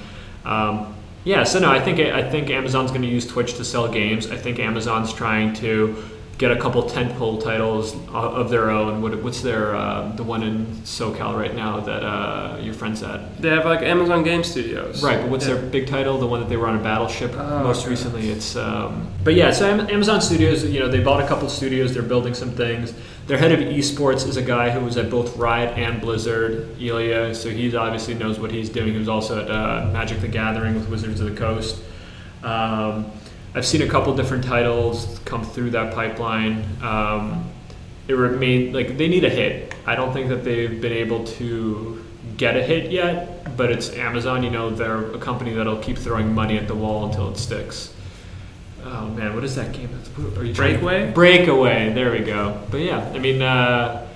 Um, 0.44 0.94
yeah, 1.24 1.42
so 1.44 1.58
no, 1.58 1.70
I 1.70 1.80
think 1.80 1.98
I 2.00 2.28
think 2.30 2.50
Amazon's 2.50 2.90
going 2.90 3.02
to 3.02 3.08
use 3.08 3.26
Twitch 3.26 3.54
to 3.56 3.64
sell 3.64 3.88
games. 3.88 4.30
I 4.30 4.36
think 4.36 4.58
Amazon's 4.58 5.12
trying 5.12 5.54
to 5.54 6.02
get 6.38 6.52
a 6.52 6.56
couple 6.60 6.82
tentpole 6.82 7.42
titles 7.42 7.96
of 8.12 8.50
their 8.50 8.70
own. 8.70 9.00
What, 9.00 9.22
what's 9.22 9.40
their 9.40 9.74
uh, 9.74 10.12
the 10.16 10.22
one 10.22 10.42
in 10.42 10.66
SoCal 10.84 11.34
right 11.36 11.54
now 11.56 11.80
that 11.80 12.04
uh, 12.04 12.58
your 12.60 12.74
friend's 12.74 13.02
at? 13.02 13.40
They 13.42 13.48
have 13.48 13.64
like 13.64 13.80
Amazon 13.82 14.22
Game 14.22 14.44
Studios. 14.44 15.02
Right, 15.02 15.20
but 15.20 15.30
what's 15.30 15.48
Yeah. 15.48 15.54
their 15.54 15.62
big 15.66 15.88
title? 15.88 16.18
The 16.18 16.26
one 16.26 16.40
that 16.40 16.48
they 16.48 16.56
were 16.58 16.68
on 16.68 16.76
a 16.76 16.82
battleship 16.82 17.32
Oh, 17.36 17.64
most 17.64 17.80
okay. 17.80 17.90
recently. 17.90 18.28
It's 18.30 18.54
um, 18.54 19.08
but 19.24 19.34
yeah. 19.34 19.50
So 19.50 19.68
Amazon 19.68 20.20
Studios, 20.20 20.62
you 20.64 20.78
know, 20.78 20.88
they 20.88 21.00
bought 21.00 21.22
a 21.24 21.26
couple 21.26 21.48
studios. 21.48 21.92
They're 21.92 22.02
building 22.02 22.34
some 22.34 22.50
things. 22.52 22.92
Their 23.26 23.38
head 23.38 23.50
of 23.50 23.58
esports 23.58 24.26
is 24.28 24.36
a 24.36 24.42
guy 24.42 24.70
who 24.70 24.84
was 24.84 24.96
at 24.96 25.10
both 25.10 25.36
Riot 25.36 25.76
and 25.76 26.00
Blizzard, 26.00 26.80
Ilya. 26.80 27.34
So 27.34 27.50
he 27.50 27.74
obviously 27.74 28.14
knows 28.14 28.38
what 28.38 28.52
he's 28.52 28.68
doing. 28.68 28.92
He 28.92 28.98
was 28.98 29.08
also 29.08 29.42
at 29.42 29.50
uh, 29.50 29.90
Magic 29.92 30.20
the 30.20 30.28
Gathering 30.28 30.74
with 30.74 30.88
Wizards 30.88 31.20
of 31.20 31.30
the 31.30 31.36
Coast. 31.36 31.82
Um, 32.44 33.10
I've 33.54 33.66
seen 33.66 33.82
a 33.82 33.88
couple 33.88 34.14
different 34.14 34.44
titles 34.44 35.18
come 35.24 35.44
through 35.44 35.70
that 35.70 35.92
pipeline. 35.92 36.64
Um, 36.82 37.50
it 38.06 38.12
remain 38.12 38.72
like 38.72 38.96
they 38.96 39.08
need 39.08 39.24
a 39.24 39.30
hit. 39.30 39.74
I 39.86 39.96
don't 39.96 40.12
think 40.12 40.28
that 40.28 40.44
they've 40.44 40.80
been 40.80 40.92
able 40.92 41.24
to 41.24 42.04
get 42.36 42.56
a 42.56 42.62
hit 42.62 42.92
yet, 42.92 43.56
but 43.56 43.72
it's 43.72 43.90
Amazon. 43.94 44.44
You 44.44 44.50
know, 44.50 44.70
they're 44.70 45.10
a 45.10 45.18
company 45.18 45.52
that'll 45.54 45.78
keep 45.78 45.98
throwing 45.98 46.32
money 46.32 46.58
at 46.58 46.68
the 46.68 46.76
wall 46.76 47.06
until 47.06 47.28
it 47.30 47.38
sticks. 47.38 47.92
Oh 48.88 49.08
man, 49.08 49.34
what 49.34 49.42
is 49.44 49.54
that 49.56 49.72
game? 49.72 49.88
Are 50.38 50.44
you 50.44 50.54
trying- 50.54 50.80
Breakaway? 50.80 51.10
Breakaway. 51.12 51.92
There 51.92 52.12
we 52.12 52.20
go. 52.20 52.60
But 52.70 52.78
yeah, 52.80 53.10
I 53.14 53.18
mean, 53.18 53.42
uh, 53.42 54.06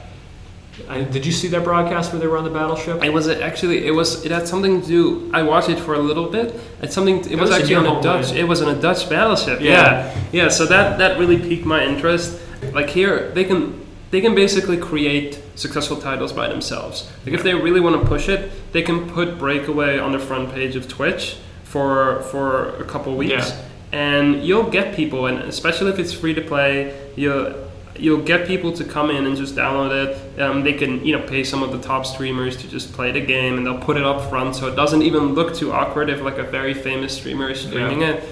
I, 0.89 1.03
did 1.03 1.27
you 1.27 1.33
see 1.33 1.49
that 1.49 1.65
broadcast 1.65 2.13
where 2.13 2.21
they 2.21 2.27
were 2.27 2.39
on 2.39 2.45
the 2.45 2.51
battleship? 2.51 3.03
It 3.05 3.13
was 3.13 3.29
actually 3.29 3.87
it 3.87 3.91
was 3.91 4.25
it 4.25 4.31
had 4.31 4.47
something 4.49 4.81
to 4.81 4.87
do. 4.87 5.31
I 5.35 5.43
watched 5.43 5.69
it 5.69 5.79
for 5.79 5.95
a 5.95 5.99
little 5.99 6.29
bit. 6.31 6.55
It's 6.83 6.95
something. 6.95 7.19
It, 7.21 7.33
It 7.33 7.37
was, 7.41 7.51
was 7.51 7.59
actually 7.59 7.75
on 7.75 7.87
a 7.87 7.95
homeland. 7.95 8.27
Dutch. 8.27 8.35
It 8.37 8.45
was 8.45 8.63
on 8.63 8.75
a 8.77 8.81
Dutch 8.81 9.09
battleship. 9.11 9.61
Yeah. 9.61 9.73
Yeah. 9.73 10.19
yeah, 10.33 10.49
So 10.49 10.67
that 10.67 10.99
that 10.99 11.19
really 11.19 11.39
piqued 11.39 11.67
my 11.67 11.85
interest. 11.85 12.41
Like 12.73 12.91
here, 12.91 13.31
they 13.33 13.45
can 13.45 13.85
they 14.11 14.21
can 14.21 14.35
basically 14.35 14.77
create 14.77 15.41
successful 15.55 15.97
titles 15.99 16.33
by 16.33 16.49
themselves. 16.49 17.11
Like 17.27 17.35
if 17.35 17.43
they 17.43 17.55
really 17.55 17.81
want 17.81 18.01
to 18.01 18.07
push 18.09 18.29
it, 18.29 18.51
they 18.73 18.83
can 18.83 19.09
put 19.11 19.39
Breakaway 19.39 19.99
on 19.99 20.13
the 20.13 20.19
front 20.19 20.53
page 20.53 20.77
of 20.77 20.87
Twitch 20.89 21.37
for 21.65 22.23
for 22.31 22.77
a 22.77 22.85
couple 22.85 23.17
weeks, 23.17 23.51
Yeah. 23.51 23.57
And 23.93 24.43
you'll 24.45 24.71
get 24.71 24.95
people, 24.95 25.27
and 25.27 25.39
especially 25.41 25.91
if 25.91 25.99
it's 25.99 26.13
free 26.13 26.35
to 26.35 26.41
play, 26.43 27.11
you 27.17 27.55
you'll 27.99 28.23
get 28.23 28.47
people 28.47 28.73
to 28.73 28.83
come 28.85 29.11
in 29.11 29.27
and 29.27 29.37
just 29.37 29.55
download 29.55 29.91
it. 29.93 30.41
Um, 30.41 30.63
they 30.65 30.73
can 30.73 31.05
you 31.05 31.17
know 31.19 31.27
pay 31.27 31.45
some 31.45 31.63
of 31.63 31.71
the 31.73 31.79
top 31.81 32.07
streamers 32.07 32.57
to 32.59 32.69
just 32.69 32.93
play 32.93 33.11
the 33.13 33.21
game, 33.21 33.57
and 33.59 33.67
they'll 33.67 33.79
put 33.79 33.97
it 33.97 34.05
up 34.05 34.29
front 34.31 34.57
so 34.57 34.69
it 34.69 34.77
doesn't 34.77 35.03
even 35.03 35.35
look 35.35 35.55
too 35.55 35.73
awkward 35.73 36.09
if 36.09 36.23
like 36.23 36.39
a 36.39 36.45
very 36.45 36.73
famous 36.75 37.15
streamer 37.17 37.51
is 37.51 37.61
streaming 37.61 38.03
it. 38.03 38.23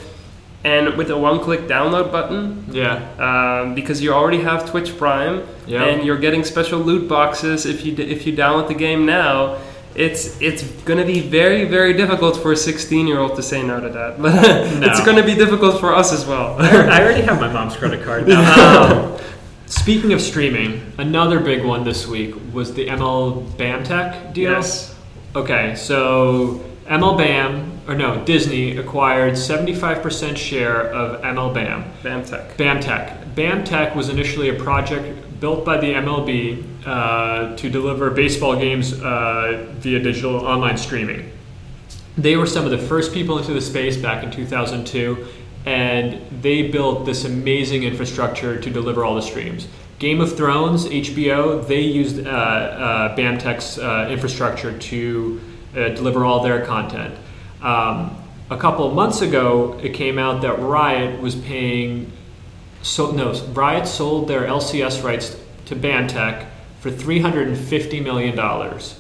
And 0.65 0.97
with 0.97 1.09
a 1.11 1.17
one-click 1.17 1.69
download 1.69 2.11
button, 2.11 2.65
Yeah. 2.73 2.99
um, 3.63 3.77
because 3.77 4.03
you 4.03 4.13
already 4.13 4.41
have 4.41 4.69
Twitch 4.69 4.97
Prime, 4.99 5.45
Yeah. 5.69 5.85
and 5.85 6.05
you're 6.05 6.19
getting 6.19 6.43
special 6.45 6.81
loot 6.81 7.07
boxes 7.09 7.65
if 7.65 7.87
you 7.87 7.93
d- 7.93 8.03
if 8.11 8.27
you 8.27 8.33
download 8.37 8.67
the 8.69 8.75
game 8.75 9.07
now. 9.07 9.57
It's 9.95 10.41
it's 10.41 10.63
gonna 10.85 11.05
be 11.05 11.21
very 11.21 11.65
very 11.65 11.93
difficult 11.93 12.37
for 12.37 12.53
a 12.53 12.57
16 12.57 13.07
year 13.07 13.19
old 13.19 13.35
to 13.37 13.43
say 13.43 13.63
no 13.63 13.81
to 13.81 13.89
that, 13.89 14.21
but 14.23 14.35
it's 14.89 15.05
gonna 15.05 15.25
be 15.25 15.35
difficult 15.35 15.81
for 15.81 15.95
us 15.95 16.13
as 16.13 16.25
well. 16.27 16.57
I 16.61 17.01
already 17.03 17.23
have 17.23 17.41
my 17.41 17.53
mom's 17.53 17.77
credit 17.77 18.05
card 18.05 18.29
now. 18.29 19.17
Um, 19.19 19.19
speaking 19.67 20.13
of 20.13 20.21
streaming, 20.23 20.93
another 20.99 21.41
big 21.41 21.65
one 21.65 21.85
this 21.85 22.07
week 22.07 22.35
was 22.53 22.73
the 22.75 22.87
ML 22.87 23.45
BAMTech 23.57 24.33
deal. 24.33 24.53
yes. 24.53 24.95
Okay, 25.37 25.75
so 25.75 26.65
ML 26.87 27.19
BAM, 27.19 27.81
or 27.87 27.95
no, 27.95 28.25
Disney 28.25 28.79
acquired 28.79 29.35
75% 29.35 30.37
share 30.39 30.91
of 30.91 31.21
ML 31.21 31.53
BAM. 31.53 31.85
BAMTech. 32.03 32.57
BAMTech. 32.57 33.35
BAMTech 33.35 33.95
was 33.95 34.09
initially 34.09 34.49
a 34.49 34.55
project 34.55 35.28
built 35.41 35.65
by 35.65 35.79
the 35.79 35.93
MLB 35.93 36.65
uh, 36.87 37.57
to 37.57 37.71
deliver 37.71 38.11
baseball 38.11 38.57
games 38.57 38.93
uh, 39.01 39.67
via 39.79 40.01
digital 40.01 40.37
online 40.37 40.77
streaming. 40.77 41.31
They 42.17 42.37
were 42.37 42.47
some 42.47 42.65
of 42.65 42.71
the 42.71 42.79
first 42.79 43.15
people 43.15 43.39
into 43.39 43.53
the 43.53 43.61
space 43.61 43.97
back 43.97 44.25
in 44.25 44.31
2002, 44.31 45.27
and 45.65 46.21
they 46.43 46.69
built 46.69 47.07
this 47.07 47.25
amazing 47.25 47.85
infrastructure 47.85 48.61
to 48.61 48.71
deliver 48.71 49.05
all 49.05 49.15
the 49.15 49.23
streams. 49.23 49.69
Game 49.99 50.21
of 50.21 50.37
Thrones, 50.37 50.87
HBO, 50.87 51.67
they 51.67 51.81
used 51.81 52.25
uh, 52.25 52.31
uh, 52.31 53.17
BAMTech's 53.17 53.79
uh, 53.79 54.09
infrastructure 54.11 54.77
to 54.79 55.41
uh, 55.75 55.89
deliver 55.91 56.25
all 56.25 56.43
their 56.43 56.65
content. 56.65 57.15
Um, 57.63 58.17
a 58.51 58.57
couple 58.57 58.91
months 58.93 59.21
ago, 59.21 59.79
it 59.83 59.95
came 59.95 60.19
out 60.19 60.43
that 60.43 60.59
Riot 60.59 61.21
was 61.21 61.35
paying 61.35 62.11
so 62.89 63.11
no, 63.11 63.33
Riot 63.53 63.87
sold 63.87 64.29
their 64.29 64.47
LCS 64.47 65.05
rights 65.05 65.37
to 65.67 65.77
BAMTech 65.77 66.47
for 66.81 66.91
three 66.91 67.21
hundred 67.21 67.49
and 67.49 67.57
fifty 67.57 68.01
million 68.01 68.35
dollars. 68.35 68.99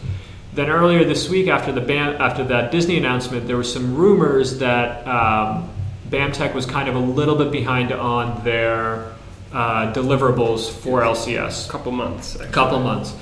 Then 0.52 0.68
earlier 0.68 1.04
this 1.04 1.28
week, 1.28 1.48
after 1.48 1.72
the 1.72 1.80
Bam, 1.80 2.20
after 2.20 2.44
that 2.44 2.70
Disney 2.70 2.98
announcement, 2.98 3.46
there 3.46 3.56
were 3.56 3.64
some 3.64 3.96
rumors 3.96 4.58
that 4.58 5.06
um, 5.06 5.70
BAMTech 6.10 6.54
was 6.54 6.66
kind 6.66 6.88
of 6.88 6.96
a 6.96 6.98
little 6.98 7.36
bit 7.36 7.50
behind 7.50 7.90
on 7.92 8.44
their 8.44 9.12
uh, 9.52 9.92
deliverables 9.92 10.70
for 10.70 11.00
LCS. 11.00 11.68
A 11.68 11.70
couple 11.72 11.92
months. 11.92 12.34
A 12.36 12.46
couple 12.48 12.80
months. 12.80 13.12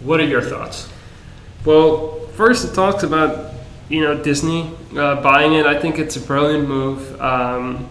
What 0.00 0.20
are 0.20 0.26
your 0.26 0.42
thoughts? 0.42 0.88
Well, 1.66 2.20
first 2.34 2.64
it 2.64 2.74
talks 2.74 3.02
about 3.02 3.52
you 3.90 4.00
know 4.00 4.22
Disney 4.22 4.72
uh, 4.96 5.20
buying 5.20 5.52
it. 5.52 5.66
I 5.66 5.78
think 5.78 5.98
it's 5.98 6.16
a 6.16 6.20
brilliant 6.20 6.66
move. 6.66 7.20
Um, 7.20 7.90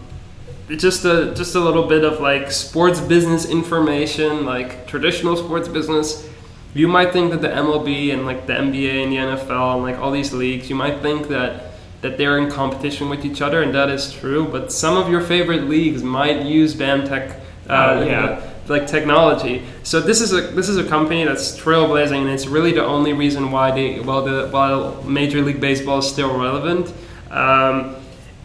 just 0.70 1.06
a 1.06 1.34
just 1.36 1.56
a 1.56 1.60
little 1.60 1.88
bit 1.88 2.04
of 2.04 2.20
like 2.20 2.52
sports 2.52 3.00
business 3.02 3.46
information, 3.46 4.46
like 4.46 4.88
traditional 4.88 5.36
sports 5.36 5.68
business. 5.68 6.30
You 6.74 6.88
might 6.88 7.14
think 7.14 7.32
that 7.32 7.42
the 7.42 7.50
MLB 7.50 8.12
and 8.14 8.26
like 8.26 8.48
the 8.48 8.54
NBA 8.54 9.04
and 9.04 9.12
the 9.12 9.18
NFL 9.18 9.76
and 9.76 9.84
like 9.84 9.98
all 10.00 10.12
these 10.12 10.34
leagues, 10.34 10.70
you 10.70 10.76
might 10.76 11.02
think 11.02 11.28
that 11.28 11.66
that 12.02 12.18
they're 12.18 12.38
in 12.38 12.50
competition 12.50 13.10
with 13.10 13.24
each 13.26 13.42
other, 13.42 13.62
and 13.62 13.74
that 13.76 13.90
is 13.90 14.12
true. 14.12 14.48
But 14.48 14.72
some 14.72 14.98
of 14.98 15.10
your 15.10 15.22
favorite 15.22 15.70
leagues 15.70 16.04
might 16.04 16.42
use 16.42 16.74
BAMTech. 16.76 17.40
Uh, 17.70 18.00
Oh, 18.00 18.04
yeah. 18.04 18.42
like 18.68 18.88
technology. 18.88 19.64
So 19.84 20.02
this 20.02 20.20
is 20.20 20.34
a 20.34 20.42
this 20.42 20.68
is 20.68 20.78
a 20.78 20.84
company 20.86 21.24
that's 21.26 21.58
trailblazing, 21.58 22.20
and 22.20 22.30
it's 22.30 22.48
really 22.48 22.74
the 22.74 22.84
only 22.84 23.14
reason 23.14 23.52
why 23.52 23.72
they 23.72 24.00
while 24.00 24.24
the 24.24 24.48
while 24.50 25.02
Major 25.04 25.42
League 25.42 25.62
Baseball 25.62 26.00
is 26.00 26.10
still 26.10 26.38
relevant. 26.38 26.92
Um, 27.32 27.96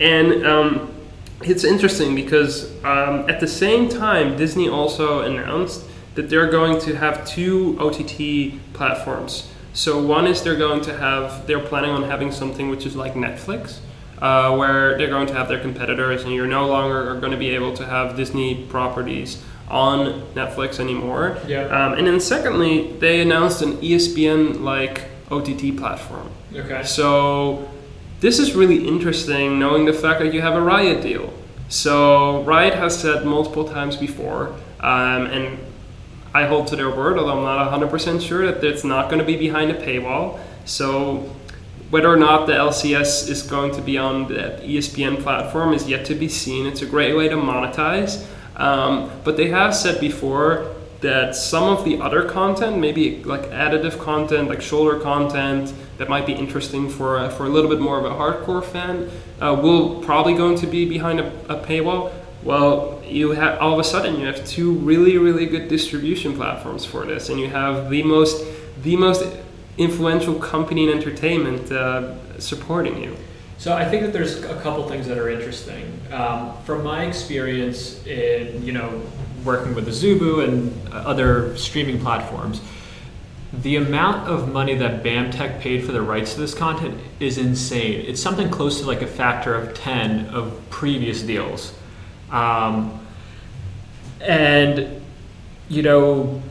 and 0.01 0.47
um, 0.47 0.95
it's 1.43 1.65
interesting 1.65 2.15
because 2.15 2.73
um, 2.85 3.29
at 3.31 3.41
the 3.41 3.47
same 3.47 3.89
time, 3.89 4.37
Disney 4.37 4.69
also 4.69 5.21
announced 5.21 5.85
that 6.15 6.29
they're 6.29 6.51
going 6.51 6.81
to 6.81 6.97
have 6.97 7.27
two 7.27 7.77
OTT 7.79 8.73
platforms. 8.73 9.51
So 9.73 10.03
one 10.03 10.27
is 10.27 10.43
they're 10.43 10.57
going 10.57 10.81
to 10.83 10.97
have 10.97 11.47
they're 11.47 11.61
planning 11.61 11.91
on 11.91 12.03
having 12.03 12.33
something 12.33 12.69
which 12.69 12.85
is 12.87 12.97
like 12.97 13.15
Netflix, 13.15 13.79
uh, 14.21 14.57
where 14.57 14.99
they're 14.99 15.09
going 15.09 15.29
to 15.29 15.35
have 15.35 15.49
their 15.49 15.61
competitors, 15.61 16.25
and 16.25 16.33
you're 16.33 16.49
no 16.49 16.67
longer 16.67 17.11
are 17.11 17.21
going 17.21 17.33
to 17.33 17.39
be 17.39 17.51
able 17.51 17.73
to 17.75 17.87
have 17.87 18.17
Disney 18.17 18.65
properties 18.67 19.41
on 19.69 20.23
Netflix 20.35 20.81
anymore. 20.81 21.39
Yeah. 21.47 21.67
Um, 21.67 21.93
and 21.93 22.07
then 22.07 22.19
secondly, 22.19 22.93
they 22.95 23.21
announced 23.21 23.63
an 23.63 23.77
ESPN 23.77 24.63
like 24.63 25.05
OTT 25.31 25.77
platform. 25.77 26.31
Okay. 26.53 26.83
So 26.83 27.69
this 28.21 28.39
is 28.39 28.55
really 28.55 28.87
interesting, 28.89 29.59
knowing 29.59 29.85
the 29.85 29.93
fact 29.93 30.21
that 30.21 30.35
you 30.35 30.41
have 30.41 30.55
a 30.55 30.61
Riot 30.61 31.03
deal. 31.03 31.33
So 31.69 32.43
Riot 32.43 32.75
has 32.75 32.99
said 32.99 33.25
multiple 33.25 33.65
times 33.65 33.97
before, 33.97 34.49
um, 34.81 35.27
and 35.27 35.59
I 36.35 36.47
hold 36.47 36.69
to 36.69 36.77
their 36.77 36.91
word, 36.91 37.19
although 37.19 37.39
I'm 37.39 37.45
not 37.45 37.91
100% 37.91 38.27
sure 38.27 38.51
that 38.51 38.63
it's 38.65 38.85
not 38.85 39.09
going 39.09 39.19
to 39.19 39.25
be 39.25 39.37
behind 39.37 39.71
a 39.71 39.75
paywall. 39.75 40.39
So 40.65 41.35
whether 41.91 42.09
or 42.09 42.17
not 42.17 42.47
the 42.47 42.53
LCS 42.53 43.29
is 43.29 43.43
going 43.43 43.73
to 43.75 43.81
be 43.81 43.97
on 43.97 44.29
that 44.29 44.63
E 44.65 44.79
ESPN 44.79 45.23
platform 45.23 45.73
is 45.73 45.89
yet 45.89 46.05
to 46.07 46.15
be 46.15 46.29
seen. 46.29 46.67
It's 46.67 46.83
a 46.83 46.87
great 46.87 47.17
way 47.17 47.29
to 47.29 47.37
monetize. 47.37 48.27
Um, 48.57 49.11
but 49.25 49.37
they 49.37 49.49
have 49.49 49.75
said 49.75 50.01
before 50.01 50.75
that 51.01 51.37
some 51.37 51.65
of 51.65 51.85
the 51.85 52.01
other 52.01 52.29
content, 52.29 52.79
maybe 52.79 53.23
like 53.23 53.43
additive 53.51 53.99
content, 54.01 54.49
like 54.49 54.61
shoulder 54.61 54.99
content, 54.99 55.73
that 55.99 56.09
might 56.09 56.27
be 56.27 56.33
interesting 56.33 56.89
for 56.89 57.19
uh, 57.19 57.29
for 57.29 57.47
a 57.47 57.49
little 57.49 57.71
bit 57.71 57.81
more 57.81 57.99
of 57.99 58.05
a 58.05 58.11
hardcore 58.11 58.65
fan, 58.65 59.11
uh, 59.41 59.59
will 59.61 60.01
probably 60.03 60.35
going 60.35 60.57
to 60.59 60.67
be 60.67 60.89
behind 60.89 61.21
a, 61.21 61.29
a 61.49 61.65
paywall. 61.65 62.13
Well, 62.43 63.03
you 63.07 63.33
have 63.33 63.59
all 63.61 63.73
of 63.73 63.79
a 63.79 63.85
sudden 63.85 64.19
you 64.19 64.27
have 64.27 64.45
two 64.47 64.73
really 64.73 65.19
really 65.19 65.47
good 65.47 65.69
distribution 65.69 66.35
platforms 66.35 66.85
for 66.85 67.05
this, 67.05 67.29
and 67.29 67.39
you 67.39 67.49
have 67.49 67.91
the 67.91 68.03
most 68.03 68.45
the 68.83 68.97
most 68.97 69.25
influential 69.77 70.35
company 70.35 70.91
in 70.91 70.97
entertainment 70.97 71.71
uh, 71.71 72.39
supporting 72.41 73.01
you. 73.01 73.17
So 73.59 73.77
I 73.77 73.85
think 73.85 74.03
that 74.03 74.13
there's 74.13 74.43
a 74.45 74.61
couple 74.61 74.89
things 74.89 75.07
that 75.09 75.19
are 75.19 75.29
interesting. 75.29 76.01
Um, 76.13 76.57
from 76.65 76.85
my 76.85 77.07
experience 77.07 78.05
in 78.07 78.65
you 78.65 78.73
know 78.73 79.03
working 79.45 79.75
with 79.75 79.89
Azubu 79.89 80.47
and 80.47 80.89
other 80.93 81.57
streaming 81.57 82.01
platforms, 82.01 82.61
the 83.53 83.77
amount 83.77 84.29
of 84.29 84.53
money 84.53 84.75
that 84.75 85.03
BAMTech 85.03 85.61
paid 85.61 85.85
for 85.85 85.93
the 85.93 86.03
rights 86.03 86.35
to 86.35 86.41
this 86.41 86.55
content 86.55 86.99
is 87.19 87.39
insane. 87.39 88.05
It's 88.07 88.23
something 88.23 88.51
close 88.51 88.81
to 88.81 88.87
like 88.87 89.03
a 89.03 89.07
factor 89.07 89.55
of 89.55 89.75
ten 89.75 90.27
of 90.27 90.61
previous 90.71 91.23
deals, 91.23 91.75
um, 92.31 93.07
and 94.21 95.01
you 95.69 95.83
know 95.83 96.43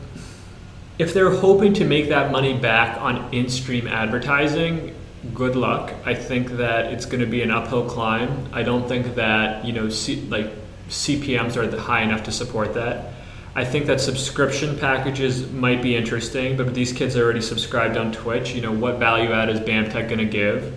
if 0.98 1.14
they're 1.14 1.36
hoping 1.36 1.74
to 1.74 1.84
make 1.84 2.08
that 2.08 2.32
money 2.32 2.58
back 2.58 3.00
on 3.00 3.32
in-stream 3.32 3.86
advertising 3.86 4.94
good 5.34 5.56
luck. 5.56 5.92
I 6.04 6.14
think 6.14 6.52
that 6.52 6.92
it's 6.92 7.04
going 7.04 7.20
to 7.20 7.26
be 7.26 7.42
an 7.42 7.50
uphill 7.50 7.88
climb. 7.88 8.48
I 8.52 8.62
don't 8.62 8.88
think 8.88 9.16
that 9.16 9.64
you 9.64 9.72
know 9.72 9.88
C- 9.88 10.22
like 10.28 10.50
CPMS 10.88 11.56
are 11.56 11.78
high 11.78 12.02
enough 12.02 12.24
to 12.24 12.32
support 12.32 12.74
that. 12.74 13.12
I 13.54 13.64
think 13.64 13.86
that 13.86 14.00
subscription 14.00 14.78
packages 14.78 15.50
might 15.50 15.82
be 15.82 15.96
interesting, 15.96 16.56
but 16.56 16.74
these 16.74 16.92
kids 16.92 17.16
are 17.16 17.24
already 17.24 17.40
subscribed 17.40 17.96
on 17.96 18.12
Twitch. 18.12 18.54
You 18.54 18.60
know, 18.60 18.72
what 18.72 18.98
value 18.98 19.32
add 19.32 19.48
is 19.48 19.58
BAMTech 19.58 20.08
going 20.08 20.18
to 20.18 20.24
give? 20.24 20.76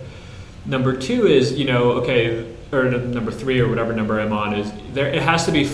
Number 0.66 0.96
two 0.96 1.26
is 1.26 1.52
you 1.52 1.64
know 1.64 1.92
okay, 1.92 2.52
or 2.72 2.84
number 2.90 3.30
three 3.30 3.60
or 3.60 3.68
whatever 3.68 3.92
number 3.92 4.20
I'm 4.20 4.32
on 4.32 4.54
is 4.54 4.72
there. 4.92 5.08
It 5.08 5.22
has 5.22 5.46
to 5.46 5.52
be. 5.52 5.70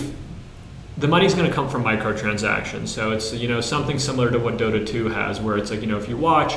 The 0.97 1.07
money's 1.07 1.33
going 1.33 1.47
to 1.47 1.53
come 1.53 1.69
from 1.69 1.83
microtransactions, 1.83 2.89
so 2.89 3.11
it's 3.11 3.33
you 3.33 3.47
know 3.47 3.61
something 3.61 3.99
similar 3.99 4.29
to 4.31 4.39
what 4.39 4.57
Dota 4.57 4.85
2 4.85 5.09
has, 5.09 5.39
where 5.39 5.57
it's 5.57 5.71
like 5.71 5.81
you 5.81 5.87
know 5.87 5.97
if 5.97 6.09
you 6.09 6.17
watch 6.17 6.55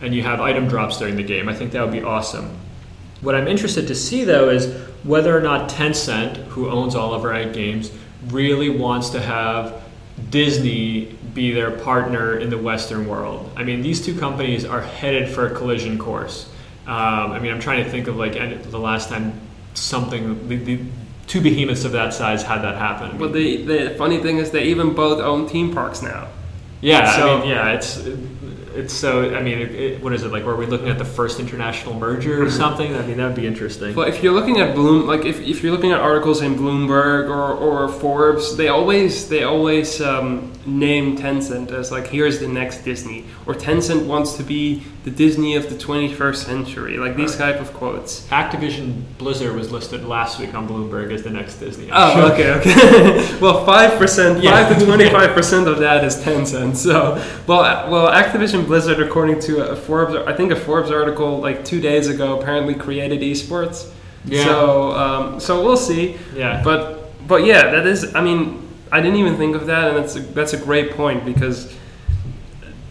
and 0.00 0.14
you 0.14 0.22
have 0.22 0.40
item 0.40 0.68
drops 0.68 0.98
during 0.98 1.16
the 1.16 1.22
game. 1.22 1.48
I 1.48 1.54
think 1.54 1.72
that 1.72 1.82
would 1.82 1.92
be 1.92 2.02
awesome. 2.02 2.56
What 3.20 3.34
I'm 3.34 3.48
interested 3.48 3.86
to 3.88 3.94
see 3.94 4.24
though 4.24 4.48
is 4.48 4.72
whether 5.04 5.36
or 5.36 5.40
not 5.40 5.68
Tencent, 5.68 6.36
who 6.48 6.68
owns 6.70 6.94
all 6.94 7.14
of 7.14 7.24
Riot 7.24 7.52
Games, 7.54 7.90
really 8.28 8.68
wants 8.70 9.10
to 9.10 9.20
have 9.20 9.82
Disney 10.30 11.16
be 11.34 11.52
their 11.52 11.70
partner 11.70 12.36
in 12.38 12.50
the 12.50 12.58
Western 12.58 13.06
world. 13.06 13.50
I 13.56 13.62
mean, 13.64 13.82
these 13.82 14.04
two 14.04 14.18
companies 14.18 14.64
are 14.64 14.80
headed 14.80 15.28
for 15.28 15.46
a 15.46 15.54
collision 15.54 15.98
course. 15.98 16.48
Um, 16.86 17.32
I 17.32 17.38
mean, 17.38 17.52
I'm 17.52 17.60
trying 17.60 17.84
to 17.84 17.90
think 17.90 18.08
of 18.08 18.16
like 18.16 18.32
the 18.70 18.78
last 18.78 19.08
time 19.08 19.32
something 19.74 20.48
the, 20.48 20.56
the 20.56 20.80
two 21.26 21.40
behemoths 21.40 21.84
of 21.84 21.92
that 21.92 22.12
size 22.12 22.42
had 22.42 22.62
that 22.62 22.76
happen. 22.76 23.12
I 23.12 23.16
Well, 23.16 23.30
the 23.30 23.62
the 23.64 23.94
funny 23.96 24.18
thing 24.18 24.38
is 24.38 24.50
they 24.50 24.64
even 24.64 24.94
both 24.94 25.20
own 25.20 25.48
theme 25.48 25.72
parks 25.72 26.02
now. 26.02 26.28
yeah, 26.80 27.14
so- 27.16 27.36
I 27.36 27.40
mean, 27.40 27.48
yeah, 27.50 27.72
it's 27.72 27.96
it's 28.74 28.94
so. 28.94 29.34
I 29.34 29.42
mean, 29.42 29.58
it, 29.58 29.74
it, 29.74 30.02
what 30.02 30.12
is 30.12 30.22
it 30.22 30.32
like? 30.32 30.44
Were 30.44 30.56
we 30.56 30.66
looking 30.66 30.88
at 30.88 30.98
the 30.98 31.04
first 31.04 31.40
international 31.40 31.94
merger 31.94 32.42
or 32.42 32.50
something? 32.50 32.94
I 32.94 33.02
mean, 33.06 33.16
that 33.18 33.26
would 33.26 33.36
be 33.36 33.46
interesting. 33.46 33.94
Well, 33.94 34.08
if 34.08 34.22
you're 34.22 34.32
looking 34.32 34.60
at 34.60 34.74
Bloom, 34.74 35.06
like 35.06 35.24
if, 35.24 35.40
if 35.40 35.62
you're 35.62 35.72
looking 35.72 35.92
at 35.92 36.00
articles 36.00 36.42
in 36.42 36.56
Bloomberg 36.56 37.28
or, 37.28 37.52
or 37.54 37.88
Forbes, 37.88 38.56
they 38.56 38.68
always 38.68 39.28
they 39.28 39.44
always 39.44 40.00
um, 40.00 40.52
name 40.66 41.16
Tencent 41.16 41.72
as 41.72 41.90
like 41.90 42.08
here's 42.08 42.38
the 42.38 42.48
next 42.48 42.78
Disney, 42.84 43.24
or 43.46 43.54
Tencent 43.54 44.06
wants 44.06 44.34
to 44.34 44.42
be 44.42 44.82
the 45.04 45.10
Disney 45.10 45.56
of 45.56 45.70
the 45.70 45.74
21st 45.74 46.36
century, 46.36 46.98
like 46.98 47.16
these 47.16 47.36
type 47.36 47.60
of 47.60 47.72
quotes. 47.72 48.26
Activision 48.28 49.02
Blizzard 49.18 49.54
was 49.56 49.72
listed 49.72 50.04
last 50.04 50.38
week 50.38 50.54
on 50.54 50.68
Bloomberg 50.68 51.12
as 51.12 51.22
the 51.22 51.30
next 51.30 51.56
Disney. 51.56 51.88
Oh, 51.92 52.30
okay, 52.32 52.50
okay. 52.52 53.38
well, 53.40 53.64
five 53.64 53.98
percent, 53.98 54.42
Yeah. 54.42 54.68
five 54.68 54.78
to 54.78 54.84
twenty-five 54.84 55.34
percent 55.34 55.66
of 55.68 55.78
that 55.78 56.04
is 56.04 56.16
Tencent. 56.16 56.76
So, 56.76 57.14
well, 57.46 57.90
well, 57.90 58.12
Activision 58.12 58.66
Blizzard, 58.66 59.00
according 59.00 59.40
to 59.40 59.70
a 59.70 59.76
Forbes, 59.76 60.14
I 60.14 60.34
think 60.34 60.52
a 60.52 60.56
Forbes 60.56 60.90
article 60.90 61.38
like 61.38 61.64
two 61.64 61.80
days 61.80 62.08
ago, 62.08 62.38
apparently 62.38 62.74
created 62.74 63.20
esports. 63.20 63.90
Yeah. 64.24 64.44
So, 64.44 64.92
um, 64.92 65.40
so 65.40 65.64
we'll 65.64 65.76
see. 65.78 66.18
Yeah. 66.34 66.62
But, 66.62 67.12
but 67.26 67.44
yeah, 67.44 67.70
that 67.70 67.86
is. 67.86 68.14
I 68.14 68.20
mean, 68.22 68.68
I 68.92 69.00
didn't 69.00 69.18
even 69.18 69.36
think 69.36 69.54
of 69.56 69.66
that, 69.66 69.88
and 69.88 69.96
that's 69.96 70.16
a, 70.16 70.20
that's 70.20 70.52
a 70.52 70.58
great 70.58 70.92
point 70.92 71.24
because 71.24 71.72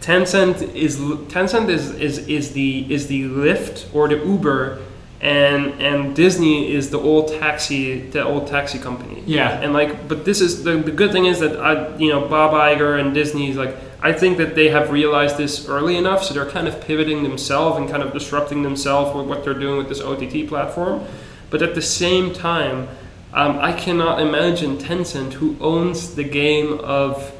Tencent 0.01 0.73
is 0.73 0.97
Tencent 0.97 1.69
is, 1.69 1.91
is, 1.91 2.19
is 2.27 2.53
the 2.53 2.91
is 2.91 3.07
the 3.07 3.23
Lyft 3.23 3.93
or 3.93 4.07
the 4.07 4.17
Uber, 4.17 4.81
and 5.21 5.73
and 5.81 6.15
Disney 6.15 6.71
is 6.71 6.89
the 6.89 6.99
old 6.99 7.27
taxi 7.27 7.99
the 7.99 8.23
old 8.23 8.47
taxi 8.47 8.79
company. 8.79 9.23
Yeah. 9.25 9.59
And 9.59 9.73
like, 9.73 10.07
but 10.07 10.23
this 10.23 10.39
is 10.39 10.63
the, 10.63 10.77
the 10.77 10.91
good 10.91 11.11
thing 11.11 11.25
is 11.25 11.39
that 11.39 11.59
I 11.59 11.95
you 11.97 12.09
know 12.09 12.27
Bob 12.27 12.53
Iger 12.53 12.99
and 12.99 13.13
Disney 13.13 13.49
is 13.49 13.57
like 13.57 13.75
I 14.01 14.13
think 14.13 14.37
that 14.37 14.55
they 14.55 14.69
have 14.69 14.91
realized 14.91 15.37
this 15.37 15.67
early 15.67 15.97
enough, 15.97 16.23
so 16.23 16.33
they're 16.33 16.49
kind 16.49 16.69
of 16.69 16.79
pivoting 16.79 17.23
themselves 17.23 17.77
and 17.77 17.89
kind 17.89 18.01
of 18.01 18.13
disrupting 18.13 18.63
themselves 18.63 19.15
with 19.15 19.27
what 19.27 19.43
they're 19.43 19.53
doing 19.53 19.77
with 19.77 19.89
this 19.89 19.99
OTT 19.99 20.47
platform. 20.47 21.03
But 21.49 21.61
at 21.61 21.75
the 21.75 21.81
same 21.81 22.33
time, 22.33 22.87
um, 23.33 23.59
I 23.59 23.73
cannot 23.73 24.21
imagine 24.21 24.77
Tencent, 24.77 25.33
who 25.33 25.55
owns 25.61 26.15
the 26.15 26.23
game 26.23 26.79
of 26.83 27.31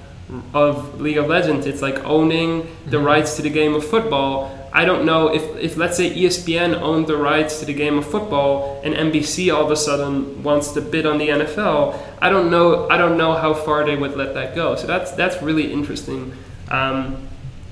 of 0.54 1.02
League 1.02 1.18
of 1.18 1.28
Legends, 1.28 1.66
it's 1.66 1.82
like 1.82 2.06
owning 2.06 2.68
the 2.86 2.98
Mhm. 2.98 3.04
rights 3.04 3.36
to 3.38 3.42
the 3.42 3.50
game 3.50 3.74
of 3.74 3.84
football. 3.84 4.52
I 4.72 4.86
don't 4.86 5.04
know 5.04 5.30
if, 5.34 5.42
if 5.60 5.76
let's 5.76 5.98
say 5.98 6.12
ESPN 6.12 6.76
owned 6.76 7.08
the 7.08 7.18
rights 7.18 7.60
to 7.62 7.66
the 7.66 7.74
game 7.74 7.98
of 7.98 8.06
football 8.06 8.80
and 8.84 8.94
NBC 8.94 9.50
all 9.50 9.66
of 9.66 9.72
a 9.72 9.76
sudden 9.76 10.44
wants 10.44 10.72
to 10.74 10.82
bid 10.82 11.08
on 11.08 11.18
the 11.18 11.30
NFL. 11.30 11.96
I 12.22 12.30
don't 12.30 12.52
know. 12.52 12.88
I 12.92 12.98
don't 12.98 13.18
know 13.18 13.34
how 13.34 13.56
far 13.56 13.84
they 13.84 13.96
would 13.96 14.16
let 14.16 14.36
that 14.36 14.54
go. 14.54 14.76
So 14.76 14.86
that's 14.86 15.10
that's 15.14 15.42
really 15.42 15.74
interesting, 15.74 16.34
um, 16.70 17.16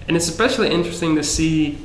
and 0.07 0.18
it's 0.18 0.28
especially 0.28 0.70
interesting 0.72 1.15
to 1.15 1.24
see 1.24 1.78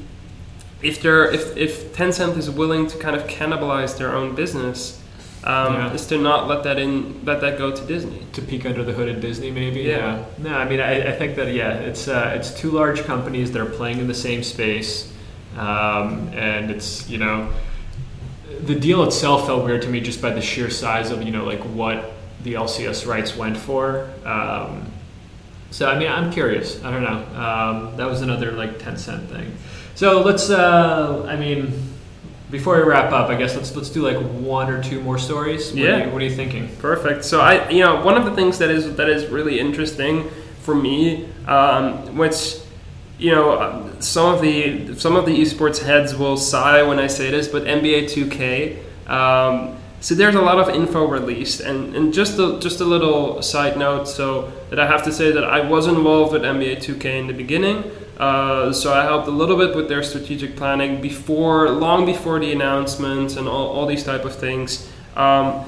if 0.83 1.03
they're 1.03 1.31
if 1.31 1.55
if 1.55 1.95
Tencent 1.95 2.39
is 2.39 2.49
willing 2.49 2.87
to 2.87 2.97
kind 2.97 3.15
of 3.15 3.27
cannibalize 3.27 3.99
their 3.99 4.17
own 4.17 4.35
business. 4.35 5.02
Um, 5.45 5.75
Yeah. 5.75 5.93
Is 5.93 6.07
to 6.07 6.19
not 6.19 6.47
let 6.49 6.63
that 6.63 6.79
in, 6.79 7.25
let 7.25 7.41
that 7.41 7.59
go 7.59 7.73
to 7.75 7.83
Disney. 7.87 8.23
to 8.33 8.43
peek 8.43 8.65
under 8.65 8.85
the 8.85 8.93
hood 8.93 9.09
at 9.09 9.21
Disney, 9.21 9.51
maybe. 9.51 9.81
Yeah. 9.81 10.25
No, 10.39 10.55
I 10.55 10.69
mean, 10.69 10.81
I, 10.81 11.09
I 11.09 11.13
think 11.13 11.35
that 11.37 11.53
yeah, 11.53 11.73
it's 11.73 12.07
uh, 12.09 12.33
it's 12.37 12.53
two 12.55 12.71
large 12.71 13.03
companies 13.05 13.51
that 13.53 13.61
are 13.61 13.71
playing 13.71 13.99
in 13.99 14.07
the 14.07 14.15
same 14.15 14.43
space, 14.45 15.13
um, 15.59 16.29
and 16.33 16.71
it's 16.71 17.09
you 17.11 17.19
know, 17.19 17.51
the 18.61 18.75
deal 18.79 19.03
itself 19.03 19.47
felt 19.47 19.65
weird 19.65 19.83
to 19.83 19.89
me 19.89 20.01
just 20.01 20.23
by 20.23 20.31
the 20.31 20.41
sheer 20.41 20.71
size 20.71 21.11
of 21.11 21.23
you 21.23 21.33
know 21.33 21.45
like 21.45 21.61
what 21.61 22.13
the 22.45 22.55
LCS 22.55 23.07
rights 23.07 23.37
went 23.37 23.57
for. 23.57 24.09
Um, 24.25 24.87
so 25.73 25.89
I 25.89 25.99
mean, 25.99 26.09
I'm 26.09 26.31
curious. 26.33 26.83
I 26.85 26.91
don't 26.93 27.03
know. 27.03 27.41
Um, 27.41 27.97
that 27.97 28.07
was 28.07 28.21
another 28.23 28.53
like 28.53 28.79
Tencent 28.79 29.27
thing. 29.29 29.57
So 29.97 30.21
let's. 30.23 30.51
Uh, 30.51 31.27
I 31.29 31.37
mean. 31.37 31.91
Before 32.53 32.77
we 32.77 32.83
wrap 32.83 33.13
up, 33.13 33.31
I 33.31 33.35
guess 33.35 33.57
let's 33.57 33.75
let's 33.75 33.89
do 33.89 34.03
like 34.03 34.19
one 34.19 34.69
or 34.69 34.83
two 34.83 35.01
more 35.01 35.19
stories. 35.19 35.71
What 35.71 35.79
Yeah. 35.79 35.89
Are 35.89 36.05
you, 36.05 36.13
what 36.13 36.21
are 36.21 36.25
you 36.27 36.37
thinking? 36.37 36.69
Perfect. 36.77 37.25
So 37.25 37.41
I, 37.41 37.71
you 37.71 37.83
know, 37.83 38.05
one 38.05 38.19
of 38.19 38.27
the 38.27 38.35
things 38.35 38.59
that 38.59 38.71
is 38.71 38.95
that 38.97 39.09
is 39.09 39.27
really 39.31 39.59
interesting 39.59 40.29
for 40.61 40.75
me, 40.75 41.31
um, 41.47 42.19
which, 42.19 42.59
you 43.19 43.31
know, 43.31 43.59
um, 43.59 44.01
some 44.03 44.35
of 44.35 44.43
the 44.43 44.95
some 44.97 45.17
of 45.17 45.25
the 45.25 45.35
esports 45.35 45.83
heads 45.83 46.15
will 46.15 46.37
sigh 46.37 46.83
when 46.83 46.99
I 46.99 47.07
say 47.07 47.31
this, 47.31 47.49
but 47.49 47.65
NBA 47.65 48.05
2K. 48.05 49.11
Um, 49.11 49.79
so 50.01 50.15
there's 50.15 50.35
a 50.35 50.43
lot 50.43 50.59
of 50.59 50.69
info 50.75 51.07
released, 51.07 51.61
and, 51.61 51.95
and 51.97 52.13
just 52.13 52.39
a, 52.39 52.59
just 52.59 52.81
a 52.81 52.85
little 52.85 53.41
side 53.41 53.79
note. 53.79 54.09
So 54.09 54.53
that 54.69 54.79
I 54.79 54.87
have 54.87 55.05
to 55.05 55.13
say 55.13 55.33
that 55.33 55.45
I 55.45 55.61
was 55.61 55.87
involved 55.87 56.35
with 56.35 56.43
NBA 56.43 56.79
2K 56.79 57.05
in 57.19 57.29
the 57.29 57.33
beginning. 57.33 57.91
Uh, 58.19 58.73
so 58.73 58.93
I 58.93 59.03
helped 59.05 59.27
a 59.27 59.33
little 59.33 59.57
bit 59.57 59.75
with 59.75 59.89
their 59.89 60.03
strategic 60.03 60.57
planning 60.57 61.01
before, 61.01 61.71
long 61.71 62.07
before 62.07 62.39
the 62.39 62.53
announcements 62.53 63.37
and 63.37 63.49
all, 63.49 63.69
all 63.69 63.87
these 63.87 64.05
type 64.05 64.25
of 64.25 64.35
things. 64.35 64.89
Um, 65.17 65.65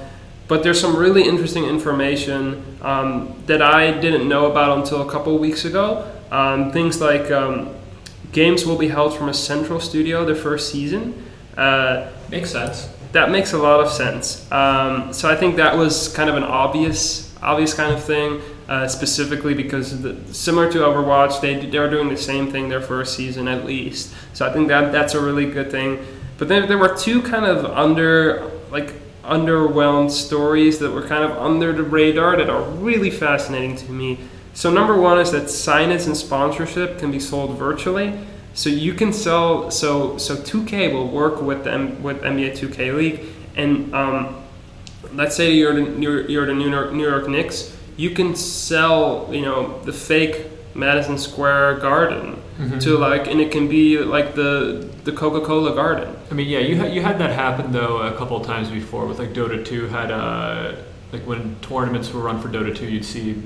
but 0.46 0.62
there's 0.62 0.80
some 0.80 0.94
really 0.96 1.26
interesting 1.26 1.64
information 1.64 2.78
um, 2.82 3.34
that 3.46 3.62
I 3.62 3.98
didn't 3.98 4.28
know 4.28 4.50
about 4.50 4.78
until 4.78 5.02
a 5.06 5.10
couple 5.10 5.36
weeks 5.38 5.64
ago. 5.64 6.10
Um, 6.30 6.70
things 6.70 7.00
like 7.00 7.30
um, 7.30 7.74
games 8.32 8.66
will 8.66 8.76
be 8.76 8.88
held 8.88 9.16
from 9.16 9.28
a 9.28 9.34
central 9.34 9.80
studio 9.80 10.24
the 10.24 10.34
first 10.34 10.70
season. 10.70 11.24
Uh, 11.56 12.08
Makes 12.30 12.50
sense. 12.50 12.88
that 13.12 13.30
makes 13.30 13.52
a 13.52 13.58
lot 13.58 13.80
of 13.80 13.90
sense. 13.90 14.50
Um, 14.52 15.12
so 15.12 15.30
I 15.30 15.36
think 15.36 15.56
that 15.56 15.76
was 15.76 16.08
kind 16.14 16.28
of 16.28 16.36
an 16.36 16.42
obvious, 16.42 17.32
obvious 17.42 17.72
kind 17.72 17.92
of 17.94 18.02
thing, 18.02 18.40
uh, 18.68 18.88
specifically 18.88 19.54
because 19.54 20.00
the, 20.02 20.16
similar 20.32 20.70
to 20.72 20.78
Overwatch, 20.78 21.40
they 21.40 21.66
they're 21.66 21.90
doing 21.90 22.08
the 22.08 22.16
same 22.16 22.50
thing 22.50 22.68
their 22.68 22.80
first 22.80 23.16
season 23.16 23.48
at 23.48 23.64
least. 23.64 24.14
So 24.32 24.48
I 24.48 24.52
think 24.52 24.68
that 24.68 24.92
that's 24.92 25.14
a 25.14 25.20
really 25.20 25.46
good 25.46 25.70
thing. 25.70 26.04
But 26.38 26.48
then 26.48 26.66
there 26.68 26.78
were 26.78 26.94
two 26.96 27.22
kind 27.22 27.44
of 27.44 27.64
under 27.66 28.50
like 28.70 28.92
underwhelmed 29.22 30.10
stories 30.10 30.78
that 30.78 30.90
were 30.90 31.06
kind 31.06 31.24
of 31.24 31.36
under 31.38 31.72
the 31.72 31.82
radar 31.82 32.36
that 32.36 32.50
are 32.50 32.62
really 32.62 33.10
fascinating 33.10 33.76
to 33.76 33.90
me. 33.90 34.18
So 34.52 34.70
number 34.70 35.00
one 35.00 35.18
is 35.18 35.32
that 35.32 35.44
signage 35.44 36.06
and 36.06 36.16
sponsorship 36.16 36.98
can 36.98 37.10
be 37.10 37.20
sold 37.20 37.58
virtually. 37.58 38.18
So 38.54 38.70
you 38.70 38.94
can 38.94 39.12
sell. 39.12 39.70
So 39.70 40.16
so 40.16 40.36
2K 40.36 40.92
will 40.92 41.08
work 41.08 41.42
with 41.42 41.64
them 41.64 42.02
with 42.02 42.22
NBA 42.22 42.56
2K 42.56 42.96
League, 42.96 43.20
and 43.56 43.92
um, 43.94 44.42
let's 45.12 45.36
say 45.36 45.52
you're 45.52 45.74
the 45.74 46.00
you're, 46.00 46.30
you're 46.30 46.46
the 46.46 46.54
New 46.54 46.70
York 46.70 46.92
New 46.92 47.06
York 47.06 47.28
Knicks. 47.28 47.73
You 47.96 48.10
can 48.10 48.34
sell 48.36 49.28
you 49.32 49.42
know 49.42 49.80
the 49.84 49.92
fake 49.92 50.46
Madison 50.74 51.18
Square 51.18 51.78
Garden 51.80 52.40
Mm-hmm. 52.54 52.78
to 52.78 52.98
like, 52.98 53.26
and 53.26 53.40
it 53.40 53.50
can 53.50 53.66
be 53.68 53.98
like 53.98 54.36
the 54.36 54.88
the 55.02 55.10
Coca 55.10 55.44
Cola 55.44 55.74
Garden. 55.74 56.14
I 56.30 56.34
mean, 56.34 56.46
yeah, 56.48 56.60
you 56.60 56.76
had 56.76 56.94
you 56.94 57.02
had 57.02 57.18
that 57.18 57.32
happen 57.32 57.72
though 57.72 57.98
a 57.98 58.12
couple 58.16 58.36
of 58.36 58.46
times 58.46 58.70
before 58.70 59.06
with 59.06 59.18
like 59.18 59.32
Dota 59.32 59.64
2 59.64 59.88
had 59.88 60.12
uh 60.12 60.76
like 61.12 61.22
when 61.26 61.56
tournaments 61.62 62.12
were 62.12 62.20
run 62.20 62.40
for 62.40 62.48
Dota 62.48 62.72
2, 62.72 62.86
you'd 62.86 63.04
see 63.04 63.42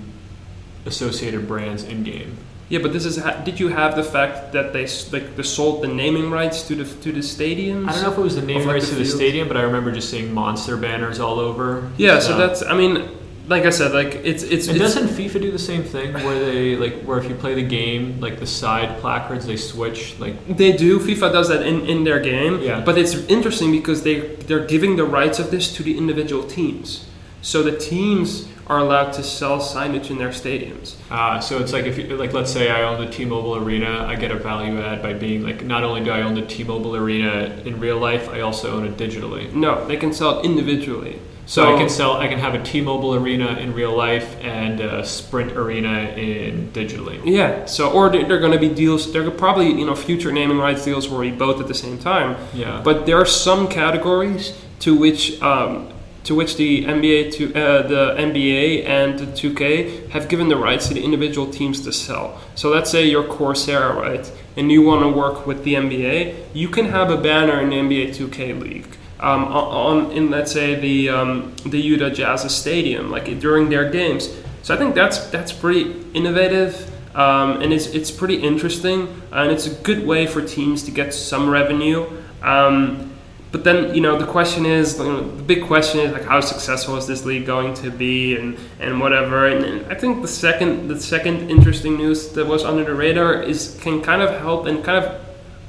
associated 0.85 1.49
brands 1.49 1.85
in 1.85 2.03
game. 2.03 2.37
Yeah, 2.69 2.81
but 2.81 2.93
this 2.93 3.07
is. 3.07 3.17
Ha- 3.17 3.41
did 3.45 3.59
you 3.59 3.69
have 3.69 3.97
the 3.97 4.05
fact 4.05 4.53
that 4.53 4.75
they 4.75 4.87
like 5.11 5.37
they 5.37 5.43
sold 5.43 5.83
the 5.83 5.89
naming 5.89 6.31
rights 6.31 6.65
to 6.69 6.75
the 6.75 6.85
to 6.85 7.11
the 7.11 7.21
stadiums? 7.21 7.89
I 7.89 7.93
don't 7.95 8.03
know 8.03 8.13
if 8.13 8.19
it 8.19 8.21
was 8.21 8.37
the 8.37 8.43
naming 8.43 8.67
like, 8.67 8.75
rights 8.75 8.91
the 8.91 8.97
to 8.97 8.99
the 9.05 9.09
stadium, 9.09 9.49
but 9.49 9.57
I 9.57 9.63
remember 9.63 9.91
just 9.91 10.11
seeing 10.11 10.35
monster 10.35 10.77
banners 10.77 11.19
all 11.19 11.41
over. 11.41 11.91
Yeah, 11.97 12.19
so 12.19 12.37
that's. 12.37 12.63
I 12.63 12.75
mean, 12.77 13.09
like 13.49 13.65
I 13.65 13.71
said, 13.71 13.93
like 13.93 14.15
it's 14.17 14.43
it's. 14.43 14.69
And 14.69 14.77
it's 14.77 14.95
doesn't 14.95 15.09
FIFA 15.09 15.41
do 15.41 15.51
the 15.51 15.59
same 15.59 15.83
thing 15.83 16.13
where 16.13 16.39
they 16.39 16.77
like 16.77 17.03
where 17.03 17.19
if 17.19 17.29
you 17.29 17.35
play 17.35 17.55
the 17.55 17.67
game, 17.67 18.21
like 18.21 18.39
the 18.39 18.47
side 18.47 18.99
placards 19.01 19.47
they 19.47 19.57
switch 19.57 20.19
like 20.19 20.57
They 20.57 20.73
do. 20.73 20.99
FIFA 20.99 21.33
does 21.33 21.49
that 21.49 21.67
in, 21.67 21.87
in 21.87 22.05
their 22.05 22.21
game. 22.21 22.61
Yeah. 22.61 22.81
But 22.81 22.99
it's 22.99 23.15
interesting 23.15 23.73
because 23.73 24.03
they 24.03 24.21
they're 24.21 24.67
giving 24.67 24.97
the 24.97 25.05
rights 25.05 25.39
of 25.39 25.51
this 25.51 25.75
to 25.77 25.83
the 25.83 25.97
individual 25.97 26.45
teams. 26.45 27.07
So 27.41 27.63
the 27.63 27.77
teams 27.77 28.49
are 28.67 28.79
allowed 28.79 29.13
to 29.13 29.23
sell 29.23 29.59
signage 29.59 30.11
in 30.11 30.19
their 30.19 30.29
stadiums. 30.29 30.97
Uh, 31.11 31.41
so 31.41 31.59
it's 31.59 31.73
like 31.73 31.87
if 31.87 31.97
you, 31.97 32.05
like 32.17 32.35
let's 32.35 32.53
say 32.53 32.71
I 32.71 32.83
own 32.83 33.01
the 33.01 33.11
T-Mobile 33.11 33.57
Arena, 33.57 34.05
I 34.07 34.15
get 34.17 34.31
a 34.31 34.37
value 34.37 34.79
add 34.81 35.03
by 35.03 35.15
being 35.15 35.43
like 35.43 35.65
not 35.65 35.85
only 35.85 36.05
do 36.05 36.11
I 36.11 36.21
own 36.21 36.35
the 36.35 36.45
T-Mobile 36.45 36.97
Arena 36.97 37.63
in 37.65 37.81
real 37.81 37.99
life, 37.99 38.29
I 38.29 38.41
also 38.41 38.77
own 38.77 38.87
it 38.87 38.99
digitally. 38.99 39.51
No, 39.55 39.87
they 39.87 39.97
can 39.97 40.13
sell 40.13 40.41
it 40.41 40.45
individually. 40.45 41.19
So, 41.49 41.75
I 41.75 41.79
can 41.79 41.89
sell 41.89 42.19
I 42.19 42.29
can 42.29 42.39
have 42.39 42.55
a 42.55 42.63
T-Mobile 42.63 43.15
Arena 43.15 43.57
in 43.57 43.73
real 43.73 43.97
life 43.97 44.37
and 44.43 44.81
a 44.81 45.03
Sprint 45.03 45.53
Arena 45.53 46.11
in 46.11 46.71
digitally. 46.73 47.23
Yeah. 47.25 47.65
So 47.65 47.91
or 47.91 48.11
there 48.11 48.31
are 48.37 48.39
going 48.39 48.53
to 48.53 48.59
be 48.59 48.69
deals. 48.69 49.11
There 49.15 49.27
are 49.27 49.31
probably 49.31 49.69
you 49.69 49.87
know 49.87 49.95
future 49.95 50.31
naming 50.31 50.59
rights 50.59 50.85
deals 50.85 51.09
where 51.09 51.21
we 51.21 51.31
both 51.31 51.59
at 51.59 51.67
the 51.67 51.75
same 51.75 51.99
time. 51.99 52.37
Yeah. 52.53 52.83
But 52.85 53.07
there 53.07 53.17
are 53.17 53.25
some 53.25 53.67
categories 53.67 54.63
to 54.81 54.95
which 54.95 55.41
um, 55.41 55.91
to 56.25 56.35
which 56.35 56.57
the 56.57 56.85
NBA 56.85 57.33
to 57.37 57.55
uh, 57.55 57.89
the 57.89 58.15
NBA 58.19 58.85
and 58.87 59.19
the 59.19 59.25
2K 59.25 60.11
have 60.11 60.29
given 60.29 60.49
the 60.49 60.57
rights 60.59 60.89
to 60.89 60.95
the 60.95 61.03
individual 61.03 61.51
teams 61.51 61.81
to 61.81 61.95
sell. 61.95 62.39
So 62.57 62.69
let's 62.69 62.91
say 62.91 63.07
you're 63.09 63.25
Corsair, 63.25 63.95
right, 63.95 64.31
and 64.55 64.71
you 64.71 64.83
want 64.83 65.03
to 65.03 65.09
work 65.09 65.47
with 65.47 65.65
the 65.65 65.75
NBA, 65.75 66.49
you 66.53 66.69
can 66.69 66.87
have 66.87 67.11
a 67.11 67.17
banner 67.17 67.59
in 67.63 67.71
the 67.71 67.77
NBA 67.77 68.15
2K 68.15 68.61
league. 68.61 68.98
Um, 69.21 69.45
on 69.47 70.13
in 70.13 70.31
let's 70.31 70.53
say 70.53 70.77
the 70.77 71.09
um, 71.09 71.53
the 71.67 71.81
Utah 71.81 72.09
Jazz 72.09 72.55
stadium, 72.55 73.11
like 73.11 73.41
during 73.41 73.69
their 73.69 73.91
games. 73.91 74.29
So 74.63 74.75
I 74.75 74.79
think 74.79 74.95
that's 74.95 75.19
that's 75.31 75.53
pretty 75.53 76.05
innovative, 76.15 76.89
um, 77.17 77.61
and 77.61 77.73
it's 77.73 77.87
it's 77.87 78.13
pretty 78.13 78.37
interesting, 78.37 79.09
and 79.33 79.51
it's 79.51 79.67
a 79.67 79.75
good 79.83 80.07
way 80.07 80.27
for 80.27 80.41
teams 80.41 80.85
to 80.85 80.93
get 80.93 81.13
some 81.13 81.51
revenue. 81.51 82.07
Um, 82.43 83.09
but 83.51 83.65
then 83.65 83.95
you 83.95 84.01
know 84.01 84.19
the 84.19 84.27
question 84.27 84.67
is 84.67 84.99
you 84.99 85.05
know, 85.05 85.21
the 85.23 85.43
big 85.43 85.65
question 85.65 86.01
is 86.01 86.13
like 86.13 86.25
how 86.25 86.41
successful 86.41 86.97
is 86.97 87.07
this 87.07 87.25
league 87.25 87.47
going 87.47 87.75
to 87.75 87.91
be 87.91 88.37
and, 88.37 88.59
and 88.79 89.01
whatever 89.01 89.47
and, 89.47 89.65
and 89.65 89.93
I 89.93 89.95
think 89.95 90.23
the 90.23 90.29
second 90.29 90.89
the 90.89 91.01
second 91.01 91.51
interesting 91.51 91.97
news 91.97 92.33
that 92.33 92.47
was 92.47 92.65
under 92.65 92.85
the 92.85 92.95
radar 92.95 93.43
is 93.43 93.79
can 93.81 94.03
kind 94.03 94.21
of 94.21 94.39
help 94.41 94.67
and 94.67 94.85
kind 94.85 95.03
of 95.03 95.21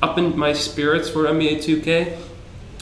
up 0.01 0.17
in 0.17 0.37
my 0.37 0.53
spirits 0.53 1.09
for 1.09 1.23
NBA 1.23 1.57
2K 1.63 2.17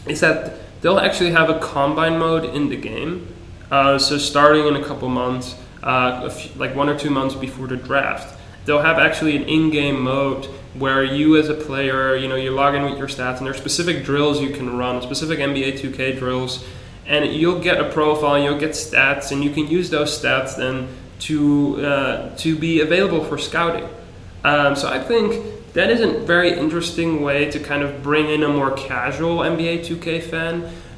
is 0.10 0.22
that 0.22 0.54
they'll 0.82 1.00
actually 1.00 1.32
have 1.32 1.50
a 1.50 1.60
combine 1.60 2.18
mode 2.18 2.46
in 2.46 2.70
the 2.70 2.78
game. 2.78 3.34
Uh, 3.70 3.98
so 3.98 4.18
starting 4.18 4.68
in 4.68 4.76
a 4.76 4.84
couple 4.84 5.10
months, 5.10 5.56
uh, 5.84 6.22
a 6.24 6.30
few, 6.30 6.52
like 6.60 6.76
one 6.76 6.90
or 6.90 6.98
two 6.98 7.10
months 7.10 7.36
before 7.36 7.68
the 7.68 7.76
draft, 7.76 8.38
they'll 8.66 8.82
have 8.82 8.98
actually 8.98 9.36
an 9.36 9.44
in-game 9.44 10.02
mode 10.02 10.46
where 10.74 11.04
you 11.04 11.38
as 11.38 11.50
a 11.50 11.54
player, 11.54 12.16
you 12.16 12.28
know, 12.28 12.36
you 12.36 12.52
log 12.52 12.76
in 12.76 12.84
with 12.84 12.98
your 12.98 13.08
stats, 13.08 13.38
and 13.38 13.46
there 13.46 13.54
are 13.54 13.58
specific 13.58 14.04
drills 14.04 14.40
you 14.40 14.50
can 14.50 14.78
run, 14.78 15.02
specific 15.02 15.40
NBA 15.40 15.80
2K 15.80 16.18
drills, 16.20 16.64
and 17.06 17.26
you'll 17.34 17.60
get 17.60 17.80
a 17.80 17.90
profile, 17.90 18.36
and 18.36 18.44
you'll 18.44 18.60
get 18.60 18.72
stats, 18.72 19.32
and 19.32 19.44
you 19.44 19.50
can 19.50 19.68
use 19.68 19.90
those 19.90 20.22
stats 20.22 20.56
then 20.56 20.88
to 21.20 21.84
uh, 21.86 22.36
to 22.36 22.56
be 22.56 22.82
available 22.82 23.24
for 23.24 23.38
scouting. 23.38 23.90
Um, 24.44 24.76
so 24.76 24.88
I 24.88 25.00
think 25.00 25.57
that 25.78 25.90
is 25.92 26.02
a 26.02 26.08
very 26.34 26.52
interesting 26.58 27.22
way 27.22 27.40
to 27.52 27.60
kind 27.60 27.84
of 27.84 28.02
bring 28.02 28.26
in 28.36 28.42
a 28.44 28.50
more 28.50 28.72
casual 28.72 29.36
NBA 29.54 29.86
2K 29.88 30.24
fan 30.24 30.56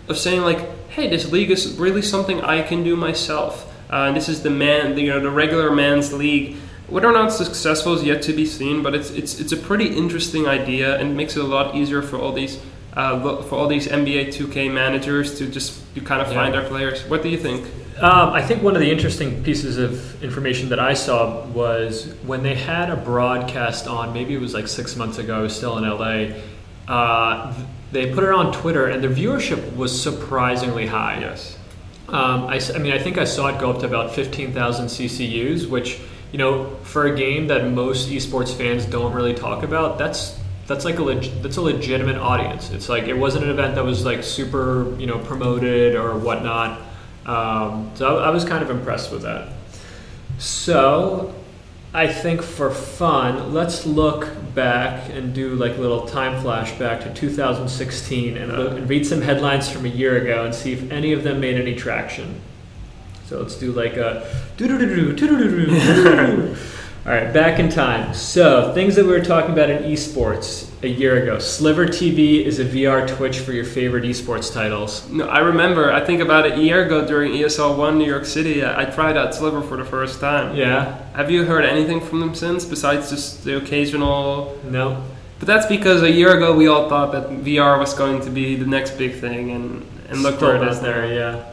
of 0.07 0.17
saying 0.17 0.41
like, 0.41 0.59
hey, 0.95 1.07
this 1.09 1.31
league 1.31 1.51
is 1.51 1.77
really 1.77 2.01
something 2.01 2.39
I 2.41 2.61
can 2.69 2.83
do 2.83 2.95
myself. 2.95 3.53
Uh, 3.91 4.07
and 4.07 4.15
this 4.15 4.29
is 4.29 4.41
the 4.41 4.49
man, 4.49 4.97
you 4.97 5.09
know, 5.11 5.19
the 5.19 5.29
regular 5.43 5.69
man's 5.83 6.13
league. 6.13 6.55
Whether 6.87 7.07
or 7.07 7.11
not 7.13 7.25
it's 7.27 7.37
successful 7.37 7.93
is 7.93 8.03
yet 8.03 8.21
to 8.23 8.33
be 8.33 8.45
seen, 8.45 8.81
but 8.81 8.95
it's 8.95 9.09
it's 9.11 9.39
it's 9.41 9.51
a 9.51 9.57
pretty 9.57 9.87
interesting 10.01 10.47
idea 10.47 10.97
and 10.99 11.15
makes 11.15 11.35
it 11.37 11.43
a 11.43 11.47
lot 11.57 11.75
easier 11.75 12.01
for 12.01 12.17
all 12.17 12.33
these 12.33 12.57
uh, 12.93 13.19
for 13.43 13.55
all 13.59 13.67
these 13.67 13.87
NBA 13.87 14.23
2K 14.37 14.71
managers 14.73 15.37
to 15.39 15.43
just 15.57 15.69
to 15.95 16.01
kind 16.01 16.21
of 16.21 16.27
Yeah. 16.29 16.39
find 16.39 16.53
their 16.55 16.67
players. 16.73 17.03
What 17.11 17.21
do 17.21 17.29
you 17.29 17.37
think? 17.37 17.61
Um, 18.01 18.29
I 18.29 18.41
think 18.41 18.63
one 18.63 18.75
of 18.75 18.81
the 18.81 18.89
interesting 18.89 19.43
pieces 19.43 19.77
of 19.77 20.23
information 20.23 20.69
that 20.69 20.79
I 20.79 20.93
saw 20.93 21.45
was 21.47 22.13
when 22.25 22.43
they 22.43 22.55
had 22.55 22.89
a 22.89 22.95
broadcast 22.95 23.87
on, 23.87 24.13
maybe 24.13 24.33
it 24.33 24.39
was 24.39 24.53
like 24.53 24.69
six 24.69 24.95
months 24.95 25.17
ago, 25.17 25.37
I 25.37 25.41
was 25.41 25.53
still 25.53 25.77
in 25.77 25.83
LA. 25.83 26.37
Uh, 26.87 27.53
they 27.91 28.13
put 28.13 28.23
it 28.23 28.29
on 28.29 28.53
Twitter, 28.53 28.87
and 28.87 29.03
the 29.03 29.09
viewership 29.09 29.75
was 29.75 30.01
surprisingly 30.01 30.85
high. 30.85 31.19
Yes. 31.19 31.57
Um, 32.07 32.45
I, 32.45 32.61
I 32.73 32.77
mean, 32.77 32.93
I 32.93 32.99
think 32.99 33.17
I 33.17 33.25
saw 33.25 33.47
it 33.47 33.59
go 33.59 33.71
up 33.71 33.79
to 33.81 33.85
about 33.85 34.15
15,000 34.15 34.87
CCUs, 34.87 35.67
which, 35.69 35.99
you 36.31 36.37
know, 36.37 36.75
for 36.83 37.07
a 37.07 37.15
game 37.15 37.47
that 37.47 37.67
most 37.69 38.09
esports 38.09 38.55
fans 38.55 38.85
don't 38.85 39.13
really 39.13 39.33
talk 39.33 39.63
about, 39.63 39.97
that's 39.97 40.39
that's 40.67 40.85
like 40.85 40.99
a 40.99 41.03
leg- 41.03 41.41
that's 41.41 41.57
a 41.57 41.61
legitimate 41.61 42.17
audience. 42.17 42.69
It's 42.71 42.87
like 42.89 43.05
it 43.05 43.15
wasn't 43.15 43.45
an 43.45 43.49
event 43.49 43.75
that 43.75 43.83
was 43.83 44.05
like 44.05 44.23
super, 44.23 44.95
you 44.99 45.07
know, 45.07 45.17
promoted 45.19 45.95
or 45.95 46.17
whatnot. 46.17 46.79
Um, 47.29 47.91
so 47.93 48.17
I, 48.17 48.27
I 48.27 48.29
was 48.31 48.43
kind 48.43 48.63
of 48.63 48.71
impressed 48.71 49.11
with 49.11 49.21
that. 49.21 49.49
So 50.39 51.35
I 51.93 52.07
think 52.07 52.41
for 52.41 52.71
fun, 52.71 53.53
let's 53.53 53.85
look 53.85 54.27
back 54.55 55.09
and 55.09 55.31
do 55.31 55.53
like 55.53 55.77
a 55.77 55.79
little 55.79 56.07
time 56.07 56.43
flashback 56.43 57.03
to 57.03 57.13
2016 57.13 58.35
and, 58.35 58.51
look, 58.51 58.77
and 58.77 58.89
read 58.89 59.05
some 59.05 59.21
headlines 59.21 59.69
from 59.69 59.85
a 59.85 59.89
year 59.89 60.19
ago 60.19 60.43
and 60.43 60.55
see 60.55 60.73
if 60.73 60.91
any 60.91 61.13
of 61.13 61.23
them 61.23 61.39
made 61.39 61.61
any 61.61 61.75
traction. 61.75 62.41
So 63.27 63.39
let's 63.41 63.55
do 63.55 63.73
like 63.73 63.95
a 63.95 64.27
doo-doo-doo-doo, 64.57 65.13
doo-doo-doo-doo, 65.13 65.65
doo-doo-doo. 65.67 66.55
All 67.09 67.15
right, 67.15 67.33
back 67.33 67.57
in 67.57 67.69
time. 67.69 68.13
So 68.13 68.71
things 68.75 68.95
that 68.95 69.03
we 69.03 69.09
were 69.09 69.19
talking 69.19 69.51
about 69.51 69.71
in 69.71 69.81
esports 69.81 70.69
a 70.83 70.87
year 70.87 71.23
ago. 71.23 71.39
Sliver 71.39 71.87
TV 71.87 72.45
is 72.45 72.59
a 72.59 72.65
VR 72.65 73.07
Twitch 73.07 73.39
for 73.39 73.51
your 73.51 73.65
favorite 73.65 74.03
esports 74.03 74.53
titles. 74.53 75.09
No, 75.09 75.27
I 75.27 75.39
remember. 75.39 75.91
I 75.91 76.05
think 76.05 76.21
about 76.21 76.45
a 76.45 76.59
year 76.59 76.85
ago 76.85 77.07
during 77.07 77.31
ESL 77.31 77.75
One 77.79 77.97
New 77.97 78.05
York 78.05 78.25
City, 78.25 78.63
I 78.63 78.85
tried 78.85 79.17
out 79.17 79.33
Sliver 79.33 79.63
for 79.63 79.75
the 79.75 79.85
first 79.85 80.19
time. 80.19 80.55
Yeah. 80.55 81.01
Have 81.13 81.31
you 81.31 81.45
heard 81.45 81.65
anything 81.65 81.99
from 81.99 82.19
them 82.19 82.35
since, 82.35 82.63
besides 82.63 83.09
just 83.09 83.43
the 83.43 83.57
occasional? 83.57 84.59
No. 84.65 85.03
But 85.39 85.47
that's 85.47 85.65
because 85.65 86.03
a 86.03 86.11
year 86.11 86.37
ago 86.37 86.55
we 86.55 86.67
all 86.67 86.89
thought 86.89 87.11
that 87.13 87.31
VR 87.43 87.79
was 87.79 87.95
going 87.95 88.21
to 88.21 88.29
be 88.29 88.55
the 88.55 88.67
next 88.67 88.99
big 88.99 89.15
thing, 89.15 89.49
and 89.49 89.83
and 90.09 90.21
look 90.21 90.35
Still 90.35 90.49
where 90.49 90.63
it 90.63 90.67
is 90.67 90.79
there. 90.79 91.11
Yeah. 91.11 91.43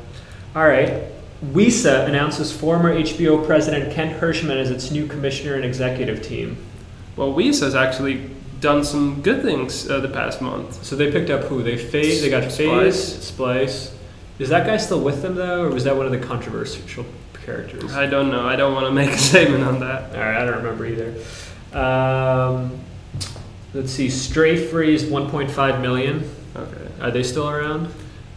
All 0.55 0.69
right. 0.69 1.16
WESA 1.45 2.07
announces 2.09 2.51
former 2.53 2.95
HBO 2.95 3.45
president 3.45 3.93
Kent 3.93 4.13
Hershman 4.13 4.57
as 4.59 4.71
its 4.71 4.91
new 4.91 5.07
commissioner 5.07 5.55
and 5.55 5.65
executive 5.65 6.23
team. 6.23 6.57
well, 7.17 7.33
Wiz 7.33 7.61
has 7.61 7.75
actually 7.75 8.31
done 8.61 8.83
some 8.85 9.21
good 9.21 9.43
things 9.43 9.89
uh, 9.91 10.01
the 10.01 10.09
past 10.09 10.41
month. 10.41 10.83
So 10.83 10.97
they 10.97 11.13
picked 11.13 11.29
up 11.29 11.43
who? 11.45 11.63
They 11.63 11.77
FaZe. 11.77 12.23
They 12.23 12.31
got 12.31 12.51
FaZe, 12.51 13.31
Splyce. 13.31 13.93
Is 14.39 14.49
that 14.49 14.67
guy 14.67 14.77
still 14.79 15.01
with 15.01 15.23
them 15.23 15.35
though, 15.35 15.63
or 15.65 15.71
was 15.71 15.85
that 15.85 15.97
one 15.97 16.07
of 16.07 16.13
the 16.13 16.19
controversial 16.19 17.05
characters? 17.45 17.95
I 17.95 18.07
don't 18.07 18.31
know. 18.31 18.47
I 18.47 18.57
don't 18.57 18.73
want 18.75 18.87
to 18.87 18.93
make 18.93 19.11
a 19.11 19.19
statement 19.31 19.63
on 19.65 19.81
that. 19.81 20.15
All 20.15 20.21
right, 20.21 20.37
I 20.43 20.45
don't 20.47 20.57
remember 20.57 20.87
either. 20.87 21.15
Um, 21.79 22.81
let's 23.75 23.93
see. 23.93 24.09
Stray 24.09 24.57
Freeze, 24.57 25.05
1.5 25.05 25.81
million. 25.83 26.29
Okay, 26.57 26.89
Are 27.03 27.11
they 27.11 27.23
still 27.23 27.49
around? 27.49 27.91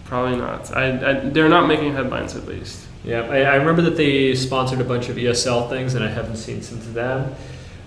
probably 0.03 0.37
not. 0.37 0.75
I, 0.75 0.87
I 0.89 1.13
they're 1.29 1.47
not 1.49 1.67
making 1.67 1.93
headlines 1.93 2.35
at 2.35 2.45
least. 2.47 2.87
Yeah, 3.03 3.21
I, 3.21 3.41
I 3.41 3.55
remember 3.55 3.81
that 3.83 3.95
they 3.95 4.35
sponsored 4.35 4.81
a 4.81 4.83
bunch 4.83 5.09
of 5.09 5.15
ESL 5.15 5.69
things, 5.69 5.95
and 5.95 6.03
I 6.03 6.09
haven't 6.09 6.37
seen 6.37 6.61
since 6.61 6.85
then. 6.87 7.35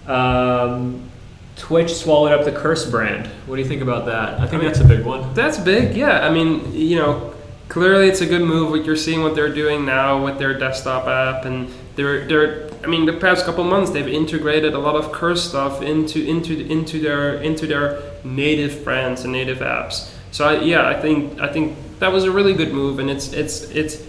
Um, 0.06 1.10
Twitch 1.56 1.94
swallowed 1.94 2.32
up 2.32 2.44
the 2.44 2.52
Curse 2.52 2.90
brand. 2.90 3.26
What 3.46 3.56
do 3.56 3.62
you 3.62 3.68
think 3.68 3.82
about 3.82 4.06
that? 4.06 4.40
I 4.40 4.46
think 4.46 4.62
that's 4.62 4.80
a 4.80 4.84
big 4.84 5.04
one. 5.04 5.34
That's 5.34 5.58
big, 5.58 5.96
yeah. 5.96 6.26
I 6.26 6.32
mean, 6.32 6.72
you 6.74 6.96
know, 6.96 7.34
clearly 7.68 8.08
it's 8.08 8.20
a 8.20 8.26
good 8.26 8.42
move. 8.42 8.70
What 8.70 8.84
you're 8.84 8.96
seeing 8.96 9.22
what 9.22 9.34
they're 9.34 9.54
doing 9.54 9.84
now 9.84 10.24
with 10.24 10.38
their 10.38 10.58
desktop 10.58 11.06
app, 11.06 11.44
and 11.44 11.68
they're 11.96 12.26
they're. 12.26 12.70
I 12.82 12.88
mean, 12.88 13.06
the 13.06 13.12
past 13.12 13.44
couple 13.44 13.62
months 13.64 13.90
they've 13.90 14.08
integrated 14.08 14.74
a 14.74 14.78
lot 14.78 14.96
of 14.96 15.12
Curse 15.12 15.48
stuff 15.48 15.82
into 15.82 16.24
into 16.24 16.66
into 16.66 17.00
their 17.00 17.36
into 17.36 17.66
their 17.66 18.02
native 18.24 18.82
brands 18.82 19.22
and 19.22 19.32
native 19.32 19.58
apps. 19.58 20.10
So 20.32 20.48
I, 20.48 20.60
yeah, 20.62 20.88
I 20.88 21.00
think 21.00 21.40
I 21.40 21.52
think 21.52 21.76
that 22.00 22.12
was 22.12 22.24
a 22.24 22.30
really 22.30 22.54
good 22.54 22.72
move, 22.72 22.98
and 22.98 23.08
it's 23.08 23.32
it's 23.32 23.62
it's 23.70 24.02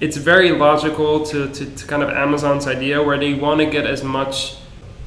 it's 0.00 0.16
very 0.16 0.52
logical 0.52 1.24
to, 1.26 1.48
to, 1.52 1.66
to 1.76 1.86
kind 1.86 2.02
of 2.02 2.08
Amazon's 2.10 2.66
idea 2.66 3.02
where 3.02 3.18
they 3.18 3.34
want 3.34 3.60
to 3.60 3.66
get 3.66 3.86
as 3.86 4.02
much 4.02 4.56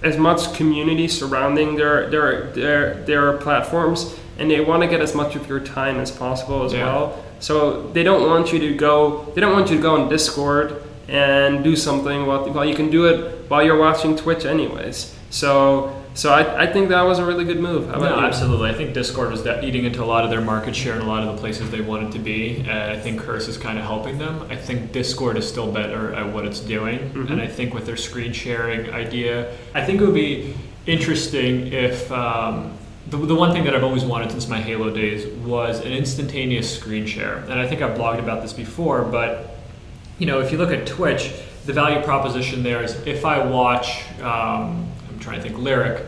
as 0.03 0.17
much 0.17 0.53
community 0.53 1.07
surrounding 1.07 1.75
their 1.75 2.09
their 2.09 2.51
their 2.51 2.93
their 3.05 3.37
platforms 3.37 4.13
and 4.37 4.51
they 4.51 4.59
want 4.59 4.81
to 4.83 4.87
get 4.87 4.99
as 5.01 5.15
much 5.15 5.35
of 5.35 5.47
your 5.47 5.59
time 5.59 5.97
as 5.97 6.11
possible 6.11 6.63
as 6.65 6.73
Yeah. 6.73 6.85
well 6.85 7.23
so 7.39 7.87
they 7.93 8.03
don't 8.03 8.27
want 8.27 8.51
you 8.51 8.59
to 8.59 8.73
go 8.75 9.31
they 9.33 9.41
don't 9.41 9.53
want 9.53 9.69
you 9.69 9.77
to 9.77 9.81
go 9.81 9.95
on 9.95 10.09
discord 10.09 10.83
and 11.07 11.63
do 11.63 11.75
something 11.75 12.25
while, 12.25 12.49
while 12.51 12.65
you 12.65 12.75
can 12.75 12.89
do 12.89 13.05
it 13.05 13.49
while 13.49 13.63
you're 13.63 13.77
watching 13.79 14.15
twitch 14.17 14.43
anyways 14.45 15.15
so 15.29 16.03
so 16.16 16.32
I, 16.32 16.64
I 16.64 16.68
think 16.72 16.89
that 16.89 17.01
was 17.01 17.18
a 17.20 17.26
really 17.26 17.43
good 17.43 17.59
move 17.59 17.88
No, 17.88 17.97
you? 17.99 18.05
absolutely. 18.26 18.70
I 18.70 18.74
think 18.74 18.93
Discord 18.93 19.32
was 19.32 19.45
eating 19.45 19.86
into 19.86 20.03
a 20.03 20.05
lot 20.05 20.24
of 20.24 20.30
their 20.30 20.41
market 20.41 20.76
share 20.76 20.95
in 20.95 21.01
a 21.01 21.07
lot 21.07 21.24
of 21.28 21.34
the 21.36 21.39
places 21.41 21.72
they 21.72 21.82
wanted 21.82 22.11
to 22.14 22.20
be. 22.20 22.66
Uh, 22.70 22.91
I 22.91 22.99
think 22.99 23.20
Curse 23.20 23.47
is 23.47 23.57
kind 23.57 23.78
of 23.80 23.84
helping 23.86 24.18
them. 24.20 24.45
I 24.49 24.55
think 24.55 24.91
Discord 24.91 25.38
is 25.38 25.47
still 25.47 25.72
better 25.72 26.14
at 26.14 26.32
what 26.32 26.45
it's 26.45 26.59
doing, 26.59 26.99
Mhm. 27.14 27.32
and 27.32 27.41
I 27.41 27.47
think 27.47 27.74
with 27.74 27.86
their 27.86 27.97
screen 27.97 28.32
sharing 28.34 28.91
idea, 28.91 29.51
I 29.74 29.84
think 29.84 30.01
it 30.01 30.05
would 30.05 30.14
be 30.16 30.53
interesting 30.86 31.68
if. 31.74 32.11
Um, 32.11 32.74
the, 33.09 33.18
the 33.18 33.36
one 33.36 33.51
thing 33.51 33.66
that 33.66 33.76
I've 33.76 33.84
always 33.84 34.05
wanted 34.05 34.32
since 34.32 34.47
my 34.47 34.61
Halo 34.61 34.89
days 34.89 35.28
was 35.45 35.82
an 35.82 35.91
instantaneous 35.91 36.74
screen 36.74 37.05
share. 37.05 37.39
And 37.49 37.59
I 37.59 37.68
think 37.68 37.82
I've 37.82 37.97
blogged 37.97 38.20
about 38.20 38.41
this 38.41 38.53
before, 38.53 39.01
but 39.03 39.57
you 40.20 40.26
know, 40.26 40.39
if 40.39 40.53
you 40.53 40.57
look 40.57 40.72
at 40.72 40.88
Twitch, 40.88 41.34
the 41.66 41.74
value 41.74 42.01
proposition 42.01 42.64
there 42.64 42.82
is 42.82 42.93
if 43.05 43.26
I 43.26 43.45
watch, 43.45 44.03
um, 44.22 44.88
trying 45.24 45.41
to 45.41 45.43
think, 45.43 45.55
Lirik, 45.55 46.05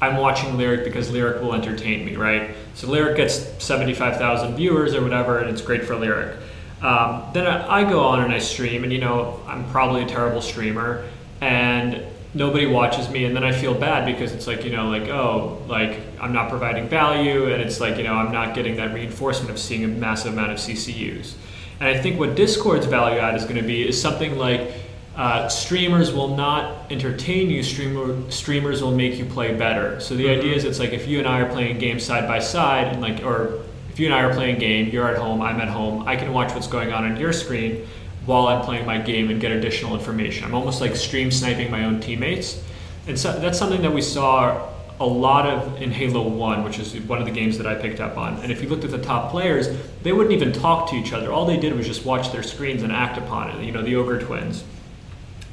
I'm 0.00 0.16
watching 0.16 0.50
Lirik 0.52 0.84
because 0.84 1.10
Lirik 1.10 1.40
will 1.40 1.54
entertain 1.54 2.04
me, 2.04 2.16
right? 2.16 2.54
So 2.74 2.88
Lirik 2.88 3.16
gets 3.16 3.34
75,000 3.62 4.56
viewers 4.56 4.94
or 4.94 5.02
whatever, 5.02 5.38
and 5.38 5.50
it's 5.50 5.62
great 5.62 5.84
for 5.84 5.94
Lirik. 5.94 6.36
Um, 6.82 7.30
then 7.32 7.46
I, 7.46 7.80
I 7.80 7.90
go 7.90 8.00
on 8.00 8.22
and 8.22 8.32
I 8.32 8.38
stream, 8.38 8.84
and 8.84 8.92
you 8.92 8.98
know, 8.98 9.40
I'm 9.46 9.68
probably 9.70 10.02
a 10.02 10.06
terrible 10.06 10.42
streamer, 10.42 11.08
and 11.40 12.02
nobody 12.34 12.66
watches 12.66 13.08
me, 13.08 13.24
and 13.24 13.34
then 13.34 13.44
I 13.44 13.52
feel 13.52 13.74
bad 13.74 14.04
because 14.04 14.32
it's 14.32 14.46
like, 14.46 14.64
you 14.64 14.70
know, 14.70 14.88
like, 14.88 15.08
oh, 15.08 15.62
like 15.68 16.00
I'm 16.20 16.32
not 16.32 16.50
providing 16.50 16.88
value, 16.88 17.52
and 17.52 17.62
it's 17.62 17.80
like, 17.80 17.96
you 17.96 18.02
know, 18.02 18.14
I'm 18.14 18.32
not 18.32 18.54
getting 18.54 18.76
that 18.76 18.92
reinforcement 18.92 19.50
of 19.50 19.58
seeing 19.58 19.84
a 19.84 19.88
massive 19.88 20.32
amount 20.32 20.52
of 20.52 20.58
CCUs. 20.58 21.34
And 21.80 21.88
I 21.88 22.00
think 22.00 22.18
what 22.18 22.34
Discord's 22.34 22.86
value 22.86 23.18
add 23.18 23.34
is 23.34 23.44
going 23.44 23.56
to 23.56 23.62
be 23.62 23.88
is 23.88 24.00
something 24.00 24.36
like 24.36 24.70
uh, 25.16 25.48
streamers 25.48 26.12
will 26.12 26.36
not 26.36 26.90
entertain 26.90 27.48
you. 27.50 27.62
Streamer 27.62 28.30
streamers 28.30 28.82
will 28.82 28.94
make 28.94 29.16
you 29.16 29.24
play 29.24 29.54
better. 29.54 30.00
So 30.00 30.16
the 30.16 30.24
Mhm. 30.26 30.38
idea 30.38 30.54
is, 30.56 30.64
it's 30.64 30.80
like 30.80 30.92
if 30.92 31.06
you 31.06 31.18
and 31.18 31.28
I 31.28 31.40
are 31.40 31.48
playing 31.52 31.78
games 31.78 32.02
side 32.02 32.26
by 32.26 32.40
side, 32.40 32.88
and 32.88 33.00
like, 33.00 33.24
or 33.24 33.60
if 33.92 34.00
you 34.00 34.06
and 34.06 34.14
I 34.14 34.22
are 34.22 34.34
playing 34.34 34.56
a 34.56 34.58
game, 34.58 34.90
you're 34.92 35.08
at 35.08 35.16
home, 35.18 35.40
I'm 35.40 35.60
at 35.60 35.68
home, 35.68 36.02
I 36.06 36.16
can 36.16 36.32
watch 36.32 36.52
what's 36.52 36.66
going 36.66 36.92
on 36.92 37.04
on 37.04 37.16
your 37.16 37.32
screen 37.32 37.86
while 38.26 38.48
I'm 38.48 38.62
playing 38.62 38.86
my 38.86 38.98
game 38.98 39.30
and 39.30 39.40
get 39.40 39.52
additional 39.52 39.94
information. 39.94 40.44
I'm 40.46 40.54
almost 40.54 40.80
like 40.80 40.96
stream 40.96 41.30
sniping 41.30 41.70
my 41.70 41.84
own 41.84 42.00
teammates, 42.00 42.60
and 43.06 43.16
so 43.18 43.38
that's 43.38 43.58
something 43.58 43.82
that 43.82 43.92
we 43.94 44.00
saw 44.00 44.56
a 45.00 45.06
lot 45.06 45.46
of 45.46 45.80
in 45.82 45.90
Halo 45.92 46.22
1, 46.22 46.64
which 46.64 46.78
is 46.78 46.94
one 47.06 47.18
of 47.20 47.24
the 47.24 47.32
games 47.32 47.58
that 47.58 47.66
I 47.66 47.74
picked 47.74 48.00
up 48.00 48.16
on. 48.16 48.38
And 48.42 48.50
if 48.50 48.62
you 48.62 48.68
looked 48.68 48.84
at 48.84 48.90
the 48.92 48.98
top 48.98 49.30
players, 49.30 49.68
they 50.02 50.12
wouldn't 50.12 50.32
even 50.34 50.52
talk 50.52 50.88
to 50.90 50.96
each 50.96 51.12
other. 51.12 51.32
All 51.32 51.44
they 51.46 51.56
did 51.56 51.76
was 51.76 51.86
just 51.86 52.04
watch 52.04 52.30
their 52.32 52.44
screens 52.44 52.82
and 52.82 52.92
act 52.92 53.18
upon 53.18 53.50
it. 53.50 53.64
You 53.64 53.72
know, 53.72 53.82
the 53.82 53.96
Ogre 53.96 54.18
Twins. 54.20 54.62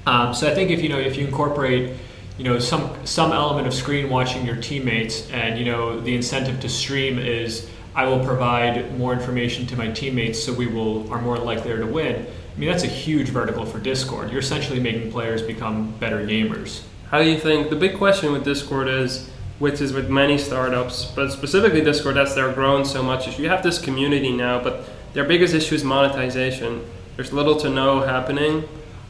Um, 0.06 0.34
so 0.34 0.50
I 0.50 0.56
think 0.56 0.72
if 0.72 0.82
you 0.82 0.90
know 0.90 1.00
if 1.00 1.16
you 1.16 1.26
incorporate 1.26 1.96
you 2.38 2.44
know 2.44 2.60
some 2.60 3.06
some 3.06 3.32
element 3.32 3.68
of 3.68 3.74
screen 3.74 4.10
watching 4.10 4.46
your 4.46 4.56
teammates 4.56 5.30
and 5.32 5.60
you 5.60 5.66
know 5.66 6.00
the 6.00 6.16
incentive 6.16 6.60
to 6.62 6.70
stream 6.70 7.20
is 7.20 7.70
I 7.94 8.06
will 8.06 8.24
provide 8.24 8.98
more 8.98 9.14
information 9.14 9.68
to 9.68 9.76
my 9.76 9.92
teammates 9.92 10.44
so 10.44 10.54
we 10.54 10.66
will 10.68 11.12
are 11.14 11.22
more 11.22 11.38
likely 11.38 11.76
to 11.76 11.86
win. 11.86 12.26
I 12.56 12.60
mean 12.60 12.70
that's 12.70 12.84
a 12.84 12.88
huge 12.88 13.30
vertical 13.30 13.66
for 13.66 13.80
Discord. 13.80 14.32
You're 14.32 14.40
essentially 14.40 14.80
making 14.80 15.12
players 15.12 15.42
become 15.42 15.92
better 16.00 16.26
gamers. 16.26 16.82
How 17.10 17.20
do 17.20 17.30
you 17.30 17.38
think 17.38 17.70
the 17.70 17.76
big 17.76 17.98
question 17.98 18.32
with 18.32 18.46
Discord 18.46 18.88
is, 18.88 19.30
which 19.60 19.82
is 19.82 19.92
with 19.92 20.10
many 20.10 20.38
startups, 20.38 21.06
but 21.06 21.32
specifically 21.32 21.82
Discord, 21.82 22.18
as 22.18 22.34
they're 22.34 22.54
growing 22.54 22.86
so 22.86 23.04
much, 23.04 23.28
is 23.28 23.38
you 23.38 23.50
have 23.50 23.62
this 23.64 23.80
community 23.80 24.32
now, 24.32 24.64
but 24.64 24.90
their 25.14 25.26
biggest 25.26 25.54
issue 25.54 25.76
is 25.76 25.84
monetization. 25.84 26.86
There's 27.18 27.34
little 27.34 27.58
to 27.58 27.70
no 27.70 28.00
happening. 28.00 28.64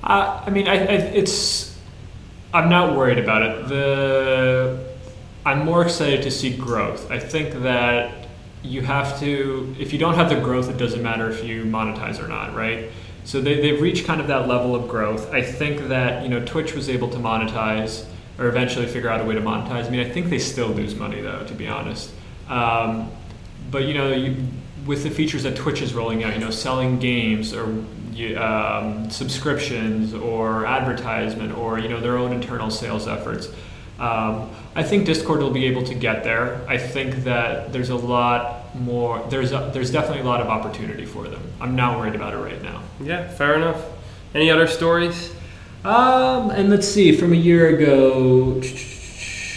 Uh, 0.03 0.43
I 0.45 0.49
mean, 0.49 0.67
I, 0.67 0.73
I, 0.73 0.93
it's. 1.13 1.77
I'm 2.53 2.69
not 2.69 2.97
worried 2.97 3.19
about 3.19 3.43
it. 3.43 3.67
The 3.69 4.91
I'm 5.45 5.65
more 5.65 5.83
excited 5.83 6.21
to 6.23 6.31
see 6.31 6.55
growth. 6.55 7.09
I 7.09 7.19
think 7.19 7.63
that 7.63 8.27
you 8.63 8.81
have 8.81 9.19
to. 9.19 9.75
If 9.79 9.93
you 9.93 9.99
don't 9.99 10.15
have 10.15 10.29
the 10.29 10.39
growth, 10.39 10.69
it 10.69 10.77
doesn't 10.77 11.01
matter 11.01 11.29
if 11.29 11.43
you 11.43 11.63
monetize 11.63 12.23
or 12.23 12.27
not, 12.27 12.55
right? 12.55 12.89
So 13.23 13.39
they, 13.39 13.61
they've 13.61 13.79
reached 13.79 14.05
kind 14.05 14.19
of 14.19 14.27
that 14.27 14.47
level 14.47 14.75
of 14.75 14.87
growth. 14.87 15.31
I 15.31 15.41
think 15.41 15.87
that 15.89 16.23
you 16.23 16.29
know 16.29 16.43
Twitch 16.45 16.73
was 16.73 16.89
able 16.89 17.09
to 17.09 17.17
monetize 17.17 18.05
or 18.37 18.47
eventually 18.47 18.87
figure 18.87 19.09
out 19.09 19.21
a 19.21 19.23
way 19.23 19.35
to 19.35 19.41
monetize. 19.41 19.85
I 19.85 19.89
mean, 19.89 19.99
I 19.99 20.09
think 20.09 20.29
they 20.29 20.39
still 20.39 20.67
lose 20.67 20.95
money 20.95 21.21
though, 21.21 21.43
to 21.45 21.53
be 21.53 21.67
honest. 21.67 22.11
Um, 22.47 23.11
but 23.69 23.83
you 23.83 23.93
know, 23.93 24.11
you, 24.11 24.35
with 24.85 25.03
the 25.03 25.09
features 25.09 25.43
that 25.43 25.55
Twitch 25.55 25.81
is 25.81 25.93
rolling 25.93 26.23
out, 26.23 26.33
you 26.33 26.39
know, 26.39 26.49
selling 26.49 26.99
games 26.99 27.53
or 27.53 27.65
you- 28.11 28.37
um, 28.37 29.09
subscriptions 29.09 30.13
or 30.13 30.65
advertisement 30.65 31.57
or 31.57 31.79
you 31.79 31.89
know 31.89 31.99
their 31.99 32.17
own 32.17 32.31
internal 32.33 32.69
sales 32.69 33.07
efforts. 33.07 33.47
Um, 33.99 34.49
I 34.75 34.83
think 34.83 35.05
Discord 35.05 35.41
will 35.41 35.51
be 35.51 35.65
able 35.65 35.83
to 35.83 35.93
get 35.93 36.23
there. 36.23 36.61
I 36.67 36.77
think 36.77 37.23
that 37.25 37.71
there's 37.73 37.89
a 37.89 37.95
lot 37.95 38.73
more. 38.75 39.23
There's 39.29 39.51
a, 39.51 39.69
there's 39.73 39.91
definitely 39.91 40.21
a 40.21 40.25
lot 40.25 40.41
of 40.41 40.47
opportunity 40.47 41.05
for 41.05 41.27
them. 41.27 41.41
I'm 41.59 41.75
not 41.75 41.99
worried 41.99 42.15
about 42.15 42.33
it 42.33 42.37
right 42.37 42.61
now. 42.63 42.81
Yeah, 43.03 43.27
fair 43.27 43.55
enough. 43.55 43.83
Any 44.33 44.49
other 44.49 44.65
stories? 44.67 45.33
Um, 45.83 46.51
and 46.51 46.69
let's 46.69 46.87
see, 46.87 47.11
from 47.15 47.33
a 47.33 47.35
year 47.35 47.75
ago, 47.75 48.61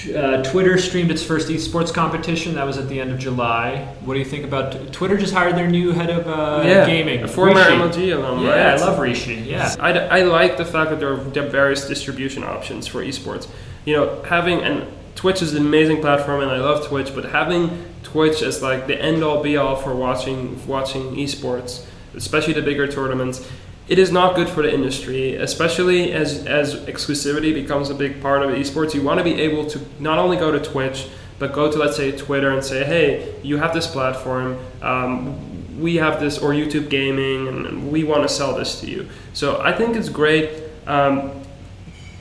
uh, 0.09 0.43
Twitter 0.43 0.79
streamed 0.79 1.11
its 1.11 1.23
first 1.23 1.49
esports 1.49 1.93
competition. 1.93 2.55
That 2.55 2.67
was 2.67 2.79
at 2.79 2.89
the 2.89 3.01
end 3.01 3.11
of 3.11 3.19
July. 3.19 3.85
What 4.05 4.15
do 4.15 4.19
you 4.21 4.25
think 4.25 4.45
about 4.45 4.93
Twitter? 4.93 5.17
Just 5.17 5.33
hired 5.35 5.57
their 5.57 5.69
new 5.69 5.93
head 5.93 6.11
of 6.11 6.27
uh, 6.27 6.63
gaming, 6.87 7.23
a 7.23 7.29
former 7.29 7.55
Rishi. 7.55 7.71
MLG 7.71 8.17
alum, 8.17 8.43
Yeah, 8.45 8.51
right? 8.51 8.81
I 8.81 8.85
love 8.85 8.99
Rishi. 8.99 9.35
Yeah, 9.35 9.75
I, 9.79 9.93
I 9.99 10.23
like 10.23 10.57
the 10.57 10.65
fact 10.65 10.91
that 10.91 11.01
there 11.01 11.13
are, 11.13 11.17
there 11.17 11.45
are 11.47 11.49
various 11.49 11.87
distribution 11.89 12.45
options 12.45 12.87
for 12.87 13.05
esports. 13.05 13.49
You 13.85 13.97
know, 13.97 14.23
having 14.23 14.61
and 14.61 14.87
Twitch 15.15 15.43
is 15.43 15.55
an 15.55 15.65
amazing 15.67 16.01
platform, 16.01 16.41
and 16.43 16.51
I 16.51 16.59
love 16.59 16.87
Twitch. 16.87 17.15
But 17.15 17.27
having 17.27 17.85
Twitch 18.03 18.43
as 18.43 18.63
like 18.63 18.87
the 18.87 19.01
end 19.01 19.23
all 19.23 19.43
be 19.43 19.57
all 19.57 19.77
for 19.77 19.95
watching 19.95 20.67
watching 20.67 21.15
esports, 21.17 21.85
especially 22.15 22.53
the 22.55 22.63
bigger 22.63 22.87
tournaments, 22.87 23.49
it 23.89 23.99
is 23.99 24.11
not 24.11 24.35
good 24.35 24.49
for 24.49 24.63
the 24.63 24.73
industry. 24.73 25.37
Especially 25.37 26.13
as 26.13 26.47
as 26.47 26.75
exclusivity 26.87 27.53
becomes 27.53 27.91
a 27.91 27.95
big 27.95 28.21
part 28.23 28.43
of 28.43 28.51
esports, 28.51 28.95
you 28.95 29.03
want 29.03 29.19
to 29.19 29.25
be 29.25 29.41
able 29.41 29.67
to 29.67 29.81
not 30.01 30.19
only 30.19 30.37
go 30.37 30.51
to 30.51 30.59
Twitch 30.59 31.09
but 31.39 31.53
go 31.53 31.71
to 31.71 31.79
let's 31.79 31.97
say 31.97 32.13
Twitter 32.13 32.51
and 32.51 32.65
say, 32.65 32.85
hey, 32.85 33.35
you 33.43 33.57
have 33.57 33.75
this 33.75 33.87
platform. 33.87 34.59
Um, 34.83 35.81
we 35.81 35.97
have 35.97 36.21
this 36.21 36.39
or 36.39 36.51
YouTube 36.51 36.89
gaming, 36.89 37.49
and 37.49 37.91
we 37.91 38.05
want 38.05 38.23
to 38.23 38.29
sell 38.29 38.55
this 38.55 38.81
to 38.81 38.87
you. 38.91 39.09
So 39.33 39.61
I 39.61 39.73
think 39.73 39.97
it's 39.97 40.09
great. 40.09 40.63
Um, 40.87 41.43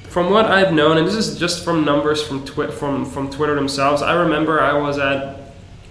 from 0.10 0.30
what 0.30 0.46
I've 0.46 0.74
known, 0.74 0.98
and 0.98 1.08
this 1.08 1.16
is 1.16 1.40
just 1.40 1.64
from 1.64 1.86
numbers 1.86 2.26
from 2.26 2.44
twi- 2.46 2.72
from 2.72 3.06
from 3.06 3.30
Twitter 3.30 3.56
themselves, 3.56 4.02
I 4.02 4.14
remember 4.14 4.60
I 4.62 4.74
was 4.74 4.98
at 4.98 5.40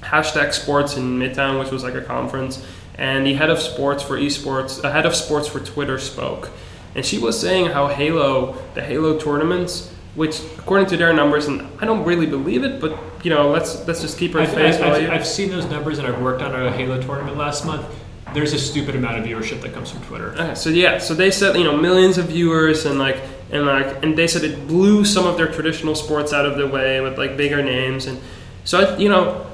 hashtag 0.00 0.52
Sports 0.52 0.96
in 0.96 1.18
Midtown, 1.18 1.60
which 1.60 1.70
was 1.70 1.84
like 1.84 1.94
a 1.94 2.02
conference, 2.02 2.64
and 2.96 3.26
the 3.26 3.34
head 3.34 3.50
of 3.50 3.58
sports 3.58 4.02
for 4.02 4.18
esports, 4.18 4.80
the 4.80 4.92
head 4.92 5.06
of 5.06 5.14
sports 5.14 5.48
for 5.48 5.60
Twitter 5.60 5.98
spoke, 5.98 6.50
and 6.94 7.04
she 7.04 7.18
was 7.18 7.38
saying 7.40 7.66
how 7.66 7.88
Halo, 7.88 8.56
the 8.74 8.82
Halo 8.82 9.18
tournaments, 9.18 9.92
which 10.14 10.40
according 10.58 10.86
to 10.88 10.96
their 10.96 11.12
numbers, 11.12 11.46
and 11.46 11.66
I 11.80 11.86
don't 11.86 12.04
really 12.04 12.26
believe 12.26 12.64
it, 12.64 12.80
but 12.80 12.98
you 13.22 13.30
know, 13.30 13.50
let's 13.50 13.86
let's 13.86 14.00
just 14.00 14.18
keep 14.18 14.34
our 14.34 14.42
I've, 14.42 14.52
face 14.52 14.74
I've, 14.76 14.80
value. 14.80 15.06
I've, 15.06 15.20
I've 15.20 15.26
seen 15.26 15.50
those 15.50 15.66
numbers 15.66 15.98
and 15.98 16.06
I've 16.06 16.20
worked 16.20 16.42
on 16.42 16.54
a 16.54 16.70
Halo 16.70 17.00
tournament 17.00 17.36
last 17.36 17.64
month. 17.64 17.86
There's 18.34 18.52
a 18.52 18.58
stupid 18.58 18.94
amount 18.94 19.18
of 19.18 19.24
viewership 19.24 19.60
that 19.60 19.74
comes 19.74 19.90
from 19.90 20.02
Twitter. 20.04 20.32
Okay, 20.32 20.54
so 20.54 20.70
yeah, 20.70 20.98
so 20.98 21.14
they 21.14 21.30
said 21.30 21.56
you 21.56 21.64
know 21.64 21.76
millions 21.76 22.18
of 22.18 22.26
viewers 22.26 22.84
and 22.84 22.98
like 22.98 23.22
and 23.52 23.66
like 23.66 24.02
and 24.02 24.16
they 24.16 24.26
said 24.26 24.42
it 24.42 24.66
blew 24.66 25.04
some 25.04 25.26
of 25.26 25.36
their 25.36 25.46
traditional 25.46 25.94
sports 25.94 26.32
out 26.32 26.46
of 26.46 26.56
the 26.56 26.66
way 26.66 27.00
with 27.00 27.18
like 27.18 27.36
bigger 27.36 27.62
names 27.62 28.06
and 28.06 28.18
so 28.64 28.80
I, 28.80 28.96
you 28.96 29.08
know 29.08 29.46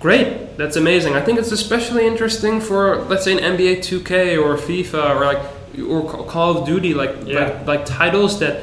great 0.00 0.41
that's 0.62 0.76
amazing 0.76 1.12
I 1.14 1.22
think 1.26 1.38
it's 1.38 1.52
especially 1.52 2.06
interesting 2.06 2.60
for 2.60 3.02
let's 3.10 3.24
say 3.24 3.32
an 3.32 3.42
NBA 3.56 3.74
2K 3.88 4.12
or 4.44 4.56
FIFA 4.56 5.16
or 5.16 5.24
like 5.32 5.42
or 5.90 6.24
Call 6.34 6.58
of 6.58 6.66
Duty 6.66 6.92
like 6.94 7.12
Yeah. 7.24 7.38
like, 7.40 7.66
like 7.66 7.82
titles 7.86 8.38
that 8.40 8.54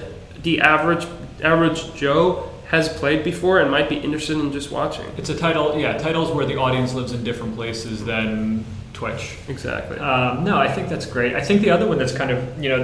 the 0.43 0.61
average 0.61 1.05
average 1.43 1.81
Joe 1.95 2.49
has 2.67 2.87
played 3.01 3.23
before 3.23 3.59
and 3.61 3.71
might 3.71 3.89
be 3.89 3.97
interested 3.97 4.37
in 4.37 4.51
just 4.51 4.69
watching 4.71 5.05
It's 5.17 5.29
a 5.29 5.35
title, 5.37 5.65
yeah, 5.79 5.97
titles 5.97 6.31
where 6.35 6.45
the 6.45 6.57
audience 6.57 6.93
lives 6.93 7.11
in 7.13 7.23
different 7.23 7.55
places 7.55 8.05
than 8.05 8.63
Twitch. 8.93 9.37
exactly 9.47 9.97
Um, 9.97 10.43
no, 10.43 10.55
I 10.57 10.67
think 10.71 10.87
that's 10.89 11.05
great. 11.15 11.33
I 11.35 11.41
think 11.41 11.61
the 11.61 11.71
other 11.71 11.87
one 11.87 11.97
that's 11.97 12.11
kind 12.21 12.31
of 12.31 12.39
you 12.63 12.69
know 12.69 12.81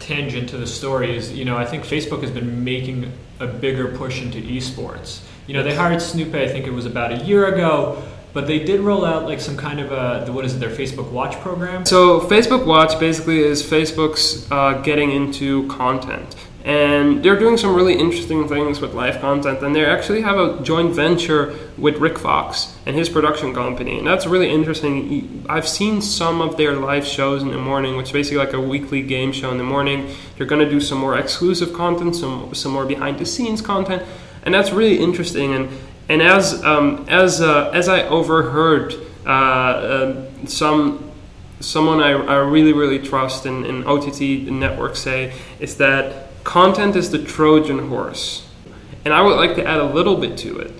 tangent 0.00 0.48
to 0.50 0.56
the 0.56 0.66
story 0.66 1.16
is 1.16 1.32
you 1.32 1.44
know 1.44 1.56
I 1.56 1.64
think 1.64 1.84
Facebook 1.84 2.20
has 2.22 2.30
been 2.30 2.64
making 2.64 3.12
a 3.40 3.46
bigger 3.46 3.88
push 3.96 4.22
into 4.22 4.38
esports. 4.40 5.20
You 5.46 5.54
know 5.54 5.62
they 5.62 5.74
hired 5.74 6.00
Snoop, 6.00 6.34
I 6.34 6.48
think 6.48 6.66
it 6.66 6.72
was 6.72 6.86
about 6.86 7.12
a 7.12 7.16
year 7.24 7.46
ago, 7.46 8.02
but 8.32 8.46
they 8.46 8.58
did 8.58 8.80
roll 8.80 9.04
out 9.04 9.24
like 9.24 9.40
some 9.40 9.56
kind 9.56 9.78
of 9.78 9.92
a 9.92 10.24
the 10.24 10.32
what 10.32 10.44
is 10.44 10.54
it 10.54 10.58
their 10.58 10.70
Facebook 10.70 11.10
Watch 11.10 11.38
program. 11.40 11.84
So 11.84 12.20
Facebook 12.20 12.64
Watch 12.66 12.98
basically 12.98 13.40
is 13.40 13.62
Facebook's 13.62 14.50
uh, 14.50 14.80
getting 14.82 15.10
into 15.12 15.68
content, 15.68 16.34
and 16.64 17.22
they're 17.22 17.38
doing 17.38 17.58
some 17.58 17.74
really 17.74 17.94
interesting 17.94 18.48
things 18.48 18.80
with 18.80 18.94
live 18.94 19.20
content. 19.20 19.62
And 19.62 19.76
they 19.76 19.84
actually 19.84 20.22
have 20.22 20.38
a 20.38 20.62
joint 20.62 20.94
venture 20.94 21.54
with 21.76 21.98
Rick 21.98 22.18
Fox 22.18 22.74
and 22.86 22.96
his 22.96 23.10
production 23.10 23.52
company, 23.52 23.98
and 23.98 24.06
that's 24.06 24.26
really 24.26 24.50
interesting. 24.50 25.44
I've 25.48 25.68
seen 25.68 26.00
some 26.00 26.40
of 26.40 26.56
their 26.56 26.72
live 26.72 27.06
shows 27.06 27.42
in 27.42 27.50
the 27.50 27.58
morning, 27.58 27.98
which 27.98 28.06
is 28.06 28.12
basically 28.12 28.38
like 28.38 28.54
a 28.54 28.60
weekly 28.60 29.02
game 29.02 29.30
show 29.30 29.50
in 29.50 29.58
the 29.58 29.64
morning. 29.64 30.08
They're 30.38 30.46
going 30.46 30.64
to 30.64 30.70
do 30.70 30.80
some 30.80 30.98
more 30.98 31.18
exclusive 31.18 31.74
content, 31.74 32.16
some 32.16 32.54
some 32.54 32.72
more 32.72 32.86
behind 32.86 33.18
the 33.18 33.26
scenes 33.26 33.60
content, 33.60 34.02
and 34.44 34.54
that's 34.54 34.70
really 34.70 34.98
interesting. 34.98 35.54
And 35.54 35.68
and 36.08 36.22
as 36.22 36.62
um, 36.64 37.06
as 37.08 37.40
uh, 37.40 37.70
as 37.72 37.88
I 37.88 38.02
overheard 38.08 38.94
uh, 39.26 39.28
uh, 39.30 40.26
some 40.46 41.10
someone 41.60 42.00
I, 42.00 42.10
I 42.10 42.36
really 42.36 42.72
really 42.72 42.98
trust 42.98 43.46
in, 43.46 43.64
in 43.64 43.84
OTT 43.86 44.50
network 44.52 44.96
say 44.96 45.32
is 45.60 45.76
that 45.78 46.28
content 46.44 46.94
is 46.96 47.10
the 47.10 47.18
Trojan 47.24 47.88
horse, 47.88 48.46
and 49.04 49.14
I 49.14 49.22
would 49.22 49.36
like 49.36 49.54
to 49.56 49.66
add 49.66 49.78
a 49.80 49.84
little 49.94 50.16
bit 50.16 50.36
to 50.38 50.58
it. 50.58 50.72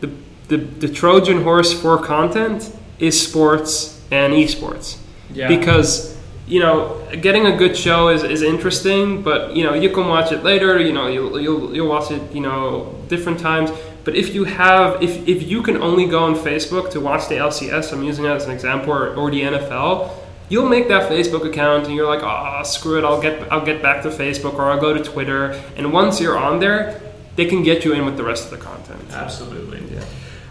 The 0.00 0.10
the, 0.48 0.56
the 0.56 0.88
Trojan 0.88 1.42
horse 1.42 1.72
for 1.78 1.98
content 1.98 2.74
is 2.98 3.20
sports 3.20 4.00
and 4.10 4.32
esports 4.32 4.98
Yeah. 5.32 5.48
because 5.48 6.16
you 6.50 6.58
know 6.58 7.00
getting 7.20 7.46
a 7.46 7.56
good 7.56 7.76
show 7.76 8.08
is, 8.08 8.22
is 8.24 8.42
interesting 8.42 9.22
but 9.22 9.54
you 9.56 9.62
know 9.62 9.74
you 9.74 9.88
can 9.90 10.08
watch 10.08 10.32
it 10.32 10.42
later 10.42 10.78
you 10.78 10.92
know 10.92 11.06
you'll, 11.06 11.40
you'll, 11.40 11.74
you'll 11.74 11.88
watch 11.88 12.10
it 12.10 12.22
you 12.32 12.40
know 12.40 12.94
different 13.08 13.38
times. 13.38 13.70
But 14.02 14.16
if 14.16 14.34
you 14.34 14.44
have 14.44 15.02
if, 15.02 15.28
if 15.28 15.42
you 15.42 15.62
can 15.62 15.76
only 15.76 16.06
go 16.06 16.20
on 16.24 16.34
facebook 16.34 16.90
to 16.92 17.00
watch 17.00 17.28
the 17.28 17.36
lcs 17.36 17.92
i'm 17.92 18.02
using 18.02 18.24
that 18.24 18.36
as 18.36 18.46
an 18.46 18.50
example 18.50 18.92
or, 18.92 19.14
or 19.14 19.30
the 19.30 19.42
nfl 19.42 20.10
you'll 20.48 20.68
make 20.68 20.88
that 20.88 21.10
facebook 21.10 21.46
account 21.46 21.86
and 21.86 21.94
you're 21.94 22.08
like 22.08 22.22
oh 22.22 22.62
screw 22.64 22.98
it 22.98 23.04
i'll 23.04 23.20
get 23.20 23.52
i'll 23.52 23.64
get 23.64 23.82
back 23.82 24.02
to 24.02 24.08
facebook 24.08 24.54
or 24.54 24.70
i'll 24.70 24.80
go 24.80 24.94
to 24.94 25.04
twitter. 25.04 25.52
And 25.76 25.92
once 25.92 26.20
you're 26.20 26.38
on 26.38 26.58
there 26.58 27.00
they 27.36 27.46
can 27.46 27.62
get 27.62 27.84
you 27.84 27.92
in 27.92 28.04
with 28.04 28.16
the 28.16 28.24
rest 28.24 28.44
of 28.44 28.50
the 28.50 28.58
content. 28.58 29.00
Absolutely. 29.12 29.78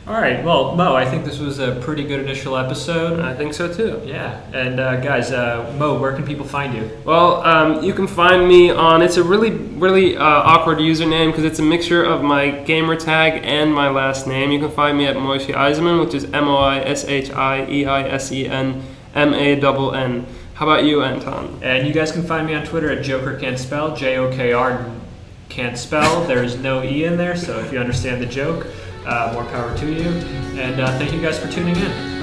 All 0.10 0.20
right. 0.20 0.44
Well, 0.44 0.76
Mo, 0.76 0.96
I 0.96 1.06
think 1.06 1.24
this 1.24 1.38
was 1.38 1.60
a 1.60 1.76
pretty 1.82 2.04
good 2.04 2.20
initial 2.20 2.58
episode. 2.58 3.20
i 3.20 3.36
think 3.36 3.54
so 3.54 3.72
too 3.72 4.02
Yeah. 4.04 4.42
And 4.54 4.80
uh, 4.80 5.00
guys, 5.02 5.32
uh, 5.32 5.72
Mo, 5.78 6.00
where 6.00 6.16
can 6.16 6.26
people 6.26 6.48
find 6.48 6.74
you? 6.74 6.90
Well, 7.06 7.44
um, 7.44 7.84
you 7.84 7.94
can 7.94 8.08
find 8.08 8.48
me 8.48 8.72
on. 8.72 9.04
It's 9.04 9.18
a 9.18 9.24
really, 9.24 9.52
really 9.52 10.18
uh, 10.18 10.24
awkward 10.24 10.80
username 10.80 11.28
because 11.28 11.44
it's 11.44 11.60
a 11.60 11.62
mixture 11.62 12.04
of 12.04 12.24
my 12.24 12.50
gamer 12.50 12.96
tag 12.96 13.44
and 13.46 13.72
my 13.72 13.88
last 13.92 14.26
name. 14.26 14.50
You 14.50 14.60
can 14.60 14.72
find 14.72 14.98
me 14.98 15.06
at 15.06 15.16
Moishi 15.16 15.54
Eisenmann, 15.54 16.04
which 16.04 16.16
is 16.16 16.24
M 16.34 16.48
O 16.48 16.56
I 16.58 16.80
S 16.80 17.06
H 17.06 17.30
I 17.30 17.70
E 17.70 17.86
I 17.86 18.02
S 18.02 18.32
E 18.32 18.48
N 18.48 18.82
M 19.14 19.36
A 19.36 19.62
N 19.62 19.64
N. 19.64 20.26
How 20.56 20.66
about 20.66 20.86
you, 20.86 21.04
Anton? 21.04 21.60
And 21.62 21.88
you 21.88 21.94
guys 21.94 22.12
can 22.12 22.24
find 22.24 22.48
me 22.48 22.56
on 22.56 22.66
Twitter 22.66 22.90
at 22.90 23.04
Joker 23.04 23.38
Can't 23.38 23.60
Spell, 23.60 23.96
J 23.96 24.18
O 24.18 24.32
K 24.32 24.54
R 24.54 24.90
Can't 25.50 25.78
Spell. 25.78 26.26
There's 26.26 26.58
no 26.58 26.82
E 26.82 27.04
in 27.04 27.16
there, 27.16 27.36
so 27.36 27.60
if 27.60 27.72
you 27.72 27.78
understand 27.78 28.24
the 28.24 28.26
joke, 28.26 28.66
more 29.34 29.46
power 29.46 29.76
to 29.78 29.92
you. 29.92 30.10
And 30.60 30.82
uh, 30.82 30.98
thank 30.98 31.12
you 31.14 31.22
guys 31.22 31.40
for 31.40 31.50
tuning 31.52 31.76
in. 31.76 32.19